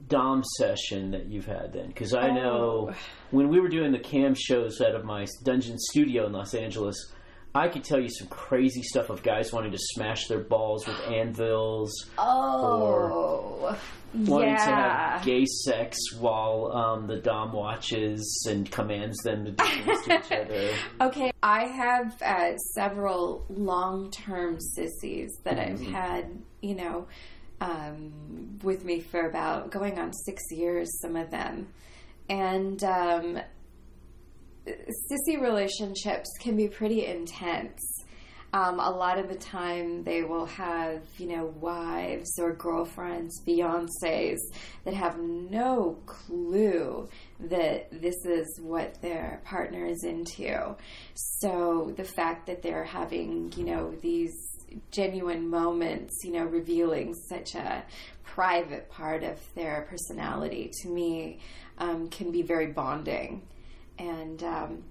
dom 0.09 0.42
session 0.57 1.11
that 1.12 1.26
you've 1.26 1.46
had 1.46 1.72
then? 1.72 1.88
Because 1.88 2.14
I 2.14 2.30
know 2.30 2.88
Oh. 2.90 2.94
when 3.30 3.48
we 3.48 3.61
were 3.61 3.68
doing 3.68 3.92
the 3.92 3.98
cam 3.98 4.34
shows 4.34 4.80
out 4.80 4.94
of 4.94 5.05
my 5.05 5.26
dungeon 5.44 5.78
studio 5.78 6.26
in 6.26 6.32
Los 6.32 6.55
Angeles, 6.55 7.12
I 7.55 7.68
could 7.68 7.82
tell 7.82 7.98
you 7.98 8.09
some 8.09 8.28
crazy 8.28 8.82
stuff 8.82 9.11
of 9.11 9.22
guys 9.24 9.53
wanting 9.53 9.72
to 9.72 9.78
smash 9.78 10.28
their 10.28 10.38
balls 10.38 10.86
with 10.86 10.96
anvils, 11.09 11.90
Oh, 12.16 13.76
wanting 14.14 14.54
to 14.54 14.61
have 14.61 15.24
gay 15.24 15.44
sex 15.44 15.96
while 16.18 16.72
um, 16.72 17.06
the 17.06 17.16
dom 17.16 17.52
watches 17.52 18.46
and 18.48 18.70
commands 18.70 19.16
them 19.18 19.44
to 19.44 19.50
do 19.52 19.64
things 19.64 20.04
to 20.04 20.18
each 20.18 20.32
other. 20.32 20.70
Okay, 21.00 21.32
I 21.42 21.66
have 21.66 22.20
uh, 22.22 22.56
several 22.74 23.46
long-term 23.48 24.61
sissies 24.61 25.30
that 25.44 25.58
I've 25.58 25.80
had, 25.80 26.42
you 26.61 26.74
know, 26.74 27.06
um, 27.61 28.58
with 28.62 28.84
me 28.84 29.00
for 29.00 29.28
about 29.28 29.70
going 29.70 29.98
on 29.98 30.12
six 30.12 30.42
years. 30.50 31.00
Some 31.00 31.16
of 31.16 31.30
them, 31.30 31.68
and 32.28 32.82
um, 32.84 33.40
sissy 34.66 35.40
relationships 35.40 36.28
can 36.40 36.56
be 36.56 36.68
pretty 36.68 37.06
intense. 37.06 37.89
Um, 38.53 38.80
a 38.80 38.90
lot 38.90 39.18
of 39.18 39.28
the 39.28 39.36
time, 39.36 40.03
they 40.03 40.24
will 40.24 40.46
have, 40.46 41.03
you 41.18 41.28
know, 41.28 41.55
wives 41.61 42.36
or 42.38 42.53
girlfriends, 42.53 43.40
fiancés 43.46 44.38
that 44.84 44.94
have 44.94 45.18
no 45.20 45.98
clue 46.07 47.09
that 47.38 47.88
this 47.92 48.16
is 48.24 48.59
what 48.61 49.01
their 49.03 49.40
partner 49.44 49.86
is 49.86 50.03
into. 50.03 50.74
So 51.14 51.94
the 51.96 52.05
fact 52.05 52.46
that 52.46 52.61
they're 52.62 52.84
having, 52.84 53.53
you 53.57 53.64
know, 53.64 53.94
these 54.03 54.34
genuine 54.90 55.48
moments, 55.48 56.24
you 56.24 56.32
know, 56.32 56.44
revealing 56.44 57.14
such 57.14 57.55
a 57.55 57.84
private 58.24 58.90
part 58.90 59.22
of 59.22 59.38
their 59.55 59.86
personality 59.88 60.70
to 60.82 60.88
me 60.88 61.38
um, 61.78 62.09
can 62.09 62.30
be 62.30 62.42
very 62.42 62.68
bonding. 62.68 63.42
And 63.98 64.42
um, 64.42 64.84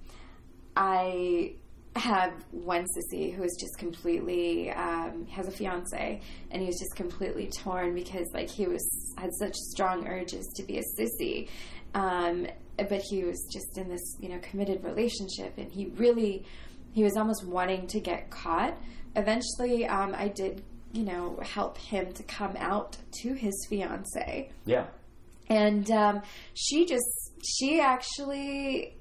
I 0.76 1.54
have 1.96 2.34
one 2.52 2.86
sissy 2.86 3.34
who 3.34 3.44
is 3.44 3.58
just 3.60 3.78
completely 3.78 4.72
um, 4.72 5.26
has 5.28 5.48
a 5.48 5.52
fiance 5.52 6.22
and 6.52 6.62
he 6.62 6.68
was 6.68 6.80
just 6.80 6.96
completely 6.96 7.48
torn 7.48 7.94
because 7.96 8.28
like 8.34 8.50
he 8.50 8.68
was 8.68 9.14
had 9.18 9.34
such 9.34 9.56
strong 9.56 10.08
urges 10.08 10.46
to 10.56 10.64
be 10.64 10.78
a 10.78 10.84
sissy. 10.98 11.50
Um, 11.96 12.48
but 12.78 13.02
he 13.02 13.24
was 13.24 13.46
just 13.52 13.78
in 13.78 13.90
this 13.90 14.18
you 14.20 14.30
know 14.30 14.40
committed 14.40 14.84
relationship 14.84 15.58
and 15.58 15.72
he 15.72 15.88
really 15.98 16.46
he 16.94 17.04
was 17.04 17.18
almost 17.18 17.46
wanting 17.46 17.88
to 17.88 18.00
get 18.00 18.30
caught. 18.30 18.78
Eventually 19.16 19.86
um, 19.88 20.14
i 20.16 20.28
did 20.28 20.64
you 20.94 21.04
know 21.04 21.40
help 21.42 21.78
him 21.78 22.14
to 22.14 22.24
come 22.24 22.56
out 22.58 22.98
to 23.22 23.34
his 23.34 23.66
fiance. 23.70 24.50
Yeah. 24.66 24.86
and 25.48 25.90
um, 25.92 26.22
she 26.54 26.86
just 26.86 27.32
she 27.44 27.80
actually 27.82 28.96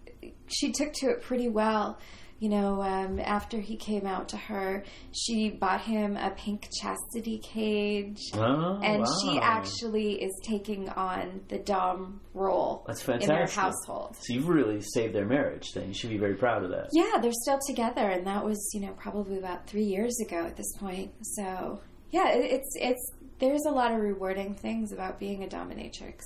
she 0.48 0.72
took 0.72 0.92
to 0.94 1.10
it 1.10 1.22
pretty 1.22 1.48
well 1.48 1.98
you 2.40 2.48
know 2.48 2.80
um, 2.82 3.18
after 3.20 3.58
he 3.60 3.76
came 3.76 4.06
out 4.06 4.28
to 4.28 4.36
her 4.36 4.84
she 5.12 5.50
bought 5.50 5.80
him 5.80 6.16
a 6.16 6.30
pink 6.30 6.68
chastity 6.80 7.38
cage 7.38 8.20
Oh, 8.34 8.80
and 8.82 9.00
wow. 9.02 9.06
she 9.22 9.38
actually 9.40 10.22
is 10.22 10.32
taking 10.44 10.88
on 10.90 11.40
the 11.48 11.58
dom 11.58 12.20
role 12.34 12.84
That's 12.86 13.06
in 13.08 13.20
their 13.20 13.46
household 13.46 14.16
So 14.20 14.32
you've 14.34 14.48
really 14.48 14.80
saved 14.80 15.14
their 15.14 15.26
marriage. 15.26 15.72
Then 15.74 15.88
you 15.88 15.94
should 15.94 16.10
be 16.10 16.18
very 16.18 16.34
proud 16.36 16.62
of 16.64 16.70
that. 16.70 16.88
yeah 16.92 17.18
they're 17.20 17.32
still 17.32 17.58
together 17.66 18.08
and 18.08 18.26
that 18.26 18.44
was 18.44 18.70
you 18.74 18.80
know 18.80 18.92
probably 18.92 19.38
about 19.38 19.66
three 19.66 19.84
years 19.84 20.18
ago 20.20 20.44
at 20.46 20.56
this 20.56 20.72
point 20.78 21.10
so 21.22 21.80
yeah 22.10 22.28
it, 22.30 22.52
it's 22.52 22.70
it's 22.80 23.12
there's 23.40 23.64
a 23.66 23.70
lot 23.70 23.92
of 23.92 24.00
rewarding 24.00 24.54
things 24.54 24.92
about 24.92 25.18
being 25.18 25.44
a 25.44 25.46
dominatrix 25.46 26.20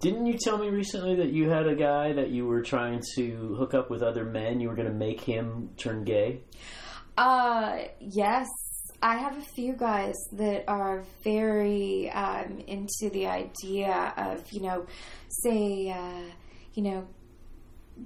Didn't 0.00 0.26
you 0.26 0.36
tell 0.38 0.58
me 0.58 0.68
recently 0.68 1.16
that 1.16 1.32
you 1.32 1.48
had 1.48 1.66
a 1.66 1.74
guy 1.74 2.12
that 2.12 2.30
you 2.30 2.46
were 2.46 2.62
trying 2.62 3.02
to 3.16 3.54
hook 3.58 3.72
up 3.72 3.90
with 3.90 4.02
other 4.02 4.24
men? 4.24 4.60
You 4.60 4.68
were 4.68 4.74
going 4.74 4.88
to 4.88 4.94
make 4.94 5.20
him 5.20 5.70
turn 5.78 6.04
gay. 6.04 6.42
Uh, 7.16 7.78
yes. 8.00 8.46
I 9.02 9.18
have 9.18 9.36
a 9.38 9.44
few 9.54 9.74
guys 9.74 10.14
that 10.32 10.64
are 10.68 11.04
very 11.22 12.10
um, 12.10 12.60
into 12.66 13.10
the 13.12 13.26
idea 13.26 14.14
of, 14.16 14.44
you 14.50 14.62
know, 14.62 14.86
say, 15.28 15.90
uh, 15.90 16.30
you 16.74 16.82
know, 16.82 17.06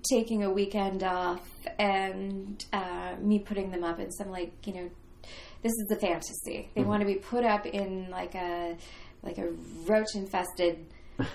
taking 0.09 0.45
a 0.45 0.51
weekend 0.51 1.03
off 1.03 1.49
and 1.79 2.65
uh, 2.73 3.17
me 3.21 3.41
putting 3.41 3.71
them 3.71 3.85
up 3.85 3.99
in 3.99 4.11
some, 4.13 4.31
like, 4.31 4.53
you 4.67 4.75
know, 4.75 4.91
this 5.63 5.73
is 5.73 5.87
the 5.89 5.97
fantasy. 5.97 6.71
They 6.75 6.83
want 6.83 7.01
to 7.01 7.07
be 7.07 7.17
put 7.17 7.45
up 7.45 7.67
in 7.67 8.09
like 8.11 8.35
a 8.35 8.77
like 9.23 9.39
a 9.39 9.51
roach 9.87 10.15
infested 10.15 10.87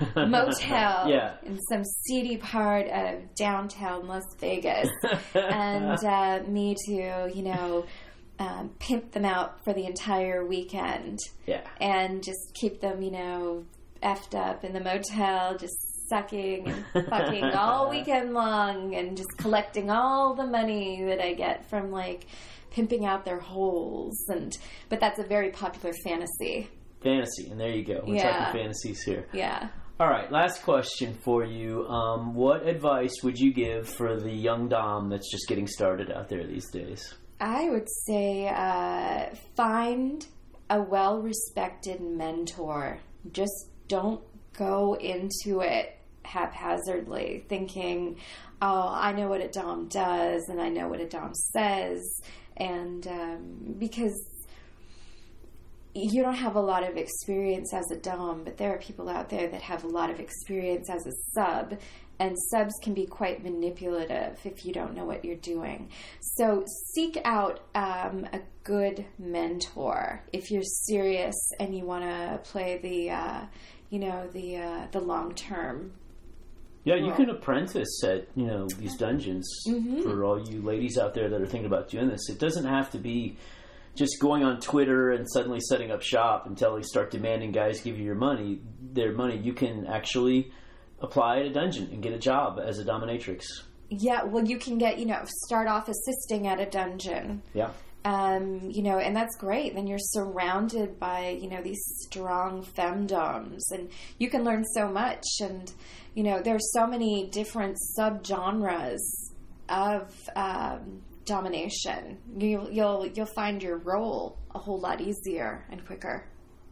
motel 0.16 1.10
Yeah. 1.10 1.36
in 1.46 1.60
some 1.70 1.84
seedy 1.84 2.38
part 2.38 2.88
of 2.88 3.36
downtown 3.36 4.08
Las 4.08 4.24
Vegas, 4.40 4.90
and 5.34 5.98
uh, 6.06 6.40
me 6.48 6.76
to 6.88 7.32
you 7.34 7.44
know 7.44 7.86
um, 8.40 8.72
pimp 8.80 9.12
them 9.12 9.26
out 9.26 9.64
for 9.64 9.74
the 9.74 9.86
entire 9.86 10.46
weekend 10.46 11.20
Yeah. 11.46 11.62
and 11.80 12.24
just 12.24 12.54
keep 12.60 12.82
them 12.82 13.02
you 13.02 13.12
know 13.12 13.66
effed 14.04 14.36
up 14.36 14.64
in 14.64 14.74
the 14.74 14.82
motel, 14.82 15.58
just 15.58 15.76
sucking 16.10 16.68
and 16.68 17.08
fucking 17.08 17.44
all 17.44 17.90
weekend 17.96 18.34
long, 18.34 18.94
and 18.94 19.18
just 19.18 19.30
collecting 19.38 19.90
all 19.90 20.36
the 20.36 20.46
money 20.46 21.04
that 21.06 21.20
I 21.20 21.34
get 21.34 21.68
from 21.70 21.92
like 21.92 22.28
pimping 22.72 23.06
out 23.06 23.24
their 23.24 23.40
holes 23.40 24.22
and 24.28 24.52
but 24.90 25.00
that's 25.00 25.18
a 25.18 25.24
very 25.24 25.50
popular 25.50 25.94
fantasy 26.04 26.68
Fantasy, 27.06 27.49
and 27.49 27.58
there 27.60 27.70
you 27.70 27.86
go. 27.86 28.03
We're 28.06 28.16
Yeah. 28.16 28.32
talking 28.45 28.62
fantasies 28.62 29.01
here. 29.03 29.28
yeah 29.32 29.70
All 29.97 30.08
right, 30.10 30.30
last 30.30 30.62
question 30.64 31.14
for 31.24 31.45
you. 31.45 31.88
Um, 31.88 32.34
what 32.36 32.68
advice 32.68 33.14
would 33.24 33.39
you 33.39 33.53
give 33.53 33.88
for 33.88 34.20
the 34.20 34.30
young 34.32 34.68
dom 34.68 35.08
that's 35.10 35.32
just 35.32 35.47
getting 35.47 35.68
started 35.68 36.12
out 36.12 36.28
there 36.28 36.45
these 36.45 36.70
days? 36.70 37.14
I 37.39 37.70
would 37.70 37.88
say 38.06 38.49
uh, 38.49 39.34
find 39.56 40.26
a 40.70 40.82
well 40.82 41.22
respected 41.22 42.01
mentor. 42.01 42.99
Just 43.32 43.70
don't 43.88 44.22
go 44.58 44.95
into 44.95 45.62
it 45.62 45.97
haphazardly 46.24 47.45
thinking, 47.47 48.18
oh, 48.62 48.89
I 48.91 49.12
know 49.14 49.28
what 49.28 49.41
a 49.41 49.47
Dom 49.47 49.88
does 49.88 50.43
and 50.49 50.60
I 50.60 50.70
know 50.70 50.88
what 50.88 50.99
a 50.99 51.08
Dom 51.08 51.34
says. 51.53 52.01
And 52.58 53.08
um, 53.08 53.76
because 53.78 54.14
you 55.96 56.22
don't 56.22 56.36
have 56.36 56.56
a 56.56 56.62
lot 56.62 56.88
of 56.88 56.98
experience 56.98 57.74
as 57.74 57.89
a 57.89 57.96
Dom, 57.96 58.43
but 58.43 58.58
there 58.58 58.74
are 58.74 58.78
people 58.78 59.08
out 59.10 59.30
there 59.30 59.48
that 59.48 59.62
have 59.62 59.86
a 59.86 59.88
lot 59.88 60.10
of 60.10 60.20
experience 60.20 60.89
as 60.89 61.08
a 61.08 61.12
sub, 61.34 61.80
and 62.20 62.36
subs 62.52 62.74
can 62.82 62.93
be 62.93 63.06
quite 63.06 63.43
manipulative 63.43 64.38
if 64.43 64.66
you 64.66 64.74
don't 64.74 64.93
know 64.93 65.06
what 65.06 65.24
you're 65.24 65.36
doing. 65.38 65.89
So 66.20 66.66
seek 66.93 67.18
out 67.24 67.62
um, 67.76 68.28
a 68.34 68.41
good 68.64 69.06
mentor 69.18 70.22
if 70.34 70.52
you're 70.52 70.64
serious 70.64 71.36
and 71.60 71.76
you 71.76 71.86
want 71.86 72.04
to 72.04 72.39
play 72.43 72.78
the, 72.78 73.12
uh, 73.12 73.41
you 73.89 74.00
know, 74.00 74.28
the 74.34 74.58
uh, 74.58 74.88
the 74.91 75.00
long 75.00 75.34
term. 75.34 75.93
Yeah, 76.84 76.96
you 76.96 77.14
can 77.14 77.30
apprentice 77.32 78.04
at 78.04 78.28
you 78.36 78.46
know 78.46 78.68
these 78.68 78.96
dungeons 78.96 79.50
Mm-hmm. 79.68 80.02
for 80.04 80.24
all 80.24 80.39
you 80.50 80.62
ladies 80.62 80.98
out 80.98 81.14
there 81.16 81.30
that 81.30 81.41
are 81.41 81.46
thinking 81.48 81.66
about 81.66 81.89
doing 81.89 82.10
this. 82.10 82.30
It 82.30 82.39
doesn't 82.39 82.66
have 82.66 82.91
to 82.91 82.98
be 83.00 83.38
just 83.96 84.20
going 84.20 84.43
on 84.43 84.60
Twitter 84.60 85.12
and 85.12 85.26
suddenly 85.30 85.60
setting 85.62 85.91
up 85.91 86.02
shop 86.02 86.46
until 86.48 86.76
they 86.76 86.84
start 86.84 87.12
demanding 87.12 87.52
guys 87.52 87.82
give 87.82 87.98
you 87.98 88.06
your 88.06 88.16
money, 88.16 88.60
their 88.82 89.12
money. 89.14 89.38
You 89.38 89.54
can 89.54 89.86
actually 89.88 90.52
apply 91.00 91.39
at 91.39 91.46
a 91.46 91.50
dungeon 91.54 91.89
and 91.91 92.04
get 92.04 92.14
a 92.14 92.20
job 92.20 92.60
as 92.64 92.80
a 92.80 92.84
dominatrix. 92.86 93.46
Yeah, 93.89 94.24
well, 94.24 94.46
you 94.46 94.58
can 94.58 94.78
get 94.78 94.98
you 95.00 95.06
know 95.06 95.22
start 95.46 95.68
off 95.68 95.88
assisting 95.89 96.48
at 96.48 96.60
a 96.60 96.66
dungeon. 96.66 97.41
Yeah. 97.54 97.72
um, 98.04 98.70
you 98.70 98.84
know, 98.84 99.00
and 99.00 99.16
that's 99.16 99.36
great. 99.38 99.74
Then 99.76 99.88
you're 99.88 99.98
surrounded 100.00 101.00
by, 101.00 101.38
you 101.41 101.50
know, 101.50 101.62
these 101.62 101.84
strong 102.02 102.64
femdoms, 102.64 103.62
and 103.72 103.89
you 104.20 104.30
can 104.30 104.43
learn 104.43 104.64
so 104.74 104.88
much. 104.88 105.24
And 105.41 105.72
you 106.14 106.24
know, 106.24 106.41
there's 106.41 106.72
so 106.74 106.88
many 106.88 107.28
different 107.32 107.78
subgenres 107.98 109.00
of 109.70 110.14
um, 110.36 111.02
domination. 111.26 112.18
You, 112.38 112.68
you'll 112.72 113.08
you'll 113.08 113.26
find 113.36 113.62
your 113.62 113.78
role 113.78 114.38
a 114.54 114.60
whole 114.60 114.80
lot 114.80 115.02
easier 115.02 115.66
and 115.72 115.86
quicker. 115.86 116.26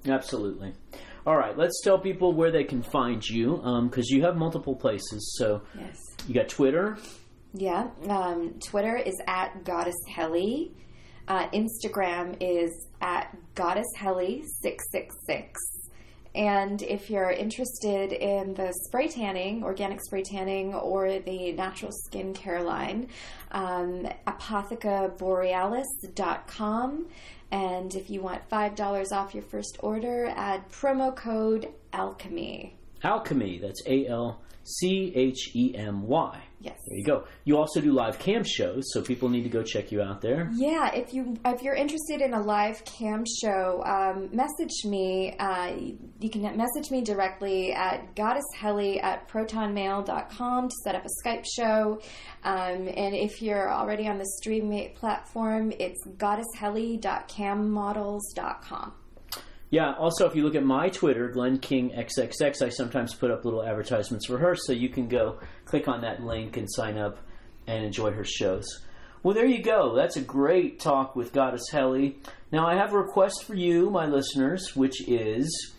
Absolutely. 0.08 0.74
All 1.26 1.38
right, 1.38 1.58
let's 1.58 1.80
tell 1.84 1.98
people 1.98 2.34
where 2.34 2.52
they 2.52 2.66
can 2.66 2.82
find 2.84 3.24
you 3.28 3.58
because 3.90 4.10
you 4.10 4.24
have 4.24 4.36
multiple 4.36 4.76
places. 4.76 5.36
So 5.38 5.62
Yes. 5.80 5.98
you 6.28 6.34
got 6.34 6.50
Twitter. 6.50 6.98
Yeah. 7.54 7.90
Um, 8.10 8.56
Twitter 8.66 8.98
is 8.98 9.14
at 9.28 9.64
Goddess 9.64 9.96
Helly. 10.14 10.74
Uh, 11.28 11.48
Instagram 11.52 12.36
is 12.42 12.88
at 13.00 13.34
Goddess 13.56 13.88
Helly 13.96 14.44
six 14.62 14.84
six 14.92 15.16
six. 15.26 15.60
And 16.36 16.82
if 16.82 17.10
you're 17.10 17.32
interested 17.32 18.12
in 18.12 18.54
the 18.56 18.74
spray 18.86 19.08
tanning, 19.08 19.64
organic 19.64 20.04
spray 20.04 20.24
tanning, 20.24 20.74
or 20.74 21.20
the 21.20 21.52
natural 21.52 21.92
skincare 22.08 22.66
line, 22.66 23.08
um, 23.52 24.08
apothecaborealis.com. 24.26 27.06
And 27.52 27.94
if 27.94 28.10
you 28.10 28.22
want 28.22 28.50
$5 28.50 29.12
off 29.12 29.36
your 29.36 29.44
first 29.44 29.78
order, 29.82 30.34
add 30.36 30.68
promo 30.72 31.16
code 31.16 31.68
alchemy. 31.94 32.78
Alchemy. 33.04 33.60
That's 33.60 33.86
A 33.86 34.08
L 34.08 34.42
C 34.64 35.12
H 35.16 35.52
E 35.56 35.74
M 35.76 36.04
Y. 36.04 36.44
Yes. 36.64 36.80
There 36.88 36.98
you 36.98 37.04
go. 37.04 37.26
You 37.44 37.58
also 37.58 37.82
do 37.82 37.92
live 37.92 38.18
cam 38.20 38.46
shows, 38.46 38.94
so 38.94 39.02
people 39.02 39.28
need 39.28 39.44
to 39.44 39.50
go 39.50 39.64
check 39.64 39.92
you 39.92 40.02
out 40.02 40.22
there. 40.22 40.50
Yeah, 40.54 40.94
if 40.94 41.14
you 41.14 41.36
if 41.46 41.62
you're 41.62 41.76
interested 41.76 42.22
in 42.22 42.34
a 42.34 42.40
live 42.40 42.86
cam 42.86 43.26
show, 43.42 43.84
um, 43.86 44.34
message 44.34 44.86
me. 44.86 45.36
Uh, 45.38 45.74
you 46.22 46.30
can 46.30 46.44
message 46.56 46.90
me 46.90 47.02
directly 47.02 47.74
at 47.74 48.16
goddesshelly 48.16 49.04
at 49.04 49.28
protonmail.com 49.28 50.70
to 50.70 50.76
set 50.84 50.96
up 50.96 51.06
a 51.06 51.10
Skype 51.22 51.44
show. 51.46 52.00
Um, 52.46 52.88
and 52.88 53.14
if 53.14 53.42
you're 53.42 53.70
already 53.70 54.08
on 54.08 54.18
the 54.18 54.30
Streamate 54.42 54.96
platform, 54.96 55.74
it's 55.80 56.00
goddesshelly.cammodels.com. 56.08 58.94
Yeah. 59.74 59.94
Also, 59.94 60.28
if 60.28 60.36
you 60.36 60.44
look 60.44 60.54
at 60.54 60.64
my 60.64 60.90
Twitter, 60.90 61.30
Glenn 61.30 61.58
King 61.58 61.90
XXX, 61.98 62.62
I 62.62 62.70
sometimes 62.70 63.16
put 63.16 63.32
up 63.32 63.44
little 63.44 63.64
advertisements 63.64 64.28
for 64.28 64.38
her, 64.38 64.56
so 64.56 64.72
you 64.72 64.88
can 64.88 65.08
go 65.08 65.40
click 65.66 65.88
on 65.88 66.02
that 66.02 66.22
link 66.22 66.58
and 66.58 66.72
sign 66.72 66.96
up 66.96 67.18
and 67.66 67.84
enjoy 67.84 68.12
her 68.12 68.24
shows. 68.24 68.68
Well, 69.24 69.34
there 69.34 69.48
you 69.48 69.64
go. 69.64 69.96
That's 69.96 70.16
a 70.16 70.22
great 70.22 70.80
talk 70.80 71.16
with 71.16 71.34
Goddess 71.34 71.72
Helly. 71.72 72.20
Now, 72.52 72.68
I 72.68 72.76
have 72.76 72.94
a 72.94 73.00
request 73.00 73.46
for 73.46 73.56
you, 73.56 73.90
my 73.90 74.06
listeners, 74.06 74.76
which 74.76 75.10
is 75.10 75.74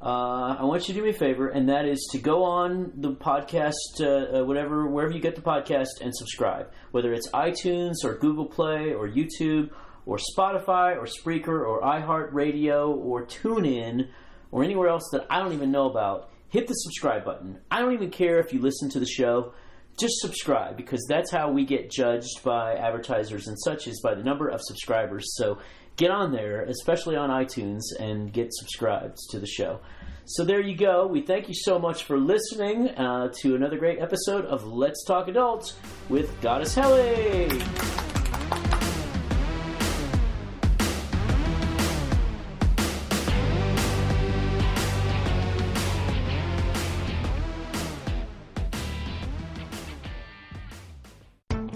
uh, 0.00 0.54
I 0.60 0.62
want 0.62 0.86
you 0.86 0.94
to 0.94 1.00
do 1.00 1.04
me 1.04 1.10
a 1.10 1.12
favor, 1.12 1.48
and 1.48 1.70
that 1.70 1.86
is 1.86 2.08
to 2.12 2.18
go 2.18 2.44
on 2.44 2.92
the 2.94 3.14
podcast, 3.14 3.72
uh, 4.00 4.38
uh, 4.38 4.44
whatever, 4.44 4.86
wherever 4.86 5.12
you 5.12 5.20
get 5.20 5.34
the 5.34 5.42
podcast, 5.42 6.00
and 6.00 6.14
subscribe. 6.14 6.70
Whether 6.92 7.12
it's 7.12 7.28
iTunes 7.30 8.04
or 8.04 8.14
Google 8.14 8.46
Play 8.46 8.94
or 8.94 9.08
YouTube 9.08 9.70
or 10.10 10.18
Spotify 10.18 10.96
or 10.96 11.06
Spreaker 11.06 11.64
or 11.64 11.82
iHeartRadio 11.82 12.96
or 12.96 13.24
TuneIn 13.26 14.08
or 14.50 14.64
anywhere 14.64 14.88
else 14.88 15.08
that 15.12 15.24
I 15.30 15.38
don't 15.38 15.52
even 15.52 15.70
know 15.70 15.88
about, 15.88 16.32
hit 16.48 16.66
the 16.66 16.74
subscribe 16.74 17.24
button. 17.24 17.60
I 17.70 17.80
don't 17.80 17.92
even 17.92 18.10
care 18.10 18.40
if 18.40 18.52
you 18.52 18.60
listen 18.60 18.90
to 18.90 18.98
the 18.98 19.06
show. 19.06 19.52
Just 20.00 20.14
subscribe 20.16 20.76
because 20.76 21.06
that's 21.08 21.30
how 21.30 21.52
we 21.52 21.64
get 21.64 21.92
judged 21.92 22.42
by 22.42 22.74
advertisers 22.74 23.46
and 23.46 23.56
such 23.60 23.86
is 23.86 24.00
by 24.02 24.16
the 24.16 24.24
number 24.24 24.48
of 24.48 24.60
subscribers. 24.60 25.36
So 25.36 25.58
get 25.96 26.10
on 26.10 26.32
there, 26.32 26.62
especially 26.64 27.14
on 27.14 27.30
iTunes, 27.30 27.82
and 28.00 28.32
get 28.32 28.48
subscribed 28.50 29.16
to 29.30 29.38
the 29.38 29.46
show. 29.46 29.78
So 30.24 30.42
there 30.44 30.60
you 30.60 30.76
go. 30.76 31.06
We 31.06 31.22
thank 31.22 31.46
you 31.46 31.54
so 31.54 31.78
much 31.78 32.02
for 32.02 32.18
listening 32.18 32.88
uh, 32.88 33.32
to 33.42 33.54
another 33.54 33.78
great 33.78 34.00
episode 34.00 34.44
of 34.44 34.64
Let's 34.64 35.04
Talk 35.04 35.28
Adults 35.28 35.76
with 36.08 36.40
Goddess 36.40 36.74
Helly. 36.74 38.09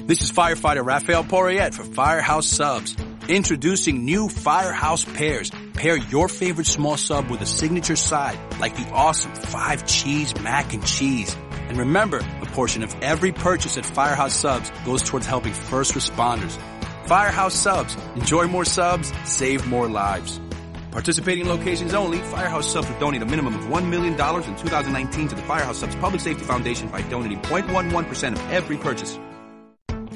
This 0.06 0.20
is 0.20 0.30
firefighter 0.30 0.84
Raphael 0.84 1.24
Porriette 1.24 1.72
for 1.72 1.82
Firehouse 1.82 2.46
Subs. 2.46 2.94
Introducing 3.26 4.04
new 4.04 4.28
Firehouse 4.28 5.02
pairs. 5.02 5.50
Pair 5.72 5.96
your 5.96 6.28
favorite 6.28 6.66
small 6.66 6.98
sub 6.98 7.30
with 7.30 7.40
a 7.40 7.46
signature 7.46 7.96
side, 7.96 8.38
like 8.60 8.76
the 8.76 8.86
awesome 8.90 9.34
five 9.34 9.86
cheese 9.86 10.38
mac 10.42 10.74
and 10.74 10.84
cheese. 10.84 11.34
And 11.68 11.78
remember, 11.78 12.18
a 12.18 12.46
portion 12.48 12.82
of 12.82 12.94
every 13.00 13.32
purchase 13.32 13.78
at 13.78 13.86
Firehouse 13.86 14.34
Subs 14.34 14.70
goes 14.84 15.02
towards 15.02 15.24
helping 15.24 15.54
first 15.54 15.94
responders. 15.94 16.58
Firehouse 17.06 17.54
Subs. 17.54 17.96
Enjoy 18.14 18.46
more 18.46 18.66
subs, 18.66 19.10
save 19.24 19.66
more 19.66 19.88
lives. 19.88 20.38
Participating 20.90 21.48
locations 21.48 21.94
only, 21.94 22.18
Firehouse 22.18 22.70
Subs 22.70 22.90
will 22.90 22.98
donate 22.98 23.22
a 23.22 23.26
minimum 23.26 23.54
of 23.54 23.62
$1 23.62 23.88
million 23.88 24.12
in 24.12 24.18
2019 24.18 25.28
to 25.28 25.34
the 25.34 25.42
Firehouse 25.42 25.78
Subs 25.78 25.96
Public 25.96 26.20
Safety 26.20 26.44
Foundation 26.44 26.88
by 26.88 27.00
donating 27.00 27.40
0.11% 27.40 28.32
of 28.32 28.50
every 28.52 28.76
purchase. 28.76 29.18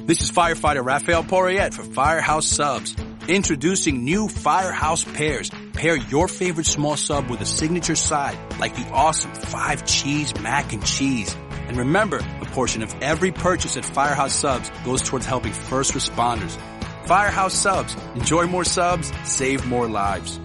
This 0.09 0.21
is 0.21 0.31
firefighter 0.31 0.83
Raphael 0.83 1.23
Porriette 1.23 1.71
for 1.71 1.83
Firehouse 1.83 2.47
Subs. 2.47 2.95
Introducing 3.27 4.03
new 4.03 4.27
Firehouse 4.27 5.03
pairs. 5.03 5.51
Pair 5.73 5.97
your 5.97 6.27
favorite 6.27 6.65
small 6.65 6.97
sub 6.97 7.29
with 7.29 7.41
a 7.41 7.45
signature 7.45 7.95
side, 7.95 8.35
like 8.59 8.75
the 8.75 8.89
awesome 8.91 9.31
five 9.35 9.85
cheese 9.85 10.33
mac 10.41 10.73
and 10.73 10.83
cheese. 10.83 11.37
And 11.67 11.77
remember, 11.77 12.17
a 12.17 12.45
portion 12.45 12.81
of 12.81 12.91
every 13.03 13.31
purchase 13.31 13.77
at 13.77 13.85
Firehouse 13.85 14.33
Subs 14.33 14.71
goes 14.83 15.03
towards 15.03 15.27
helping 15.27 15.53
first 15.53 15.93
responders. 15.93 16.57
Firehouse 17.05 17.53
Subs. 17.53 17.95
Enjoy 18.15 18.47
more 18.47 18.65
subs, 18.65 19.13
save 19.25 19.67
more 19.67 19.87
lives. 19.87 20.39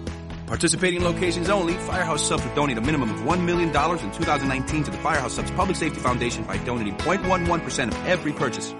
Participating 0.45 1.03
locations 1.03 1.49
only, 1.49 1.73
Firehouse 1.73 2.23
Subs 2.27 2.45
will 2.45 2.53
donate 2.53 2.77
a 2.77 2.81
minimum 2.81 3.09
of 3.09 3.21
$1 3.21 3.43
million 3.43 3.69
in 3.69 4.11
2019 4.11 4.83
to 4.83 4.91
the 4.91 4.97
Firehouse 4.97 5.33
Subs 5.33 5.49
Public 5.49 5.75
Safety 5.75 5.99
Foundation 5.99 6.43
by 6.43 6.57
donating 6.57 6.95
0.11% 6.97 7.87
of 7.87 8.05
every 8.05 8.31
purchase. 8.31 8.75